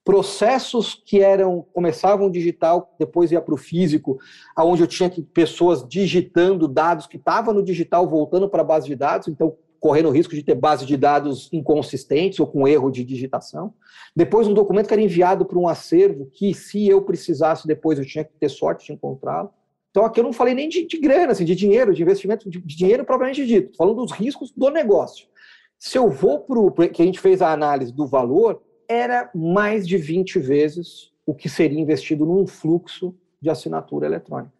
processos 0.02 0.94
que 0.94 1.20
eram 1.20 1.60
começavam 1.74 2.30
digital, 2.30 2.96
depois 2.98 3.30
ia 3.30 3.42
para 3.42 3.52
o 3.52 3.58
físico, 3.58 4.18
aonde 4.56 4.82
eu 4.82 4.86
tinha 4.86 5.10
que 5.10 5.20
pessoas 5.20 5.86
digitando 5.86 6.66
dados 6.66 7.06
que 7.06 7.18
estavam 7.18 7.52
no 7.52 7.62
digital 7.62 8.08
voltando 8.08 8.48
para 8.48 8.62
a 8.62 8.64
base 8.64 8.86
de 8.86 8.96
dados, 8.96 9.28
então 9.28 9.54
correndo 9.82 10.10
o 10.10 10.12
risco 10.12 10.32
de 10.32 10.44
ter 10.44 10.54
base 10.54 10.86
de 10.86 10.96
dados 10.96 11.48
inconsistentes 11.52 12.38
ou 12.38 12.46
com 12.46 12.68
erro 12.68 12.88
de 12.88 13.02
digitação. 13.02 13.74
Depois, 14.14 14.46
um 14.46 14.54
documento 14.54 14.86
que 14.86 14.94
era 14.94 15.02
enviado 15.02 15.44
para 15.44 15.58
um 15.58 15.66
acervo 15.66 16.30
que, 16.32 16.54
se 16.54 16.86
eu 16.86 17.02
precisasse 17.02 17.66
depois, 17.66 17.98
eu 17.98 18.06
tinha 18.06 18.22
que 18.22 18.30
ter 18.38 18.48
sorte 18.48 18.86
de 18.86 18.92
encontrá-lo. 18.92 19.50
Então, 19.90 20.04
aqui 20.04 20.20
eu 20.20 20.24
não 20.24 20.32
falei 20.32 20.54
nem 20.54 20.68
de, 20.68 20.86
de 20.86 20.98
grana, 20.98 21.32
assim, 21.32 21.44
de 21.44 21.56
dinheiro, 21.56 21.92
de 21.92 22.00
investimento, 22.00 22.48
de, 22.48 22.60
de 22.60 22.76
dinheiro 22.76 23.04
propriamente 23.04 23.44
dito, 23.44 23.76
falando 23.76 23.96
dos 23.96 24.12
riscos 24.12 24.52
do 24.52 24.70
negócio. 24.70 25.26
Se 25.80 25.98
eu 25.98 26.08
vou 26.08 26.38
para 26.38 26.60
o 26.60 26.70
que 26.70 27.02
a 27.02 27.04
gente 27.04 27.18
fez 27.18 27.42
a 27.42 27.52
análise 27.52 27.92
do 27.92 28.06
valor, 28.06 28.62
era 28.88 29.32
mais 29.34 29.86
de 29.86 29.96
20 29.96 30.38
vezes 30.38 31.10
o 31.26 31.34
que 31.34 31.48
seria 31.48 31.80
investido 31.80 32.24
num 32.24 32.46
fluxo 32.46 33.16
de 33.40 33.50
assinatura 33.50 34.06
eletrônica. 34.06 34.52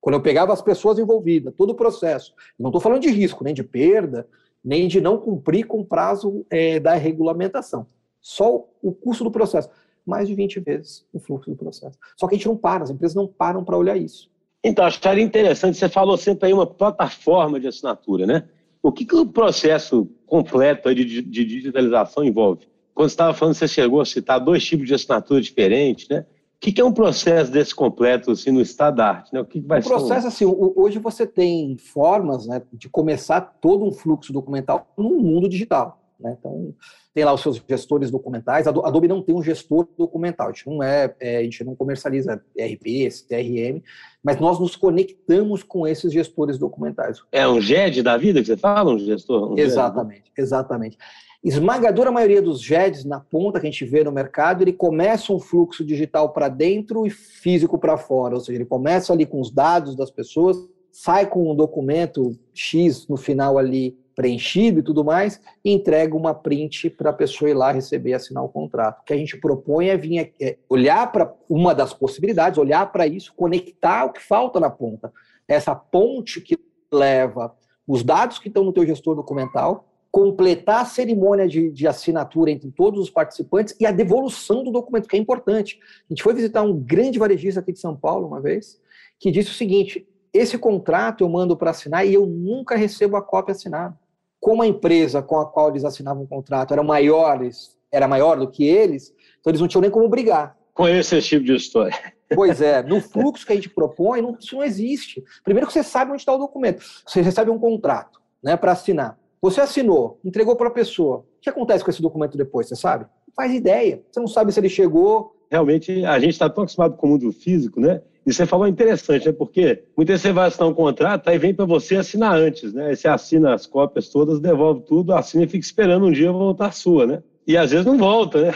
Quando 0.00 0.14
eu 0.14 0.22
pegava 0.22 0.54
as 0.54 0.62
pessoas 0.62 0.98
envolvidas, 0.98 1.52
todo 1.54 1.70
o 1.70 1.74
processo, 1.74 2.32
não 2.58 2.70
estou 2.70 2.80
falando 2.80 3.02
de 3.02 3.10
risco, 3.10 3.44
nem 3.44 3.52
de 3.52 3.62
perda, 3.62 4.26
nem 4.64 4.88
de 4.88 5.00
não 5.00 5.18
cumprir 5.18 5.66
com 5.66 5.80
o 5.80 5.84
prazo 5.84 6.44
é, 6.50 6.78
da 6.78 6.94
regulamentação. 6.94 7.86
Só 8.20 8.66
o 8.82 8.92
custo 8.92 9.24
do 9.24 9.30
processo. 9.30 9.68
mais 10.04 10.28
de 10.28 10.34
20 10.34 10.60
vezes 10.60 11.06
o 11.12 11.20
fluxo 11.20 11.50
do 11.50 11.56
processo. 11.56 11.98
Só 12.16 12.26
que 12.26 12.34
a 12.34 12.38
gente 12.38 12.48
não 12.48 12.56
para, 12.56 12.84
as 12.84 12.90
empresas 12.90 13.14
não 13.14 13.26
param 13.26 13.64
para 13.64 13.76
olhar 13.76 13.96
isso. 13.96 14.30
Então, 14.62 14.84
acharia 14.84 15.24
interessante, 15.24 15.78
você 15.78 15.88
falou 15.88 16.16
sempre 16.16 16.46
aí 16.46 16.52
uma 16.52 16.66
plataforma 16.66 17.58
de 17.58 17.66
assinatura, 17.66 18.26
né? 18.26 18.44
O 18.82 18.92
que, 18.92 19.04
que 19.04 19.14
o 19.14 19.26
processo 19.26 20.08
completo 20.26 20.94
de, 20.94 21.22
de 21.22 21.44
digitalização 21.44 22.24
envolve? 22.24 22.66
Quando 22.94 23.08
você 23.08 23.14
estava 23.14 23.34
falando, 23.34 23.54
você 23.54 23.68
chegou 23.68 24.00
a 24.00 24.04
citar 24.04 24.38
dois 24.40 24.64
tipos 24.64 24.86
de 24.86 24.94
assinatura 24.94 25.40
diferentes, 25.40 26.08
né? 26.08 26.26
O 26.60 26.62
que, 26.62 26.72
que 26.72 26.80
é 26.82 26.84
um 26.84 26.92
processo 26.92 27.50
desse 27.50 27.74
completo 27.74 28.32
assim, 28.32 28.50
no 28.50 28.60
estado 28.60 28.96
da 28.96 29.08
arte? 29.08 29.32
Né? 29.32 29.40
O 29.40 29.46
que, 29.46 29.62
que 29.62 29.66
vai 29.66 29.80
o 29.80 29.82
processo, 29.82 30.26
um... 30.26 30.28
assim, 30.28 30.44
hoje 30.76 30.98
você 30.98 31.26
tem 31.26 31.78
formas 31.78 32.46
né, 32.46 32.60
de 32.70 32.86
começar 32.86 33.40
todo 33.40 33.82
um 33.82 33.90
fluxo 33.90 34.30
documental 34.30 34.92
no 34.94 35.08
mundo 35.08 35.48
digital. 35.48 35.98
Né? 36.20 36.36
Então, 36.38 36.74
tem 37.14 37.24
lá 37.24 37.32
os 37.32 37.40
seus 37.40 37.62
gestores 37.66 38.10
documentais. 38.10 38.66
A 38.66 38.70
Adobe 38.70 39.08
não 39.08 39.22
tem 39.22 39.34
um 39.34 39.42
gestor 39.42 39.88
documental, 39.96 40.48
a 40.48 40.52
gente 40.52 40.66
não 40.66 40.82
é, 40.82 41.14
é 41.18 41.38
a 41.38 41.42
gente 41.42 41.64
não 41.64 41.74
comercializa 41.74 42.42
ERP, 42.54 43.08
TRM, 43.26 43.82
mas 44.22 44.38
nós 44.38 44.60
nos 44.60 44.76
conectamos 44.76 45.62
com 45.62 45.86
esses 45.86 46.12
gestores 46.12 46.58
documentais. 46.58 47.22
É 47.32 47.48
um 47.48 47.58
GED 47.58 48.02
da 48.02 48.18
vida 48.18 48.38
que 48.40 48.48
você 48.48 48.56
fala, 48.58 48.92
um 48.92 48.98
gestor? 48.98 49.54
Um 49.54 49.58
exatamente, 49.58 50.24
GED, 50.26 50.28
né? 50.28 50.44
exatamente. 50.44 50.98
Esmagadora 51.42 52.12
maioria 52.12 52.42
dos 52.42 52.60
GEDs 52.60 53.04
na 53.04 53.18
ponta 53.18 53.58
que 53.58 53.66
a 53.66 53.70
gente 53.70 53.86
vê 53.86 54.04
no 54.04 54.12
mercado, 54.12 54.62
ele 54.62 54.74
começa 54.74 55.32
um 55.32 55.38
fluxo 55.38 55.82
digital 55.82 56.34
para 56.34 56.48
dentro 56.48 57.06
e 57.06 57.10
físico 57.10 57.78
para 57.78 57.96
fora, 57.96 58.34
ou 58.34 58.40
seja, 58.40 58.58
ele 58.58 58.66
começa 58.66 59.12
ali 59.12 59.24
com 59.24 59.40
os 59.40 59.50
dados 59.50 59.96
das 59.96 60.10
pessoas, 60.10 60.58
sai 60.92 61.26
com 61.26 61.50
um 61.50 61.54
documento 61.54 62.38
X 62.52 63.08
no 63.08 63.16
final 63.16 63.56
ali 63.56 63.98
preenchido 64.14 64.80
e 64.80 64.82
tudo 64.82 65.02
mais, 65.02 65.40
e 65.64 65.72
entrega 65.72 66.14
uma 66.14 66.34
print 66.34 66.90
para 66.90 67.08
a 67.08 67.14
pessoa 67.14 67.50
ir 67.50 67.54
lá 67.54 67.72
receber 67.72 68.10
e 68.10 68.14
assinar 68.14 68.44
o 68.44 68.48
contrato. 68.50 69.00
O 69.00 69.04
que 69.04 69.14
a 69.14 69.16
gente 69.16 69.38
propõe 69.38 69.88
é 69.88 69.96
vir 69.96 70.34
é 70.38 70.58
olhar 70.68 71.10
para 71.10 71.32
uma 71.48 71.74
das 71.74 71.94
possibilidades, 71.94 72.58
olhar 72.58 72.92
para 72.92 73.06
isso, 73.06 73.32
conectar 73.34 74.04
o 74.04 74.12
que 74.12 74.20
falta 74.20 74.60
na 74.60 74.68
ponta. 74.68 75.10
Essa 75.48 75.74
ponte 75.74 76.38
que 76.42 76.58
leva 76.92 77.56
os 77.86 78.04
dados 78.04 78.38
que 78.38 78.48
estão 78.48 78.62
no 78.62 78.74
teu 78.74 78.84
gestor 78.84 79.16
documental, 79.16 79.89
completar 80.10 80.82
a 80.82 80.84
cerimônia 80.84 81.46
de, 81.46 81.70
de, 81.70 81.86
assinatura 81.86 82.50
entre 82.50 82.70
todos 82.70 83.00
os 83.00 83.10
participantes 83.10 83.76
e 83.78 83.86
a 83.86 83.92
devolução 83.92 84.64
do 84.64 84.72
documento, 84.72 85.08
que 85.08 85.16
é 85.16 85.18
importante. 85.18 85.78
A 85.80 86.12
gente 86.12 86.22
foi 86.22 86.34
visitar 86.34 86.62
um 86.62 86.76
grande 86.76 87.18
varejista 87.18 87.60
aqui 87.60 87.72
de 87.72 87.78
São 87.78 87.94
Paulo 87.96 88.26
uma 88.26 88.40
vez, 88.40 88.80
que 89.18 89.30
disse 89.30 89.50
o 89.50 89.54
seguinte: 89.54 90.08
esse 90.32 90.58
contrato 90.58 91.22
eu 91.22 91.28
mando 91.28 91.56
para 91.56 91.70
assinar 91.70 92.06
e 92.06 92.14
eu 92.14 92.26
nunca 92.26 92.76
recebo 92.76 93.16
a 93.16 93.22
cópia 93.22 93.52
assinada 93.52 93.96
como 94.40 94.62
a 94.62 94.66
empresa 94.66 95.22
com 95.22 95.38
a 95.38 95.46
qual 95.46 95.68
eles 95.68 95.84
assinavam 95.84 96.24
o 96.24 96.26
contrato 96.26 96.72
era 96.72 96.82
maiores, 96.82 97.76
era 97.92 98.08
maior 98.08 98.38
do 98.38 98.50
que 98.50 98.64
eles, 98.64 99.14
então 99.38 99.50
eles 99.50 99.60
não 99.60 99.68
tinham 99.68 99.82
nem 99.82 99.90
como 99.90 100.08
brigar. 100.08 100.56
Conheço 100.72 101.14
esse 101.14 101.28
tipo 101.28 101.44
de 101.44 101.54
história. 101.54 101.96
Pois 102.34 102.62
é, 102.62 102.82
no 102.82 103.00
fluxo 103.02 103.44
que 103.44 103.52
a 103.52 103.56
gente 103.56 103.68
propõe, 103.68 104.22
não, 104.22 104.36
isso 104.40 104.56
não 104.56 104.64
existe. 104.64 105.22
Primeiro 105.44 105.66
que 105.66 105.72
você 105.72 105.82
sabe 105.82 106.10
onde 106.10 106.22
está 106.22 106.32
o 106.32 106.38
documento. 106.38 106.82
Você 107.06 107.20
recebe 107.20 107.50
um 107.50 107.58
contrato 107.58 108.20
né, 108.42 108.56
para 108.56 108.72
assinar. 108.72 109.18
Você 109.42 109.60
assinou, 109.60 110.20
entregou 110.24 110.54
para 110.54 110.68
a 110.68 110.72
pessoa. 110.72 111.18
O 111.18 111.24
que 111.40 111.48
acontece 111.48 111.82
com 111.82 111.90
esse 111.90 112.02
documento 112.02 112.36
depois, 112.36 112.68
você 112.68 112.76
sabe? 112.76 113.04
Não 113.26 113.34
faz 113.34 113.52
ideia. 113.54 114.02
Você 114.10 114.20
não 114.20 114.26
sabe 114.26 114.52
se 114.52 114.60
ele 114.60 114.68
chegou. 114.68 115.34
Realmente, 115.50 116.04
a 116.04 116.18
gente 116.18 116.32
está 116.32 116.48
tão 116.48 116.64
acostumado 116.64 116.96
com 116.96 117.06
o 117.06 117.10
mundo 117.10 117.32
físico, 117.32 117.80
né? 117.80 118.02
E 118.26 118.32
você 118.32 118.44
falou 118.44 118.68
interessante, 118.68 119.26
né? 119.26 119.32
Porque 119.32 119.82
muitas 119.96 120.14
vezes 120.14 120.22
você 120.22 120.32
vai 120.32 120.48
assinar 120.48 120.68
um 120.68 120.74
contrato, 120.74 121.28
aí 121.28 121.38
vem 121.38 121.54
para 121.54 121.64
você 121.64 121.96
assinar 121.96 122.34
antes, 122.34 122.72
né? 122.74 122.88
Aí 122.88 122.96
você 122.96 123.08
assina 123.08 123.54
as 123.54 123.66
cópias 123.66 124.10
todas, 124.10 124.40
devolve 124.40 124.82
tudo, 124.82 125.14
assina 125.14 125.44
e 125.44 125.48
fica 125.48 125.64
esperando 125.64 126.06
um 126.06 126.12
dia 126.12 126.30
voltar 126.30 126.66
a 126.66 126.72
sua, 126.72 127.06
né? 127.06 127.22
E 127.46 127.56
às 127.56 127.70
vezes 127.70 127.86
não 127.86 127.96
volta, 127.96 128.42
né? 128.42 128.52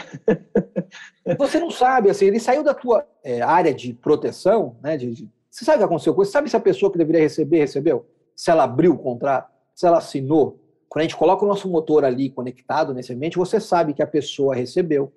você 1.37 1.59
não 1.59 1.71
sabe, 1.71 2.11
assim, 2.11 2.27
ele 2.27 2.39
saiu 2.39 2.63
da 2.63 2.73
tua 2.73 3.05
é, 3.23 3.41
área 3.41 3.73
de 3.73 3.91
proteção, 3.91 4.77
né? 4.83 4.95
De, 4.95 5.11
de, 5.11 5.29
você 5.49 5.65
sabe 5.65 5.77
o 5.77 5.79
que 5.79 5.85
aconteceu 5.85 6.13
com 6.13 6.23
Você 6.23 6.31
sabe 6.31 6.49
se 6.49 6.55
a 6.55 6.59
pessoa 6.59 6.91
que 6.91 6.97
deveria 6.97 7.21
receber, 7.21 7.59
recebeu? 7.59 8.05
Se 8.35 8.51
ela 8.51 8.63
abriu 8.63 8.93
o 8.93 8.97
contrato? 8.97 9.51
Se 9.73 9.87
ela 9.87 9.97
assinou? 9.97 10.59
Quando 10.95 11.01
a 11.01 11.07
gente 11.07 11.17
coloca 11.17 11.43
o 11.43 11.47
nosso 11.49 11.67
motor 11.67 12.05
ali 12.05 12.29
conectado 12.29 12.93
nesse 12.93 13.11
ambiente, 13.11 13.37
você 13.37 13.59
sabe 13.59 13.93
que 13.93 14.01
a 14.01 14.07
pessoa 14.07 14.55
recebeu. 14.55 15.11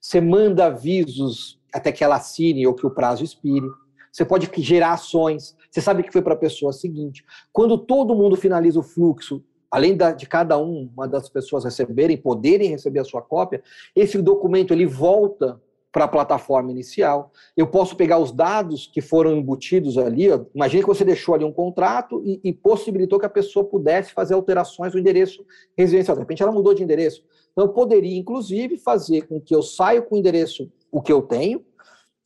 Você 0.00 0.22
manda 0.22 0.64
avisos 0.64 1.60
até 1.70 1.92
que 1.92 2.02
ela 2.02 2.16
assine 2.16 2.66
ou 2.66 2.72
que 2.72 2.86
o 2.86 2.90
prazo 2.90 3.22
expire 3.22 3.68
você 4.10 4.24
pode 4.24 4.50
gerar 4.62 4.94
ações, 4.94 5.54
você 5.70 5.82
sabe 5.82 6.02
que 6.02 6.10
foi 6.10 6.22
para 6.22 6.32
a 6.32 6.38
pessoa 6.38 6.72
seguinte. 6.72 7.22
Quando 7.52 7.76
todo 7.76 8.14
mundo 8.14 8.36
finaliza 8.36 8.80
o 8.80 8.82
fluxo, 8.82 9.44
além 9.70 9.94
de 10.16 10.26
cada 10.26 10.58
um, 10.58 10.90
uma 10.96 11.06
das 11.06 11.28
pessoas 11.28 11.64
receberem, 11.64 12.16
poderem 12.16 12.70
receber 12.70 13.00
a 13.00 13.04
sua 13.04 13.20
cópia, 13.20 13.62
esse 13.94 14.20
documento 14.22 14.72
ele 14.72 14.86
volta 14.86 15.60
para 15.98 16.04
a 16.04 16.08
plataforma 16.08 16.70
inicial. 16.70 17.32
Eu 17.56 17.66
posso 17.66 17.96
pegar 17.96 18.18
os 18.18 18.30
dados 18.30 18.86
que 18.86 19.00
foram 19.00 19.36
embutidos 19.36 19.98
ali. 19.98 20.30
Ó. 20.30 20.44
Imagine 20.54 20.84
que 20.84 20.88
você 20.88 21.04
deixou 21.04 21.34
ali 21.34 21.44
um 21.44 21.52
contrato 21.52 22.22
e, 22.24 22.40
e, 22.44 22.52
possibilitou 22.52 23.18
que 23.18 23.26
a 23.26 23.28
pessoa 23.28 23.64
pudesse 23.64 24.12
fazer 24.12 24.34
alterações 24.34 24.94
no 24.94 25.00
endereço 25.00 25.44
residencial. 25.76 26.16
De 26.16 26.20
repente, 26.20 26.40
ela 26.40 26.52
mudou 26.52 26.72
de 26.72 26.84
endereço. 26.84 27.24
Então, 27.50 27.64
eu 27.64 27.72
poderia, 27.72 28.16
inclusive, 28.16 28.76
fazer 28.76 29.22
com 29.22 29.40
que 29.40 29.52
eu 29.52 29.60
saia 29.60 30.00
com 30.00 30.14
o 30.14 30.18
endereço 30.18 30.70
o 30.92 31.02
que 31.02 31.12
eu 31.12 31.20
tenho, 31.20 31.64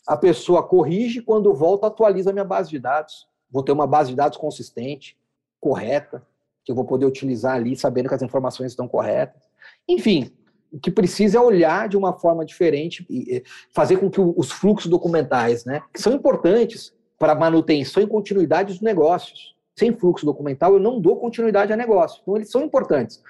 a 0.07 0.19
pessoa 0.19 0.63
corrige, 0.63 1.23
quando 1.23 1.55
volta, 1.55 1.87
atualiza 1.87 2.29
a 2.29 2.33
minha 2.35 2.45
base 2.45 2.69
de 2.69 2.79
dados. 2.79 3.27
Vou 3.51 3.63
ter 3.63 3.73
uma 3.73 3.87
base 3.87 4.11
de 4.11 4.17
dados 4.17 4.37
consistente, 4.37 5.17
correta, 5.59 6.23
que 6.63 6.71
eu 6.71 6.77
vou 6.77 6.85
poder 6.85 7.07
utilizar 7.07 7.55
ali, 7.55 7.75
sabendo 7.75 8.11
que 8.11 8.15
as 8.15 8.23
informações 8.23 8.73
estão 8.73 8.87
corretas. 8.87 9.43
Enfim, 9.89 10.31
o 10.73 10.79
que 10.79 10.91
precisa 10.91 11.39
é 11.39 11.41
olhar 11.41 11.89
de 11.89 11.97
uma 11.97 12.13
forma 12.13 12.45
diferente 12.45 13.07
e 13.11 13.43
fazer 13.75 13.99
com 13.99 14.11
que 14.11 14.21
os 14.21 14.51
fluxos 14.51 14.91
documentais, 14.91 15.65
né, 15.65 15.83
que 15.93 16.01
são 16.01 16.13
importantes 16.13 16.93
para 17.19 17.33
a 17.33 17.37
manutenção 17.37 18.03
e 18.03 18.07
continuidade 18.07 18.73
dos 18.73 18.83
negócios. 18.83 19.53
Sem 19.77 19.93
fluxo 19.93 20.27
documental, 20.27 20.75
eu 20.75 20.81
não 20.81 21.01
dou 21.01 21.17
continuidade 21.17 21.73
a 21.73 21.77
negócio. 21.77 22.21
Então, 22.23 22.37
eles 22.37 22.51
são 22.51 22.63
importantes 22.63 23.23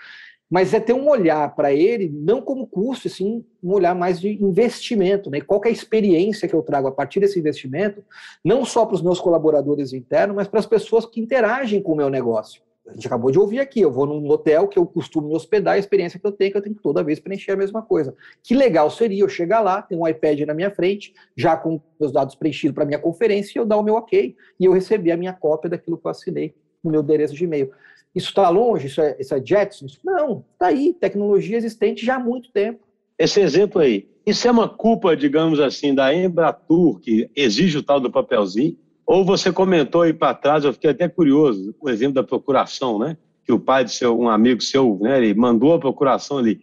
mas 0.53 0.75
é 0.75 0.81
ter 0.81 0.93
um 0.93 1.09
olhar 1.09 1.55
para 1.55 1.73
ele, 1.73 2.11
não 2.15 2.43
como 2.43 2.67
custo, 2.67 3.09
sim 3.09 3.43
um 3.65 3.73
olhar 3.73 3.95
mais 3.95 4.21
de 4.21 4.29
investimento. 4.45 5.31
Né? 5.31 5.41
Qual 5.41 5.59
é 5.65 5.69
a 5.69 5.73
experiência 5.73 6.47
que 6.47 6.53
eu 6.53 6.61
trago 6.61 6.87
a 6.87 6.93
partir 6.93 7.21
desse 7.21 7.39
investimento, 7.39 8.05
não 8.45 8.63
só 8.63 8.85
para 8.85 8.97
os 8.97 9.01
meus 9.01 9.19
colaboradores 9.19 9.95
internos, 9.95 10.37
mas 10.37 10.47
para 10.47 10.61
as 10.61 10.67
pessoas 10.67 11.07
que 11.07 11.23
interagem 11.23 11.81
com 11.81 11.95
o 11.95 11.97
meu 11.97 12.11
negócio. 12.11 12.61
A 12.87 12.95
gente 12.95 13.07
acabou 13.07 13.31
de 13.31 13.39
ouvir 13.39 13.61
aqui, 13.61 13.81
eu 13.81 13.93
vou 13.93 14.07
num 14.07 14.29
hotel 14.29 14.67
que 14.67 14.77
eu 14.77 14.85
costumo 14.85 15.29
me 15.29 15.37
hospedar, 15.37 15.75
a 15.75 15.79
experiência 15.79 16.19
que 16.19 16.27
eu 16.27 16.33
tenho, 16.33 16.51
que 16.51 16.57
eu 16.59 16.63
tenho 16.63 16.75
que 16.75 16.83
toda 16.83 17.03
vez 17.03 17.21
preencher 17.21 17.53
a 17.53 17.57
mesma 17.57 17.81
coisa. 17.81 18.15
Que 18.43 18.55
legal 18.55 18.91
seria 18.91 19.23
eu 19.23 19.29
chegar 19.29 19.61
lá, 19.61 19.81
ter 19.81 19.95
um 19.95 20.07
iPad 20.07 20.41
na 20.41 20.53
minha 20.53 20.71
frente, 20.71 21.15
já 21.37 21.57
com 21.57 21.81
os 21.99 22.11
dados 22.11 22.35
preenchidos 22.35 22.75
para 22.75 22.85
minha 22.85 22.99
conferência, 22.99 23.53
e 23.57 23.61
eu 23.61 23.65
dar 23.65 23.77
o 23.77 23.85
meu 23.85 23.95
ok, 23.95 24.35
e 24.59 24.65
eu 24.65 24.73
receber 24.73 25.13
a 25.13 25.17
minha 25.17 25.33
cópia 25.33 25.71
daquilo 25.71 25.97
que 25.97 26.07
eu 26.07 26.11
assinei 26.11 26.55
no 26.83 26.91
meu 26.91 27.03
endereço 27.03 27.35
de 27.35 27.45
e-mail. 27.45 27.71
Isso 28.13 28.29
está 28.29 28.49
longe? 28.49 28.89
Isso 28.89 29.01
é, 29.01 29.17
isso 29.19 29.33
é 29.33 29.41
Jetsons? 29.45 30.01
Não, 30.05 30.45
está 30.53 30.67
aí, 30.67 30.93
tecnologia 30.93 31.57
existente 31.57 32.05
já 32.05 32.17
há 32.17 32.19
muito 32.19 32.51
tempo. 32.51 32.81
Esse 33.17 33.41
exemplo 33.41 33.81
aí, 33.81 34.09
isso 34.27 34.47
é 34.49 34.51
uma 34.51 34.69
culpa, 34.69 35.17
digamos 35.17 35.61
assim, 35.61 35.95
da 35.95 36.13
Embratur, 36.13 36.99
que 36.99 37.31
exige 37.37 37.79
o 37.79 37.83
tal 37.83 38.01
do 38.01 38.11
papelzinho? 38.11 38.77
Ou 39.07 39.25
você 39.25 39.53
comentou 39.53 40.03
aí 40.03 40.13
para 40.13 40.35
trás, 40.35 40.65
eu 40.65 40.73
fiquei 40.73 40.91
até 40.91 41.09
curioso, 41.09 41.75
o 41.81 41.91
exemplo 41.91 42.15
da 42.15 42.23
procuração, 42.23 42.99
né? 42.99 43.17
Que 43.45 43.53
o 43.53 43.59
pai 43.59 43.85
de 43.85 43.93
seu, 43.93 44.19
um 44.19 44.29
amigo 44.29 44.63
seu, 44.63 44.99
né, 45.01 45.19
ele 45.19 45.35
mandou 45.35 45.75
a 45.75 45.79
procuração 45.79 46.39
ali. 46.39 46.61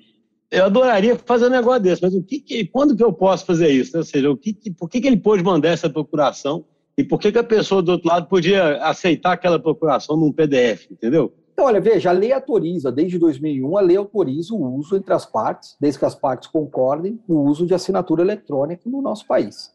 Eu 0.49 0.65
adoraria 0.65 1.15
fazer 1.15 1.47
um 1.47 1.51
negócio 1.51 1.81
desse, 1.81 2.01
mas 2.01 2.13
o 2.15 2.23
que, 2.23 2.39
que 2.39 2.65
quando 2.65 2.95
que 2.95 3.03
eu 3.03 3.13
posso 3.13 3.45
fazer 3.45 3.69
isso? 3.69 3.95
Ou 3.97 4.03
seja, 4.03 4.31
o 4.31 4.37
que, 4.37 4.53
que, 4.53 4.71
por 4.71 4.89
que, 4.89 4.99
que 4.99 5.07
ele 5.07 5.17
pôde 5.17 5.43
mandar 5.43 5.69
essa 5.69 5.89
procuração 5.89 6.65
e 6.97 7.03
por 7.03 7.19
que, 7.19 7.31
que 7.31 7.37
a 7.37 7.43
pessoa 7.43 7.81
do 7.81 7.91
outro 7.91 8.07
lado 8.07 8.27
podia 8.27 8.77
aceitar 8.83 9.33
aquela 9.33 9.59
procuração 9.59 10.17
num 10.17 10.31
PDF, 10.31 10.89
entendeu? 10.89 11.33
Então, 11.53 11.67
olha, 11.67 11.81
veja, 11.81 12.09
a 12.09 12.13
lei 12.13 12.31
autoriza, 12.31 12.89
desde 12.89 13.19
2001, 13.19 13.77
a 13.77 13.81
lei 13.81 13.97
autoriza 13.97 14.53
o 14.53 14.75
uso 14.75 14.95
entre 14.95 15.13
as 15.13 15.25
partes, 15.25 15.75
desde 15.79 15.99
que 15.99 16.05
as 16.05 16.15
partes 16.15 16.47
concordem, 16.47 17.19
o 17.27 17.41
uso 17.41 17.65
de 17.65 17.73
assinatura 17.73 18.21
eletrônica 18.21 18.89
no 18.89 19.01
nosso 19.01 19.27
país. 19.27 19.69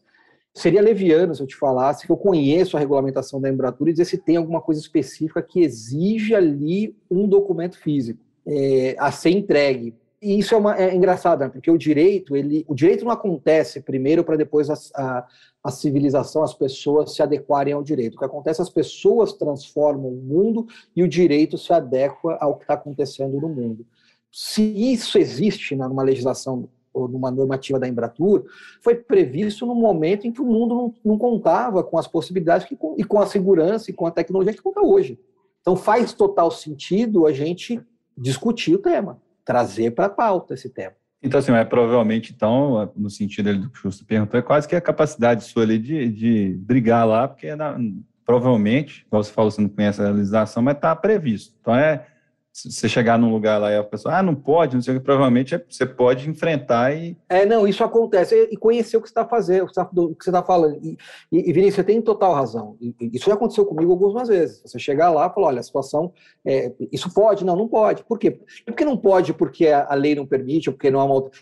Seria 0.55 0.81
leviano 0.81 1.35
se 1.35 1.43
eu 1.43 1.47
te 1.47 1.57
falasse 1.57 2.07
que 2.07 2.12
eu 2.12 2.17
conheço 2.17 2.77
a 2.77 2.81
regulamentação 2.81 3.40
da 3.40 3.51
Embratur 3.51 3.88
e 3.88 3.93
dizer 3.93 4.05
se 4.05 4.17
tem 4.17 4.37
alguma 4.37 4.61
coisa 4.61 4.81
específica 4.81 5.43
que 5.43 5.61
exige 5.61 6.33
ali 6.33 6.97
um 7.11 7.27
documento 7.27 7.77
físico 7.77 8.25
é, 8.47 8.95
a 8.99 9.11
ser 9.11 9.31
entregue. 9.31 9.95
E 10.23 10.38
isso 10.38 10.55
é, 10.55 10.59
uma, 10.59 10.77
é 10.77 10.95
engraçado, 10.95 11.40
né? 11.40 11.49
porque 11.49 11.71
o 11.71 11.77
direito, 11.77 12.37
ele, 12.37 12.64
o 12.69 12.75
direito 12.75 13.05
não 13.05 13.11
acontece 13.11 13.81
primeiro 13.81 14.25
para 14.25 14.37
depois 14.37 14.71
a, 14.71 14.75
a, 14.95 15.27
a, 15.62 15.71
civilização, 15.71 16.43
as 16.43 16.55
pessoas 16.55 17.14
se 17.14 17.23
adequarem 17.23 17.75
ao 17.75 17.83
direito. 17.83 18.14
O 18.14 18.19
que 18.19 18.25
acontece, 18.25 18.62
as 18.62 18.71
pessoas 18.71 19.35
transformam 19.35 20.09
o 20.09 20.23
mundo 20.23 20.67
e 20.97 21.03
o 21.03 21.09
direito 21.09 21.59
se 21.59 21.73
adequa 21.73 22.38
ao 22.40 22.57
que 22.57 22.64
está 22.64 22.75
acontecendo 22.75 23.38
no 23.38 23.49
mundo. 23.49 23.85
Se 24.33 24.62
isso 24.62 25.19
existe 25.19 25.77
numa 25.77 26.03
legislação 26.03 26.69
ou 26.95 27.09
numa 27.09 27.31
normativa 27.31 27.79
da 27.79 27.89
Embratur, 27.89 28.45
foi 28.81 28.95
previsto 28.95 29.67
no 29.67 29.75
momento 29.75 30.27
em 30.27 30.33
que 30.33 30.41
o 30.41 30.47
mundo 30.47 30.75
não, 30.75 30.95
não 31.05 31.19
contava 31.19 31.83
com 31.83 31.99
as 31.99 32.07
possibilidades 32.07 32.67
que, 32.67 32.79
e 32.97 33.05
com 33.05 33.19
a 33.21 33.27
segurança 33.27 33.91
e 33.91 33.95
com 33.95 34.07
a 34.07 34.11
tecnologia 34.11 34.55
que 34.55 34.63
conta 34.63 34.81
hoje. 34.81 35.19
Então 35.61 35.77
faz 35.77 36.13
total 36.13 36.51
sentido 36.51 37.27
a 37.27 37.33
gente 37.33 37.81
discutir 38.17 38.75
o 38.75 38.79
tema 38.79 39.21
trazer 39.45 39.91
para 39.91 40.07
a 40.07 40.11
pauta 40.11 40.55
esse 40.55 40.71
tema. 40.71 40.93
Então, 41.23 41.39
assim, 41.39 41.53
é 41.53 41.65
provavelmente, 41.65 42.33
então, 42.35 42.93
no 42.95 43.09
sentido 43.09 43.55
do 43.57 43.71
que 43.71 43.79
o 43.79 43.83
Justo 43.83 44.05
perguntou, 44.05 44.39
é 44.39 44.43
quase 44.43 44.69
que 44.69 44.77
a 44.77 44.81
capacidade 44.81 45.45
sua 45.45 45.63
ali 45.63 45.79
de, 45.79 46.09
de 46.11 46.55
brigar 46.59 47.07
lá, 47.07 47.27
porque 47.27 47.47
é 47.47 47.57
na, 47.57 47.79
provavelmente, 48.27 49.07
como 49.09 49.23
você 49.25 49.33
falou, 49.33 49.51
você 49.51 49.61
não 49.61 49.71
conhece 49.71 50.03
a 50.03 50.05
realização, 50.05 50.63
mas 50.63 50.77
está 50.77 50.95
previsto. 50.95 51.55
Então, 51.61 51.75
é 51.75 52.07
se 52.55 52.71
você 52.71 52.88
chegar 52.88 53.19
num 53.19 53.33
lugar 53.33 53.59
lá 53.59 53.73
e 53.73 53.77
a 53.77 53.83
pessoa, 53.83 54.17
ah, 54.17 54.23
não 54.23 54.33
pode, 54.33 54.77
não 54.77 54.81
sei 54.81 54.95
o 54.95 54.99
que, 55.01 55.05
provavelmente 55.05 55.57
é, 55.57 55.64
você 55.69 55.85
pode 55.85 56.31
enfrentar 56.31 56.97
e. 56.97 57.17
É, 57.29 57.45
não, 57.45 57.67
isso 57.67 57.83
acontece. 57.83 58.49
E 58.49 58.57
conhecer 58.57 58.97
o 58.97 59.03
que 59.03 59.09
você 59.09 59.11
está 59.11 59.27
fazendo, 59.27 59.64
o 59.64 59.67
que 59.67 59.75
você 59.75 60.31
está 60.31 60.40
tá 60.40 60.47
falando. 60.47 60.79
E, 60.81 60.97
e, 61.33 61.53
Vinícius, 61.53 61.75
você 61.75 61.85
tem 61.85 62.01
total 62.01 62.33
razão. 62.33 62.77
Isso 63.12 63.27
já 63.27 63.35
aconteceu 63.35 63.67
comigo 63.67 63.90
algumas 63.90 64.29
vezes. 64.29 64.62
Você 64.64 64.79
chegar 64.79 65.11
lá 65.11 65.27
e 65.27 65.35
falar, 65.35 65.49
olha, 65.49 65.59
a 65.59 65.64
situação. 65.64 66.12
É, 66.47 66.73
isso 66.93 67.12
pode? 67.12 67.45
Não, 67.45 67.57
não 67.57 67.67
pode. 67.67 68.05
Por 68.05 68.21
quê? 68.21 68.40
É 68.64 68.71
porque 68.71 68.85
não 68.85 68.97
pode 68.97 69.35
porque 69.35 69.67
a 69.67 69.93
lei 69.95 70.14
não 70.14 70.25
permite, 70.25 70.71
ou 70.71 70.75
porque 70.75 70.93
não 70.93 71.01
há 71.01 71.05
uma 71.07 71.14
outra. 71.14 71.33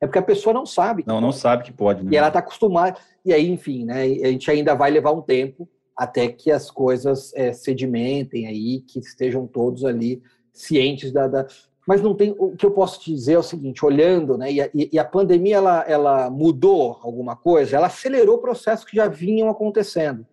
É 0.00 0.06
porque 0.06 0.20
a 0.20 0.22
pessoa 0.22 0.54
não 0.54 0.64
sabe. 0.64 1.02
Não, 1.04 1.20
não 1.20 1.32
sabe 1.32 1.64
que 1.64 1.72
pode. 1.72 2.04
Né? 2.04 2.10
E 2.12 2.16
ela 2.16 2.28
está 2.28 2.38
acostumada. 2.38 2.96
E 3.24 3.32
aí, 3.32 3.50
enfim, 3.50 3.84
né? 3.84 4.02
A 4.04 4.28
gente 4.28 4.48
ainda 4.48 4.76
vai 4.76 4.92
levar 4.92 5.10
um 5.10 5.20
tempo 5.20 5.68
até 5.96 6.28
que 6.28 6.52
as 6.52 6.70
coisas 6.70 7.34
é, 7.34 7.52
sedimentem 7.52 8.46
aí, 8.46 8.80
que 8.82 9.00
estejam 9.00 9.48
todos 9.48 9.84
ali 9.84 10.22
cientes 10.52 11.12
da, 11.12 11.26
da, 11.26 11.46
mas 11.86 12.02
não 12.02 12.14
tem 12.14 12.34
o 12.38 12.54
que 12.54 12.64
eu 12.64 12.70
posso 12.70 13.00
te 13.00 13.12
dizer 13.12 13.32
é 13.32 13.38
o 13.38 13.42
seguinte 13.42 13.84
olhando 13.84 14.38
né 14.38 14.52
e 14.52 14.60
a, 14.60 14.70
e 14.72 14.98
a, 14.98 15.04
pandemia 15.04 15.56
ela, 15.56 15.84
ela 15.88 16.30
mudou 16.30 16.98
alguma 17.02 17.34
coisa 17.34 17.76
ela 17.76 17.86
acelerou 17.86 18.38
processos 18.38 18.84
que 18.84 18.96
já 18.96 19.08
vinham 19.08 19.48
acontecendo. 19.48 20.26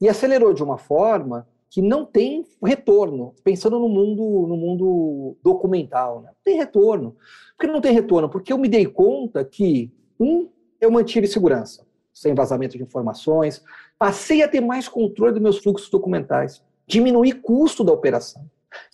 E 0.00 0.08
acelerou 0.08 0.52
de 0.52 0.62
uma 0.62 0.76
forma 0.76 1.48
que 1.70 1.80
não 1.80 2.04
tem 2.04 2.44
retorno 2.62 3.34
pensando 3.44 3.78
no 3.78 3.88
mundo 3.88 4.46
no 4.48 4.56
mundo 4.56 5.36
documental 5.42 6.22
né? 6.22 6.28
não 6.28 6.42
tem 6.44 6.56
retorno. 6.56 7.16
Por 7.56 7.66
que 7.66 7.72
não 7.72 7.80
tem 7.80 7.92
retorno? 7.92 8.28
Porque 8.28 8.52
eu 8.52 8.58
me 8.58 8.68
dei 8.68 8.86
conta 8.86 9.44
que 9.44 9.92
um 10.18 10.48
eu 10.80 10.90
mantive 10.90 11.26
segurança 11.26 11.86
sem 12.12 12.34
vazamento 12.34 12.76
de 12.76 12.82
informações 12.82 13.62
passei 13.98 14.42
a 14.42 14.48
ter 14.48 14.60
mais 14.60 14.88
controle 14.88 15.34
dos 15.34 15.42
meus 15.42 15.58
fluxos 15.58 15.88
documentais 15.88 16.62
diminuir 16.86 17.34
custo 17.34 17.84
da 17.84 17.92
operação 17.92 18.44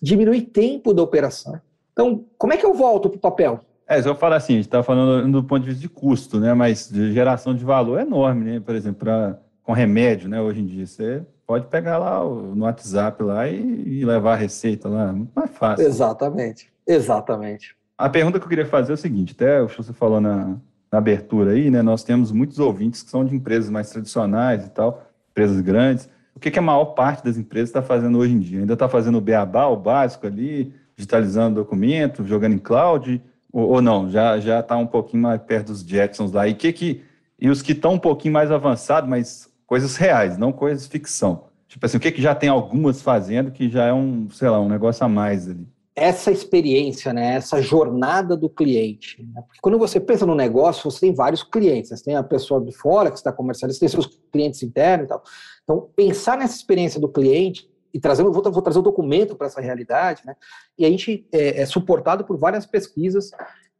diminuir 0.01 0.43
tempo 0.43 0.93
da 0.93 1.03
operação. 1.03 1.61
Então, 1.93 2.25
como 2.39 2.53
é 2.53 2.57
que 2.57 2.65
eu 2.65 2.75
volto 2.75 3.09
para 3.09 3.19
o 3.19 3.21
papel? 3.21 3.61
É, 3.87 4.01
se 4.01 4.09
eu 4.09 4.15
falar 4.15 4.37
assim, 4.37 4.55
a 4.55 4.57
gente 4.57 4.67
está 4.67 4.83
falando 4.83 5.31
do 5.31 5.45
ponto 5.45 5.63
de 5.63 5.69
vista 5.69 5.83
de 5.83 5.89
custo, 5.89 6.41
né? 6.41 6.55
Mas 6.55 6.89
de 6.89 7.13
geração 7.13 7.55
de 7.55 7.65
valor 7.65 7.99
é 7.99 8.03
enorme, 8.03 8.45
né? 8.45 8.61
Por 8.61 8.75
exemplo, 8.75 9.01
pra, 9.01 9.39
com 9.63 9.73
remédio, 9.73 10.29
né? 10.29 10.41
Hoje 10.41 10.61
em 10.61 10.67
dia, 10.67 10.87
você 10.87 11.23
pode 11.47 11.67
pegar 11.67 11.99
lá 11.99 12.25
no 12.25 12.65
WhatsApp 12.65 13.23
lá 13.23 13.47
e, 13.49 14.01
e 14.01 14.05
levar 14.05 14.33
a 14.33 14.37
receita 14.37 14.89
lá, 14.89 15.13
muito 15.13 15.33
mais 15.35 15.51
fácil. 15.51 15.87
Exatamente, 15.87 16.73
exatamente. 16.87 17.77
A 17.99 18.09
pergunta 18.09 18.39
que 18.39 18.45
eu 18.45 18.49
queria 18.49 18.67
fazer 18.67 18.93
é 18.93 18.95
o 18.95 18.99
seguinte, 18.99 19.35
até 19.37 19.61
o 19.61 19.67
que 19.67 19.77
você 19.77 19.93
falou 19.93 20.21
na, 20.21 20.57
na 20.91 20.99
abertura 20.99 21.53
aí, 21.53 21.71
né? 21.71 21.83
Nós 21.83 22.03
temos 22.03 22.33
muitos 22.33 22.59
ouvintes 22.59 23.03
que 23.03 23.11
são 23.11 23.25
de 23.25 23.35
empresas 23.35 23.69
mais 23.69 23.91
tradicionais 23.91 24.65
e 24.65 24.71
tal, 24.71 25.05
empresas 25.31 25.61
grandes, 25.61 26.09
o 26.35 26.41
que, 26.41 26.51
que 26.51 26.59
a 26.59 26.63
maior 26.63 26.87
parte 26.87 27.25
das 27.25 27.37
empresas 27.37 27.69
está 27.69 27.83
fazendo 27.83 28.19
hoje 28.19 28.35
em 28.35 28.39
dia? 28.39 28.61
Ainda 28.61 28.73
está 28.73 28.89
fazendo 28.89 29.19
o 29.19 29.21
beabá, 29.21 29.67
o 29.67 29.77
básico 29.77 30.27
ali, 30.27 30.73
digitalizando 30.97 31.57
documento, 31.57 32.27
jogando 32.27 32.55
em 32.55 32.59
cloud, 32.59 33.23
ou, 33.53 33.71
ou 33.71 33.83
não? 33.83 34.11
Já 34.11 34.39
já 34.41 34.61
está 34.61 34.77
um 34.77 34.87
pouquinho 34.87 35.23
mais 35.23 35.41
perto 35.43 35.69
dos 35.69 35.83
Jetsons 35.83 36.33
lá. 36.33 36.49
E 36.49 36.55
que 36.55 36.73
que 36.73 37.03
e 37.39 37.49
os 37.49 37.61
que 37.61 37.73
estão 37.73 37.95
um 37.95 37.99
pouquinho 37.99 38.35
mais 38.35 38.51
avançados, 38.51 39.09
mas 39.09 39.51
coisas 39.67 39.97
reais, 39.97 40.39
não 40.39 40.53
coisas 40.53 40.87
ficção. 40.87 41.45
Tipo 41.69 41.87
assim, 41.87 41.97
o 41.97 42.01
que 42.01 42.13
que 42.13 42.23
já 42.23 42.35
tem 42.35 42.49
algumas 42.49 43.03
fazendo 43.03 43.51
que 43.51 43.69
já 43.69 43.87
é 43.87 43.93
um, 43.93 44.29
sei 44.31 44.49
lá, 44.49 44.61
um 44.61 44.69
negócio 44.69 45.05
a 45.05 45.09
mais 45.09 45.49
ali? 45.49 45.67
essa 45.95 46.31
experiência, 46.31 47.13
né, 47.13 47.35
essa 47.35 47.61
jornada 47.61 48.37
do 48.37 48.49
cliente. 48.49 49.23
Né? 49.23 49.43
Porque 49.43 49.61
quando 49.61 49.79
você 49.79 50.01
pensa 50.01 50.25
no 50.25 50.35
negócio, 50.35 50.91
você 50.91 51.01
tem 51.01 51.15
vários 51.15 51.43
clientes. 51.43 51.91
Você 51.91 52.05
tem 52.05 52.17
a 52.17 52.23
pessoa 52.23 52.65
de 52.65 52.73
fora 52.73 53.11
que 53.11 53.19
está 53.19 53.31
comercializando, 53.31 53.75
você 53.75 53.81
tem 53.81 53.89
seus 53.89 54.19
clientes 54.33 54.63
internos 54.63 55.05
e 55.05 55.09
tal. 55.09 55.23
Então, 55.65 55.91
pensar 55.95 56.37
nessa 56.37 56.57
experiência 56.57 57.01
do 57.01 57.09
cliente 57.09 57.71
e 57.95 58.01
trazer, 58.01 58.23
vou, 58.23 58.33
vou 58.33 58.63
trazer 58.63 58.79
o 58.79 58.81
um 58.81 58.85
documento 58.85 59.37
para 59.37 59.47
essa 59.47 59.61
realidade, 59.61 60.23
né? 60.25 60.35
E 60.79 60.85
a 60.85 60.89
gente 60.89 61.27
é, 61.33 61.61
é, 61.61 61.67
suportado 61.67 62.25
por 62.25 62.37
várias 62.37 62.67
pesquisas 62.67 63.31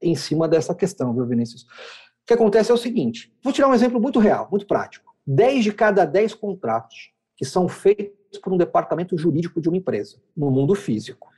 em 0.01 0.15
cima 0.15 0.47
dessa 0.47 0.75
questão, 0.75 1.15
viu, 1.15 1.27
Vinícius? 1.27 1.63
O 1.63 2.27
que 2.27 2.35
acontece 2.35 2.71
é 2.71 2.75
o 2.75 2.79
seguinte: 2.79 3.33
vou 3.43 3.53
tirar 3.53 3.69
um 3.69 3.75
exemplo 3.75 4.01
muito 4.01 4.19
real, 4.19 4.49
muito 4.51 4.67
prático. 4.67 5.13
10 5.27 5.65
de 5.65 5.73
cada 5.73 6.05
10 6.05 6.35
contratos 6.35 7.13
que 7.37 7.45
são 7.45 7.69
feitos 7.69 8.39
por 8.43 8.53
um 8.53 8.57
departamento 8.57 9.17
jurídico 9.17 9.61
de 9.61 9.69
uma 9.69 9.77
empresa, 9.77 10.17
no 10.37 10.51
mundo 10.51 10.75
físico, 10.75 11.29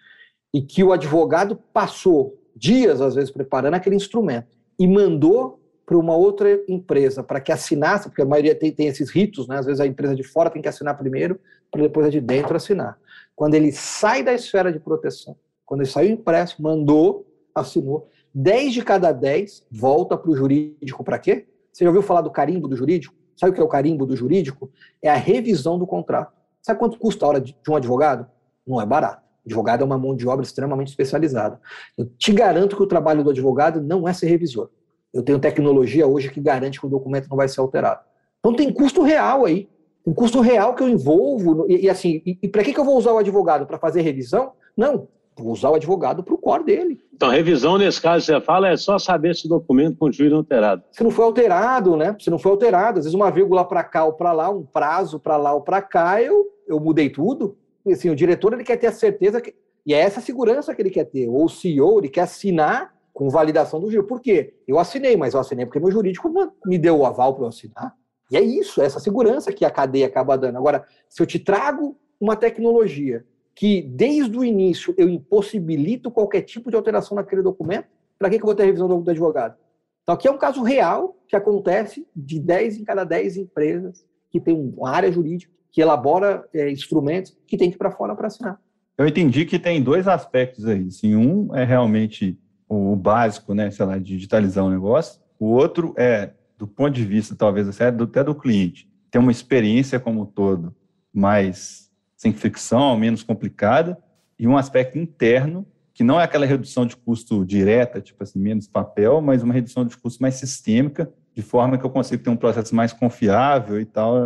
e 0.52 0.61
que 0.61 0.83
o 0.83 0.92
advogado 0.92 1.57
passou 1.72 2.38
dias, 2.54 3.00
às 3.00 3.14
vezes, 3.14 3.30
preparando 3.30 3.74
aquele 3.74 3.96
instrumento 3.96 4.57
e 4.78 4.87
mandou 4.87 5.61
para 5.86 5.98
uma 5.98 6.16
outra 6.16 6.48
empresa 6.68 7.22
para 7.22 7.40
que 7.40 7.52
assinasse, 7.52 8.08
porque 8.08 8.22
a 8.22 8.26
maioria 8.26 8.54
tem, 8.54 8.72
tem 8.72 8.86
esses 8.86 9.10
ritos, 9.10 9.46
né? 9.46 9.58
às 9.58 9.66
vezes 9.66 9.80
a 9.80 9.86
empresa 9.86 10.14
de 10.14 10.22
fora 10.22 10.50
tem 10.50 10.62
que 10.62 10.68
assinar 10.68 10.96
primeiro, 10.96 11.38
para 11.70 11.82
depois 11.82 12.06
a 12.06 12.10
de 12.10 12.20
dentro 12.20 12.56
assinar. 12.56 12.98
Quando 13.36 13.54
ele 13.54 13.72
sai 13.72 14.22
da 14.22 14.32
esfera 14.32 14.72
de 14.72 14.78
proteção, 14.78 15.36
quando 15.66 15.80
ele 15.80 15.90
saiu 15.90 16.10
impresso, 16.10 16.62
mandou, 16.62 17.26
assinou, 17.54 18.08
10 18.34 18.72
de 18.72 18.82
cada 18.82 19.12
10 19.12 19.66
volta 19.70 20.16
para 20.16 20.30
o 20.30 20.36
jurídico 20.36 21.04
para 21.04 21.18
quê? 21.18 21.46
Você 21.72 21.84
já 21.84 21.90
ouviu 21.90 22.02
falar 22.02 22.20
do 22.20 22.30
carimbo 22.30 22.68
do 22.68 22.76
jurídico? 22.76 23.14
Sabe 23.36 23.50
o 23.50 23.54
que 23.54 23.60
é 23.60 23.64
o 23.64 23.68
carimbo 23.68 24.06
do 24.06 24.16
jurídico? 24.16 24.70
É 25.02 25.10
a 25.10 25.16
revisão 25.16 25.78
do 25.78 25.86
contrato. 25.86 26.32
Sabe 26.62 26.78
quanto 26.78 26.98
custa 26.98 27.26
a 27.26 27.28
hora 27.28 27.40
de 27.40 27.54
um 27.68 27.76
advogado? 27.76 28.26
Não 28.66 28.80
é 28.80 28.86
barato. 28.86 29.22
Advogado 29.44 29.82
é 29.82 29.84
uma 29.84 29.98
mão 29.98 30.16
de 30.16 30.26
obra 30.26 30.44
extremamente 30.44 30.88
especializada. 30.88 31.60
Eu 31.98 32.06
te 32.06 32.32
garanto 32.32 32.76
que 32.76 32.82
o 32.82 32.86
trabalho 32.86 33.22
do 33.22 33.30
advogado 33.30 33.82
não 33.82 34.08
é 34.08 34.12
ser 34.12 34.26
revisor. 34.26 34.70
Eu 35.14 35.22
tenho 35.22 35.38
tecnologia 35.38 36.07
hoje 36.07 36.31
que 36.31 36.40
garante 36.40 36.81
que 36.81 36.87
o 36.87 36.90
documento 36.90 37.29
não 37.29 37.37
vai 37.37 37.48
ser 37.48 37.61
alterado. 37.61 38.00
Então 38.40 38.55
tem 38.55 38.72
custo 38.72 39.03
real 39.03 39.44
aí. 39.44 39.68
Tem 40.05 40.12
custo 40.12 40.40
real 40.40 40.74
que 40.74 40.83
eu 40.83 40.88
envolvo. 40.88 41.64
E, 41.68 41.85
e 41.85 41.90
assim, 41.90 42.20
e, 42.27 42.38
e 42.42 42.48
para 42.48 42.62
que, 42.62 42.74
que 42.74 42.81
eu 42.81 42.85
vou 42.85 42.98
usar 42.98 43.12
o 43.12 43.18
advogado? 43.18 43.66
Para 43.66 43.79
fazer 43.79 44.03
revisão? 44.03 44.53
Não. 44.77 45.09
Vou 45.37 45.53
usar 45.53 45.70
o 45.70 45.74
advogado 45.74 46.22
para 46.22 46.35
o 46.35 46.38
core 46.38 46.64
dele. 46.64 47.00
Então, 47.12 47.29
revisão, 47.29 47.79
nesse 47.79 48.00
caso, 48.00 48.24
você 48.24 48.40
fala, 48.40 48.68
é 48.68 48.77
só 48.77 48.98
saber 48.98 49.35
se 49.35 49.46
o 49.46 49.48
documento 49.48 49.96
continua 49.96 50.38
alterado. 50.38 50.83
Se 50.92 51.03
não 51.03 51.11
foi 51.11 51.24
alterado, 51.24 51.96
né? 51.96 52.14
Se 52.20 52.31
não 52.31 52.38
foi 52.38 52.53
alterado, 52.53 52.98
às 52.98 53.05
vezes 53.05 53.14
uma 53.14 53.31
vírgula 53.31 53.64
para 53.64 53.83
cá 53.83 54.05
ou 54.05 54.12
para 54.12 54.33
lá, 54.33 54.50
um 54.50 54.64
prazo 54.64 55.18
para 55.18 55.37
lá 55.37 55.53
ou 55.55 55.61
para 55.61 55.81
cá, 55.81 56.22
eu, 56.22 56.46
eu 56.68 56.79
mudei 56.79 57.09
tudo 57.09 57.57
assim, 57.92 58.09
o 58.09 58.16
diretor 58.16 58.53
ele 58.53 58.64
quer 58.64 58.77
ter 58.77 58.87
a 58.87 58.92
certeza 58.92 59.40
que, 59.40 59.55
e 59.85 59.92
é 59.92 59.98
essa 59.98 60.20
segurança 60.20 60.74
que 60.74 60.81
ele 60.81 60.90
quer 60.90 61.05
ter. 61.05 61.29
Ou 61.29 61.44
o 61.44 61.48
CEO 61.48 61.98
ele 61.98 62.09
quer 62.09 62.22
assinar 62.22 62.93
com 63.14 63.31
validação 63.31 63.81
do 63.81 63.87
jurídico. 63.87 64.09
Por 64.09 64.20
quê? 64.20 64.55
Eu 64.66 64.79
assinei, 64.79 65.16
mas 65.16 65.33
eu 65.33 65.40
assinei 65.40 65.64
porque 65.64 65.79
meu 65.79 65.90
jurídico 65.90 66.31
me 66.66 66.77
deu 66.77 66.98
o 66.98 67.07
aval 67.07 67.33
para 67.33 67.44
eu 67.44 67.48
assinar. 67.48 67.94
E 68.31 68.37
é 68.37 68.40
isso, 68.40 68.83
é 68.83 68.85
essa 68.85 68.98
segurança 68.98 69.53
que 69.53 69.64
a 69.64 69.70
cadeia 69.70 70.07
acaba 70.07 70.37
dando. 70.37 70.59
Agora, 70.59 70.85
se 71.09 71.22
eu 71.22 71.27
te 71.27 71.38
trago 71.38 71.96
uma 72.20 72.35
tecnologia 72.35 73.24
que 73.55 73.83
desde 73.83 74.37
o 74.37 74.44
início 74.44 74.92
eu 74.98 75.09
impossibilito 75.09 76.11
qualquer 76.11 76.42
tipo 76.42 76.70
de 76.70 76.77
alteração 76.77 77.14
naquele 77.14 77.40
documento, 77.42 77.87
para 78.18 78.29
que, 78.29 78.37
que 78.37 78.42
eu 78.42 78.46
vou 78.46 78.55
ter 78.55 78.64
a 78.64 78.66
revisão 78.66 78.88
do, 78.88 79.00
do 79.00 79.11
advogado? 79.11 79.57
Então, 80.03 80.14
aqui 80.14 80.27
é 80.27 80.31
um 80.31 80.38
caso 80.38 80.62
real 80.62 81.16
que 81.29 81.37
acontece 81.37 82.07
de 82.14 82.40
10 82.40 82.79
em 82.79 82.85
cada 82.85 83.05
10 83.05 83.37
empresas 83.37 84.05
que 84.31 84.40
tem 84.40 84.55
uma 84.55 84.90
área 84.90 85.11
jurídica 85.11 85.53
que 85.70 85.81
elabora 85.81 86.44
é, 86.53 86.70
instrumentos 86.70 87.37
que 87.46 87.57
tem 87.57 87.70
que 87.70 87.77
ir 87.77 87.79
para 87.79 87.90
fora 87.90 88.14
para 88.14 88.27
assinar. 88.27 88.61
Eu 88.98 89.07
entendi 89.07 89.44
que 89.44 89.59
tem 89.59 89.83
dois 89.83 90.07
aspectos 90.07 90.66
aí. 90.66 90.87
Assim, 90.87 91.14
um 91.16 91.55
é 91.55 91.64
realmente 91.64 92.38
o 92.68 92.96
básico, 92.96 93.55
né, 93.55 93.70
sei 93.70 93.87
lá, 93.87 93.98
digitalizar 93.98 94.64
o 94.64 94.70
negócio. 94.70 95.20
O 95.38 95.46
outro 95.46 95.94
é, 95.96 96.31
do 96.57 96.66
ponto 96.66 96.92
de 96.92 97.05
vista, 97.05 97.35
talvez, 97.35 97.68
até 97.68 97.90
do, 97.90 98.05
até 98.05 98.24
do 98.24 98.35
cliente, 98.35 98.88
ter 99.11 99.18
uma 99.18 99.31
experiência 99.31 100.00
como 100.00 100.22
um 100.22 100.27
todo 100.27 100.74
mais 101.12 101.90
sem 102.16 102.33
fricção, 102.33 102.96
menos 102.96 103.22
complicada, 103.22 103.98
e 104.38 104.48
um 104.48 104.57
aspecto 104.57 104.98
interno, 104.98 105.66
que 105.92 106.03
não 106.03 106.20
é 106.20 106.24
aquela 106.24 106.46
redução 106.46 106.87
de 106.87 106.96
custo 106.96 107.44
direta, 107.44 108.00
tipo 108.00 108.22
assim, 108.22 108.38
menos 108.38 108.66
papel, 108.66 109.20
mas 109.20 109.42
uma 109.42 109.55
redução 109.55 109.85
de 109.85 109.96
custo 109.96 110.20
mais 110.22 110.35
sistêmica, 110.35 111.12
de 111.35 111.42
forma 111.42 111.79
que 111.79 111.85
eu 111.85 111.90
consiga 111.90 112.22
ter 112.22 112.31
um 112.31 112.37
processo 112.37 112.74
mais 112.74 112.92
confiável 112.92 113.81
e 113.81 113.85
tal. 113.85 114.16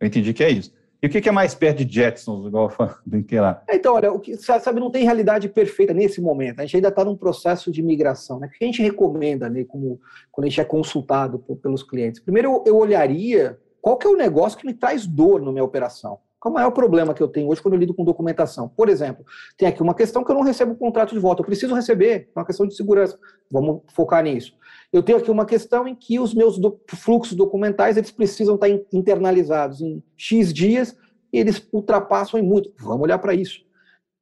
Eu 0.00 0.06
entendi 0.06 0.32
que 0.32 0.44
é 0.44 0.50
isso. 0.50 0.72
E 1.00 1.06
o 1.06 1.10
que 1.10 1.28
é 1.28 1.32
mais 1.32 1.54
perto 1.54 1.84
de 1.84 1.94
Jetsons, 1.94 2.46
igual 2.46 2.72
brinquei 3.06 3.40
lá? 3.40 3.62
É, 3.68 3.76
então, 3.76 3.94
olha, 3.94 4.12
o 4.12 4.18
que, 4.18 4.36
sabe, 4.36 4.80
não 4.80 4.90
tem 4.90 5.04
realidade 5.04 5.48
perfeita 5.48 5.94
nesse 5.94 6.20
momento. 6.20 6.58
A 6.58 6.62
gente 6.62 6.76
ainda 6.76 6.88
está 6.88 7.04
num 7.04 7.16
processo 7.16 7.70
de 7.70 7.82
migração. 7.82 8.40
Né? 8.40 8.48
O 8.48 8.50
que 8.50 8.64
a 8.64 8.66
gente 8.66 8.82
recomenda, 8.82 9.48
né, 9.48 9.64
como, 9.64 10.00
quando 10.32 10.46
a 10.46 10.48
gente 10.48 10.60
é 10.60 10.64
consultado 10.64 11.38
por, 11.38 11.56
pelos 11.56 11.84
clientes? 11.84 12.20
Primeiro, 12.20 12.48
eu, 12.48 12.64
eu 12.66 12.76
olharia 12.76 13.58
qual 13.80 13.96
que 13.96 14.06
é 14.06 14.10
o 14.10 14.16
negócio 14.16 14.58
que 14.58 14.66
me 14.66 14.74
traz 14.74 15.06
dor 15.06 15.40
na 15.40 15.52
minha 15.52 15.64
operação. 15.64 16.18
Qual 16.40 16.56
é 16.58 16.66
o 16.66 16.72
problema 16.72 17.12
que 17.14 17.22
eu 17.22 17.26
tenho 17.26 17.48
hoje 17.48 17.60
quando 17.60 17.74
eu 17.74 17.80
lido 17.80 17.94
com 17.94 18.04
documentação? 18.04 18.68
Por 18.68 18.88
exemplo, 18.88 19.24
tem 19.56 19.66
aqui 19.66 19.82
uma 19.82 19.94
questão 19.94 20.22
que 20.22 20.30
eu 20.30 20.36
não 20.36 20.42
recebo 20.42 20.72
o 20.72 20.76
contrato 20.76 21.12
de 21.12 21.18
volta. 21.18 21.42
Eu 21.42 21.46
preciso 21.46 21.74
receber, 21.74 22.28
é 22.34 22.38
uma 22.38 22.44
questão 22.44 22.66
de 22.66 22.76
segurança. 22.76 23.18
Vamos 23.50 23.82
focar 23.92 24.22
nisso. 24.22 24.54
Eu 24.92 25.02
tenho 25.02 25.18
aqui 25.18 25.30
uma 25.30 25.44
questão 25.44 25.86
em 25.86 25.94
que 25.94 26.18
os 26.18 26.34
meus 26.34 26.58
do, 26.58 26.80
fluxos 26.88 27.36
documentais 27.36 27.96
eles 27.96 28.10
precisam 28.10 28.54
estar 28.54 28.68
internalizados 28.92 29.80
em 29.80 30.02
X 30.16 30.52
dias 30.52 30.96
e 31.32 31.38
eles 31.38 31.66
ultrapassam 31.72 32.40
em 32.40 32.42
muito. 32.42 32.72
Vamos 32.78 33.02
olhar 33.02 33.18
para 33.18 33.34
isso. 33.34 33.60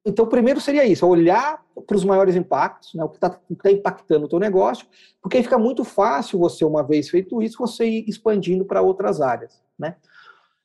Então, 0.05 0.25
primeiro 0.25 0.61
seria 0.61 0.85
isso, 0.85 1.05
olhar 1.05 1.61
para 1.85 1.95
os 1.95 2.05
maiores 2.05 2.35
impactos, 2.35 2.93
né, 2.93 3.03
o 3.03 3.09
que 3.09 3.17
está 3.17 3.29
tá 3.29 3.69
impactando 3.69 4.25
o 4.25 4.29
teu 4.29 4.39
negócio, 4.39 4.87
porque 5.21 5.35
aí 5.35 5.43
fica 5.43 5.57
muito 5.57 5.83
fácil 5.83 6.39
você, 6.39 6.63
uma 6.63 6.81
vez 6.81 7.09
feito 7.09 7.41
isso, 7.41 7.57
você 7.57 7.85
ir 7.85 8.05
expandindo 8.07 8.63
para 8.63 8.81
outras 8.81 9.19
áreas. 9.19 9.61
Né? 9.77 9.97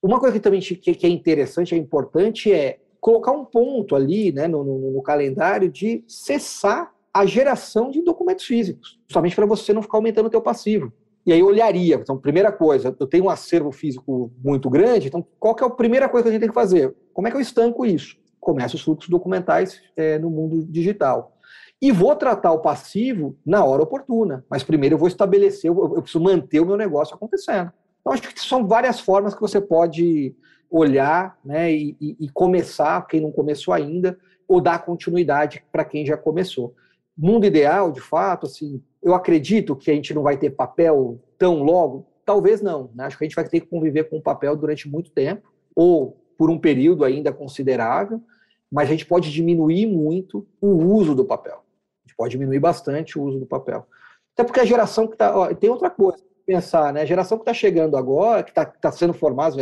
Uma 0.00 0.20
coisa 0.20 0.34
que 0.34 0.42
também 0.42 0.60
que, 0.60 1.06
é 1.06 1.08
interessante, 1.08 1.74
é 1.74 1.78
importante, 1.78 2.52
é 2.52 2.78
colocar 3.00 3.32
um 3.32 3.44
ponto 3.44 3.96
ali 3.96 4.30
né, 4.30 4.46
no, 4.46 4.62
no, 4.62 4.92
no 4.92 5.02
calendário 5.02 5.68
de 5.68 6.04
cessar 6.06 6.94
a 7.12 7.26
geração 7.26 7.90
de 7.90 8.02
documentos 8.02 8.44
físicos, 8.44 8.98
somente 9.10 9.36
para 9.36 9.46
você 9.46 9.72
não 9.72 9.82
ficar 9.82 9.98
aumentando 9.98 10.26
o 10.26 10.30
teu 10.30 10.40
passivo. 10.40 10.92
E 11.24 11.32
aí 11.32 11.40
eu 11.40 11.46
olharia, 11.46 11.96
então, 11.96 12.18
primeira 12.18 12.50
coisa, 12.50 12.96
eu 12.98 13.06
tenho 13.06 13.24
um 13.24 13.30
acervo 13.30 13.70
físico 13.70 14.32
muito 14.42 14.68
grande, 14.68 15.06
então 15.06 15.24
qual 15.38 15.54
que 15.54 15.62
é 15.62 15.66
a 15.66 15.70
primeira 15.70 16.08
coisa 16.08 16.24
que 16.24 16.28
a 16.30 16.32
gente 16.32 16.40
tem 16.40 16.48
que 16.48 16.54
fazer? 16.54 16.94
Como 17.12 17.28
é 17.28 17.30
que 17.30 17.36
eu 17.36 17.40
estanco 17.40 17.86
isso? 17.86 18.20
começo 18.42 18.74
os 18.74 18.82
fluxos 18.82 19.08
documentais 19.08 19.80
é, 19.96 20.18
no 20.18 20.28
mundo 20.28 20.66
digital. 20.66 21.38
E 21.80 21.92
vou 21.92 22.14
tratar 22.16 22.52
o 22.52 22.58
passivo 22.58 23.38
na 23.46 23.64
hora 23.64 23.84
oportuna, 23.84 24.44
mas 24.50 24.64
primeiro 24.64 24.96
eu 24.96 24.98
vou 24.98 25.08
estabelecer, 25.08 25.70
eu, 25.70 25.94
eu 25.94 26.02
preciso 26.02 26.22
manter 26.22 26.60
o 26.60 26.66
meu 26.66 26.76
negócio 26.76 27.14
acontecendo. 27.14 27.72
Então, 28.00 28.12
acho 28.12 28.22
que 28.22 28.40
são 28.40 28.66
várias 28.66 28.98
formas 28.98 29.32
que 29.32 29.40
você 29.40 29.60
pode 29.60 30.34
olhar 30.68 31.38
né, 31.44 31.72
e, 31.72 31.96
e 32.00 32.28
começar, 32.30 33.06
quem 33.06 33.20
não 33.20 33.30
começou 33.30 33.72
ainda, 33.72 34.18
ou 34.48 34.60
dar 34.60 34.84
continuidade 34.84 35.64
para 35.70 35.84
quem 35.84 36.04
já 36.04 36.16
começou. 36.16 36.74
Mundo 37.16 37.46
ideal, 37.46 37.92
de 37.92 38.00
fato, 38.00 38.46
assim, 38.46 38.82
eu 39.02 39.14
acredito 39.14 39.76
que 39.76 39.90
a 39.90 39.94
gente 39.94 40.14
não 40.14 40.22
vai 40.22 40.36
ter 40.36 40.50
papel 40.50 41.20
tão 41.38 41.62
logo, 41.62 42.06
talvez 42.24 42.62
não. 42.62 42.90
Né? 42.94 43.04
Acho 43.04 43.18
que 43.18 43.24
a 43.24 43.26
gente 43.26 43.36
vai 43.36 43.48
ter 43.48 43.60
que 43.60 43.66
conviver 43.66 44.04
com 44.04 44.18
o 44.18 44.22
papel 44.22 44.56
durante 44.56 44.88
muito 44.88 45.10
tempo, 45.10 45.52
ou 45.74 46.18
por 46.38 46.50
um 46.50 46.58
período 46.58 47.04
ainda 47.04 47.32
considerável, 47.32 48.22
mas 48.70 48.88
a 48.88 48.92
gente 48.92 49.06
pode 49.06 49.30
diminuir 49.30 49.86
muito 49.86 50.46
o 50.60 50.68
uso 50.68 51.14
do 51.14 51.24
papel. 51.24 51.56
A 51.56 52.08
gente 52.08 52.16
pode 52.16 52.32
diminuir 52.32 52.58
bastante 52.58 53.18
o 53.18 53.22
uso 53.22 53.38
do 53.38 53.46
papel. 53.46 53.86
Até 54.34 54.44
porque 54.44 54.60
a 54.60 54.64
geração 54.64 55.06
que 55.06 55.14
está. 55.14 55.54
Tem 55.54 55.68
outra 55.68 55.90
coisa 55.90 56.22
pensar, 56.46 56.92
né? 56.92 57.02
A 57.02 57.06
geração 57.06 57.38
que 57.38 57.42
está 57.42 57.54
chegando 57.54 57.96
agora, 57.96 58.42
que 58.42 58.50
está 58.50 58.64
tá 58.64 58.90
sendo 58.90 59.12
formada, 59.12 59.56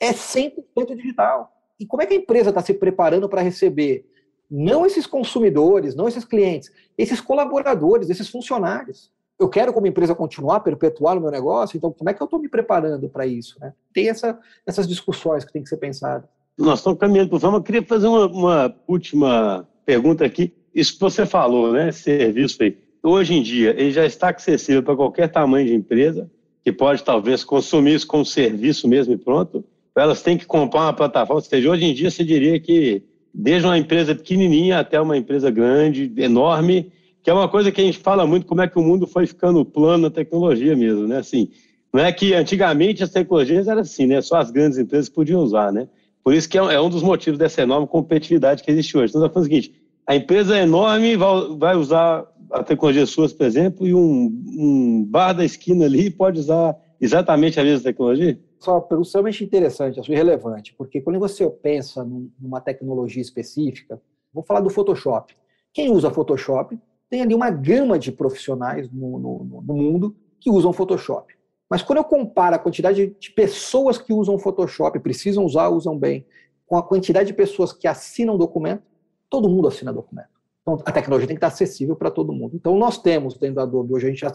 é 0.00 0.12
100% 0.12 0.94
digital. 0.96 1.52
E 1.78 1.86
como 1.86 2.02
é 2.02 2.06
que 2.06 2.14
a 2.14 2.16
empresa 2.16 2.50
está 2.50 2.62
se 2.62 2.74
preparando 2.74 3.28
para 3.28 3.40
receber 3.40 4.06
não 4.50 4.86
esses 4.86 5.06
consumidores, 5.06 5.94
não 5.94 6.08
esses 6.08 6.24
clientes, 6.24 6.70
esses 6.96 7.20
colaboradores, 7.20 8.10
esses 8.10 8.28
funcionários? 8.28 9.10
Eu 9.38 9.48
quero, 9.48 9.72
como 9.72 9.86
empresa, 9.86 10.14
continuar, 10.14 10.60
perpetuar 10.60 11.18
o 11.18 11.20
meu 11.20 11.30
negócio, 11.30 11.76
então 11.76 11.92
como 11.92 12.08
é 12.08 12.14
que 12.14 12.22
eu 12.22 12.24
estou 12.24 12.40
me 12.40 12.48
preparando 12.48 13.08
para 13.08 13.26
isso? 13.26 13.58
Né? 13.60 13.72
Tem 13.92 14.08
essa, 14.08 14.38
essas 14.66 14.88
discussões 14.88 15.44
que 15.44 15.52
tem 15.52 15.62
que 15.62 15.68
ser 15.68 15.76
pensadas. 15.76 16.28
Nós 16.58 16.78
estamos 16.78 16.98
caminhando 16.98 17.38
para 17.38 17.50
o 17.50 17.54
Eu 17.56 17.62
queria 17.62 17.82
fazer 17.82 18.06
uma, 18.06 18.26
uma, 18.26 18.76
última 18.88 19.68
pergunta 19.84 20.24
aqui. 20.24 20.54
Isso 20.74 20.94
que 20.94 21.00
você 21.00 21.26
falou, 21.26 21.72
né? 21.72 21.92
Serviço 21.92 22.62
aí. 22.62 22.78
Hoje 23.02 23.34
em 23.34 23.42
dia, 23.42 23.70
ele 23.78 23.90
já 23.90 24.06
está 24.06 24.30
acessível 24.30 24.82
para 24.82 24.96
qualquer 24.96 25.28
tamanho 25.30 25.66
de 25.66 25.74
empresa, 25.74 26.30
que 26.64 26.72
pode 26.72 27.04
talvez 27.04 27.44
consumir 27.44 27.94
isso 27.94 28.06
como 28.06 28.24
serviço 28.24 28.88
mesmo 28.88 29.12
e 29.12 29.18
pronto. 29.18 29.64
Elas 29.94 30.22
têm 30.22 30.36
que 30.36 30.46
comprar 30.46 30.80
uma 30.80 30.92
plataforma. 30.94 31.40
Ou 31.40 31.44
seja, 31.44 31.70
hoje 31.70 31.84
em 31.84 31.94
dia, 31.94 32.10
você 32.10 32.24
diria 32.24 32.58
que 32.58 33.02
desde 33.38 33.66
uma 33.66 33.76
empresa 33.76 34.14
pequenininha 34.14 34.78
até 34.78 34.98
uma 34.98 35.16
empresa 35.16 35.50
grande, 35.50 36.10
enorme, 36.16 36.90
que 37.22 37.28
é 37.28 37.34
uma 37.34 37.48
coisa 37.48 37.70
que 37.70 37.80
a 37.82 37.84
gente 37.84 37.98
fala 37.98 38.26
muito, 38.26 38.46
como 38.46 38.62
é 38.62 38.68
que 38.68 38.78
o 38.78 38.82
mundo 38.82 39.06
foi 39.06 39.26
ficando 39.26 39.62
plano 39.62 40.04
na 40.04 40.10
tecnologia 40.10 40.74
mesmo, 40.74 41.06
né? 41.06 41.18
Assim, 41.18 41.50
não 41.92 42.02
é 42.02 42.10
que 42.10 42.32
antigamente 42.32 43.04
as 43.04 43.10
tecnologias 43.10 43.68
eram 43.68 43.82
assim, 43.82 44.06
né? 44.06 44.22
Só 44.22 44.38
as 44.38 44.50
grandes 44.50 44.78
empresas 44.78 45.10
podiam 45.10 45.42
usar, 45.42 45.70
né? 45.70 45.86
Por 46.24 46.32
isso 46.32 46.48
que 46.48 46.58
é, 46.58 46.62
é 46.62 46.80
um 46.80 46.88
dos 46.88 47.02
motivos 47.02 47.38
dessa 47.38 47.60
enorme 47.60 47.86
competitividade 47.86 48.62
que 48.62 48.70
existe 48.70 48.96
hoje. 48.96 49.10
Então, 49.10 49.20
nós 49.20 49.30
falando 49.30 49.44
o 49.44 49.48
seguinte, 49.48 49.74
a 50.06 50.16
empresa 50.16 50.56
é 50.56 50.62
enorme 50.62 51.14
vai 51.16 51.76
usar 51.76 52.24
a 52.50 52.62
tecnologia 52.62 53.04
suas, 53.04 53.34
por 53.34 53.44
exemplo, 53.44 53.86
e 53.86 53.92
um, 53.92 54.32
um 54.56 55.04
bar 55.06 55.34
da 55.34 55.44
esquina 55.44 55.84
ali 55.84 56.10
pode 56.10 56.40
usar 56.40 56.74
exatamente 56.98 57.60
a 57.60 57.64
mesma 57.64 57.84
tecnologia? 57.84 58.38
Só 58.58 58.80
pergunta 58.80 59.06
extremamente 59.06 59.44
interessante, 59.44 60.00
acho 60.00 60.12
relevante, 60.12 60.74
porque 60.74 61.00
quando 61.00 61.18
você 61.18 61.48
pensa 61.48 62.04
numa 62.40 62.60
tecnologia 62.60 63.20
específica, 63.20 64.00
vou 64.32 64.42
falar 64.42 64.60
do 64.60 64.70
Photoshop. 64.70 65.36
Quem 65.72 65.90
usa 65.90 66.10
Photoshop 66.10 66.78
tem 67.08 67.22
ali 67.22 67.34
uma 67.34 67.50
gama 67.50 67.98
de 67.98 68.10
profissionais 68.10 68.90
no, 68.90 69.18
no, 69.18 69.62
no 69.62 69.74
mundo 69.74 70.16
que 70.40 70.50
usam 70.50 70.72
Photoshop. 70.72 71.34
Mas 71.68 71.82
quando 71.82 71.98
eu 71.98 72.04
comparo 72.04 72.54
a 72.54 72.58
quantidade 72.58 73.16
de 73.18 73.30
pessoas 73.30 73.98
que 73.98 74.12
usam 74.12 74.38
Photoshop, 74.38 74.98
precisam 75.00 75.44
usar, 75.44 75.68
usam 75.68 75.98
bem, 75.98 76.26
com 76.66 76.76
a 76.76 76.82
quantidade 76.82 77.28
de 77.28 77.34
pessoas 77.34 77.72
que 77.72 77.86
assinam 77.86 78.38
documento, 78.38 78.82
todo 79.28 79.48
mundo 79.48 79.68
assina 79.68 79.92
documento. 79.92 80.35
Então, 80.68 80.82
a 80.84 80.90
tecnologia 80.90 81.28
tem 81.28 81.36
que 81.36 81.38
estar 81.38 81.46
acessível 81.46 81.94
para 81.94 82.10
todo 82.10 82.32
mundo. 82.32 82.56
Então, 82.56 82.76
nós 82.76 82.98
temos 82.98 83.38
dentro 83.38 83.54
da 83.54 83.62
Adobe, 83.62 83.94
hoje 83.94 84.06
a 84.06 84.10
gente 84.10 84.26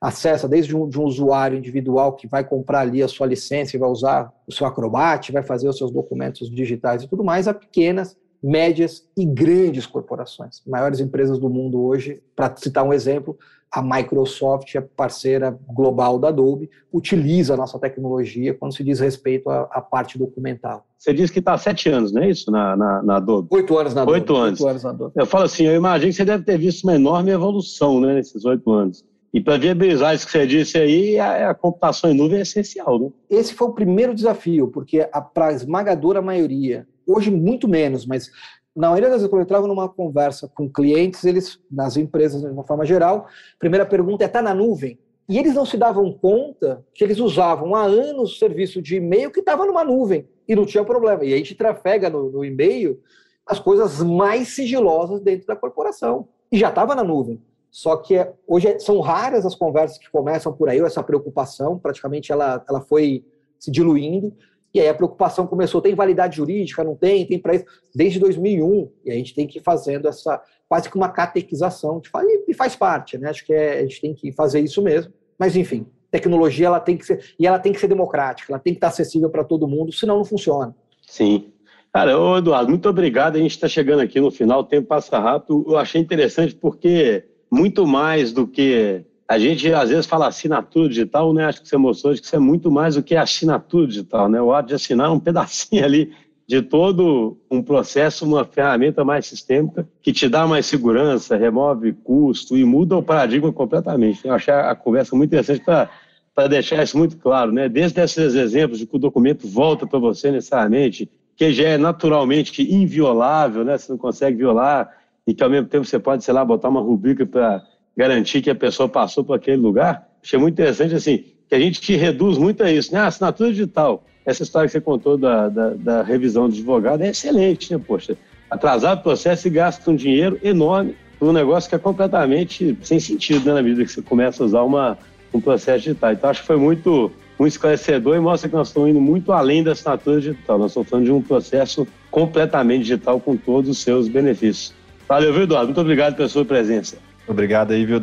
acessa 0.00 0.48
desde 0.48 0.74
um, 0.74 0.88
de 0.88 0.98
um 0.98 1.04
usuário 1.04 1.56
individual 1.56 2.14
que 2.14 2.26
vai 2.26 2.42
comprar 2.42 2.80
ali 2.80 3.00
a 3.00 3.06
sua 3.06 3.28
licença 3.28 3.76
e 3.76 3.78
vai 3.78 3.88
usar 3.88 4.32
o 4.44 4.52
seu 4.52 4.66
Acrobat, 4.66 5.30
vai 5.30 5.44
fazer 5.44 5.68
os 5.68 5.78
seus 5.78 5.92
documentos 5.92 6.50
digitais 6.50 7.04
e 7.04 7.08
tudo 7.08 7.22
mais, 7.22 7.46
a 7.46 7.54
pequenas, 7.54 8.16
médias 8.42 9.06
e 9.16 9.24
grandes 9.24 9.86
corporações. 9.86 10.60
Maiores 10.66 10.98
empresas 10.98 11.38
do 11.38 11.48
mundo 11.48 11.80
hoje, 11.80 12.20
para 12.34 12.56
citar 12.56 12.82
um 12.82 12.92
exemplo, 12.92 13.38
a 13.76 13.82
Microsoft, 13.82 14.74
a 14.74 14.80
parceira 14.80 15.54
global 15.68 16.18
da 16.18 16.28
Adobe, 16.28 16.70
utiliza 16.90 17.52
a 17.52 17.56
nossa 17.58 17.78
tecnologia 17.78 18.54
quando 18.54 18.74
se 18.74 18.82
diz 18.82 19.00
respeito 19.00 19.50
à, 19.50 19.68
à 19.70 19.82
parte 19.82 20.18
documental. 20.18 20.86
Você 20.96 21.12
disse 21.12 21.30
que 21.30 21.40
está 21.40 21.52
há 21.52 21.58
sete 21.58 21.90
anos, 21.90 22.10
não 22.10 22.22
é 22.22 22.30
isso, 22.30 22.50
na, 22.50 22.74
na, 22.74 23.02
na, 23.02 23.16
Adobe? 23.16 23.48
Oito 23.50 23.76
anos 23.76 23.92
na 23.92 24.00
Adobe. 24.00 24.18
Oito 24.18 24.34
anos. 24.34 24.60
Oito 24.60 24.70
anos 24.70 24.82
na 24.82 24.90
Adobe. 24.90 25.12
Eu 25.14 25.26
falo 25.26 25.44
assim, 25.44 25.66
eu 25.66 25.76
imagino 25.76 26.10
que 26.10 26.16
você 26.16 26.24
deve 26.24 26.42
ter 26.42 26.56
visto 26.56 26.84
uma 26.84 26.94
enorme 26.94 27.30
evolução 27.30 28.00
né, 28.00 28.14
nesses 28.14 28.46
oito 28.46 28.72
anos. 28.72 29.04
E 29.34 29.42
para 29.42 29.58
viabilizar 29.58 30.14
isso 30.14 30.24
que 30.24 30.32
você 30.32 30.46
disse 30.46 30.78
aí, 30.78 31.18
a, 31.18 31.50
a, 31.50 31.54
computação 31.54 32.10
em 32.10 32.14
nuvem 32.14 32.38
é 32.38 32.42
essencial, 32.42 32.98
né? 32.98 33.10
Esse 33.28 33.52
foi 33.52 33.68
o 33.68 33.74
primeiro 33.74 34.14
desafio, 34.14 34.68
porque 34.68 35.06
para 35.34 35.48
a 35.48 35.52
esmagadora 35.52 36.22
maioria, 36.22 36.86
hoje 37.06 37.30
muito 37.30 37.68
menos, 37.68 38.06
mas 38.06 38.30
na 38.76 38.88
maioria 38.90 39.08
das 39.08 39.18
vezes, 39.18 39.30
quando 39.30 39.40
eu 39.40 39.44
entrava 39.44 39.66
numa 39.66 39.88
conversa 39.88 40.48
com 40.54 40.68
clientes, 40.68 41.24
eles, 41.24 41.58
nas 41.70 41.96
empresas 41.96 42.42
de 42.42 42.48
uma 42.48 42.62
forma 42.62 42.84
geral, 42.84 43.26
a 43.26 43.58
primeira 43.58 43.86
pergunta 43.86 44.22
é: 44.22 44.26
está 44.26 44.42
na 44.42 44.52
nuvem? 44.52 44.98
E 45.28 45.38
eles 45.38 45.54
não 45.54 45.64
se 45.64 45.76
davam 45.76 46.12
conta 46.12 46.84
que 46.94 47.02
eles 47.02 47.18
usavam 47.18 47.74
há 47.74 47.82
anos 47.82 48.34
o 48.34 48.38
serviço 48.38 48.80
de 48.80 48.96
e-mail 48.96 49.30
que 49.30 49.40
estava 49.40 49.64
numa 49.64 49.82
nuvem 49.82 50.28
e 50.46 50.54
não 50.54 50.64
tinha 50.64 50.84
problema. 50.84 51.24
E 51.24 51.34
a 51.34 51.36
gente 51.36 51.54
trafega 51.54 52.08
no, 52.08 52.30
no 52.30 52.44
e-mail 52.44 53.00
as 53.44 53.58
coisas 53.58 54.00
mais 54.02 54.48
sigilosas 54.54 55.20
dentro 55.20 55.46
da 55.46 55.56
corporação. 55.56 56.28
E 56.52 56.58
já 56.58 56.68
estava 56.68 56.94
na 56.94 57.02
nuvem. 57.02 57.42
Só 57.70 57.96
que 57.96 58.14
é, 58.14 58.32
hoje 58.46 58.68
é, 58.68 58.78
são 58.78 59.00
raras 59.00 59.44
as 59.44 59.54
conversas 59.54 59.98
que 59.98 60.10
começam 60.10 60.52
por 60.52 60.68
aí, 60.68 60.78
essa 60.80 61.02
preocupação, 61.02 61.78
praticamente 61.78 62.30
ela, 62.30 62.64
ela 62.68 62.80
foi 62.80 63.24
se 63.58 63.70
diluindo. 63.70 64.32
E 64.76 64.80
aí 64.80 64.90
a 64.90 64.94
preocupação 64.94 65.46
começou, 65.46 65.80
tem 65.80 65.94
validade 65.94 66.36
jurídica, 66.36 66.84
não 66.84 66.94
tem, 66.94 67.24
tem 67.24 67.38
para 67.38 67.54
isso, 67.54 67.64
desde 67.94 68.20
2001, 68.20 68.90
e 69.06 69.10
a 69.10 69.14
gente 69.14 69.34
tem 69.34 69.46
que 69.46 69.58
ir 69.58 69.62
fazendo 69.62 70.06
essa, 70.06 70.38
quase 70.68 70.90
que 70.90 70.96
uma 70.96 71.08
catequização, 71.08 72.02
e 72.46 72.52
faz 72.52 72.76
parte, 72.76 73.16
né? 73.16 73.30
Acho 73.30 73.46
que 73.46 73.54
é, 73.54 73.78
a 73.78 73.82
gente 73.84 74.02
tem 74.02 74.12
que 74.12 74.30
fazer 74.32 74.60
isso 74.60 74.82
mesmo. 74.82 75.10
Mas, 75.38 75.56
enfim, 75.56 75.86
tecnologia 76.10 76.66
ela 76.66 76.78
tem 76.78 76.94
que 76.94 77.06
ser, 77.06 77.24
e 77.40 77.46
ela 77.46 77.58
tem 77.58 77.72
que 77.72 77.80
ser 77.80 77.88
democrática, 77.88 78.52
ela 78.52 78.58
tem 78.58 78.74
que 78.74 78.76
estar 78.76 78.88
acessível 78.88 79.30
para 79.30 79.44
todo 79.44 79.66
mundo, 79.66 79.90
senão 79.94 80.18
não 80.18 80.26
funciona. 80.26 80.76
Sim. 81.06 81.50
Cara, 81.90 82.18
ô 82.20 82.36
Eduardo, 82.36 82.68
muito 82.68 82.86
obrigado. 82.86 83.36
A 83.36 83.38
gente 83.38 83.52
está 83.52 83.66
chegando 83.66 84.00
aqui 84.00 84.20
no 84.20 84.30
final, 84.30 84.60
o 84.60 84.64
tempo 84.64 84.88
passa 84.88 85.18
rápido. 85.18 85.64
Eu 85.66 85.78
achei 85.78 85.98
interessante 85.98 86.54
porque 86.54 87.24
muito 87.50 87.86
mais 87.86 88.30
do 88.30 88.46
que 88.46 89.06
a 89.28 89.38
gente 89.38 89.72
às 89.72 89.90
vezes 89.90 90.06
fala 90.06 90.28
assinatura 90.28 90.88
digital, 90.88 91.34
né? 91.34 91.46
Acho 91.46 91.62
que 91.62 91.68
você 91.68 91.76
mostrou 91.76 92.14
que 92.14 92.24
isso 92.24 92.36
é 92.36 92.38
muito 92.38 92.70
mais 92.70 92.94
do 92.94 93.02
que 93.02 93.16
assinatura 93.16 93.86
digital, 93.86 94.28
né? 94.28 94.40
O 94.40 94.52
ato 94.52 94.68
de 94.68 94.74
assinar 94.74 95.08
é 95.08 95.10
um 95.10 95.18
pedacinho 95.20 95.84
ali 95.84 96.12
de 96.46 96.62
todo 96.62 97.36
um 97.50 97.60
processo, 97.60 98.24
uma 98.24 98.44
ferramenta 98.44 99.04
mais 99.04 99.26
sistêmica 99.26 99.88
que 100.00 100.12
te 100.12 100.28
dá 100.28 100.46
mais 100.46 100.64
segurança, 100.66 101.36
remove 101.36 101.92
custo 101.92 102.56
e 102.56 102.64
muda 102.64 102.96
o 102.96 103.02
paradigma 103.02 103.52
completamente. 103.52 104.24
Eu 104.24 104.32
achei 104.32 104.54
a 104.54 104.74
conversa 104.76 105.16
muito 105.16 105.30
interessante 105.30 105.64
para 105.64 106.46
deixar 106.46 106.84
isso 106.84 106.96
muito 106.96 107.16
claro, 107.16 107.50
né? 107.50 107.68
Desde 107.68 108.00
esses 108.00 108.34
exemplos 108.36 108.78
de 108.78 108.86
que 108.86 108.94
o 108.94 108.98
documento 108.98 109.48
volta 109.48 109.88
para 109.88 109.98
você 109.98 110.30
necessariamente, 110.30 111.10
que 111.34 111.52
já 111.52 111.70
é 111.70 111.76
naturalmente 111.76 112.62
inviolável, 112.62 113.64
né? 113.64 113.76
Você 113.76 113.90
não 113.90 113.98
consegue 113.98 114.36
violar 114.36 114.88
e 115.26 115.34
que 115.34 115.42
ao 115.42 115.50
mesmo 115.50 115.66
tempo 115.66 115.84
você 115.84 115.98
pode, 115.98 116.22
sei 116.22 116.32
lá, 116.32 116.44
botar 116.44 116.68
uma 116.68 116.80
rubrica 116.80 117.26
para 117.26 117.60
garantir 117.96 118.42
que 118.42 118.50
a 118.50 118.54
pessoa 118.54 118.88
passou 118.88 119.24
por 119.24 119.34
aquele 119.34 119.56
lugar. 119.56 120.06
Achei 120.22 120.38
muito 120.38 120.54
interessante, 120.54 120.94
assim, 120.94 121.24
que 121.48 121.54
a 121.54 121.58
gente 121.58 121.96
reduz 121.96 122.36
muito 122.36 122.62
a 122.62 122.70
isso, 122.70 122.92
né? 122.92 123.00
A 123.00 123.06
assinatura 123.06 123.50
digital. 123.50 124.04
Essa 124.24 124.42
história 124.42 124.66
que 124.66 124.72
você 124.72 124.80
contou 124.80 125.16
da, 125.16 125.48
da, 125.48 125.70
da 125.70 126.02
revisão 126.02 126.48
do 126.48 126.54
advogado 126.54 127.02
é 127.02 127.10
excelente, 127.10 127.72
né, 127.72 127.80
poxa? 127.84 128.16
Atrasar 128.50 128.98
o 128.98 129.02
processo 129.02 129.46
e 129.46 129.50
gasta 129.50 129.88
um 129.90 129.94
dinheiro 129.94 130.38
enorme 130.42 130.96
por 131.18 131.28
um 131.28 131.32
negócio 131.32 131.68
que 131.68 131.76
é 131.76 131.78
completamente 131.78 132.76
sem 132.82 132.98
sentido, 132.98 133.46
né, 133.46 133.54
na 133.54 133.62
medida 133.62 133.84
que 133.84 133.90
você 133.90 134.02
começa 134.02 134.42
a 134.42 134.46
usar 134.46 134.62
uma, 134.62 134.98
um 135.32 135.40
processo 135.40 135.84
digital. 135.84 136.12
Então, 136.12 136.28
acho 136.28 136.40
que 136.40 136.46
foi 136.46 136.56
muito, 136.56 137.10
muito 137.38 137.52
esclarecedor 137.52 138.16
e 138.16 138.20
mostra 138.20 138.48
que 138.48 138.56
nós 138.56 138.68
estamos 138.68 138.90
indo 138.90 139.00
muito 139.00 139.32
além 139.32 139.62
da 139.62 139.72
assinatura 139.72 140.20
digital. 140.20 140.58
Nós 140.58 140.72
estamos 140.72 140.88
falando 140.88 141.04
de 141.04 141.12
um 141.12 141.22
processo 141.22 141.86
completamente 142.10 142.82
digital 142.82 143.20
com 143.20 143.36
todos 143.36 143.70
os 143.70 143.78
seus 143.78 144.08
benefícios. 144.08 144.74
Valeu, 145.08 145.32
viu, 145.32 145.44
Eduardo? 145.44 145.66
Muito 145.66 145.80
obrigado 145.80 146.16
pela 146.16 146.28
sua 146.28 146.44
presença. 146.44 146.98
Obrigado 147.28 147.72
aí, 147.72 147.84
viu, 147.84 147.98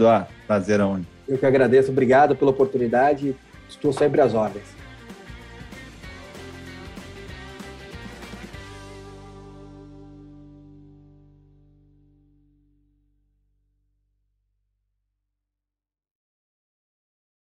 Prazer 0.48 0.82
aonde. 0.82 1.08
Eu 1.28 1.38
que 1.38 1.46
agradeço, 1.46 1.92
obrigado 1.92 2.36
pela 2.36 2.52
oportunidade. 2.52 3.36
Estou 3.70 3.94
sempre 3.94 4.22
às 4.22 4.34
ordens. 4.34 4.66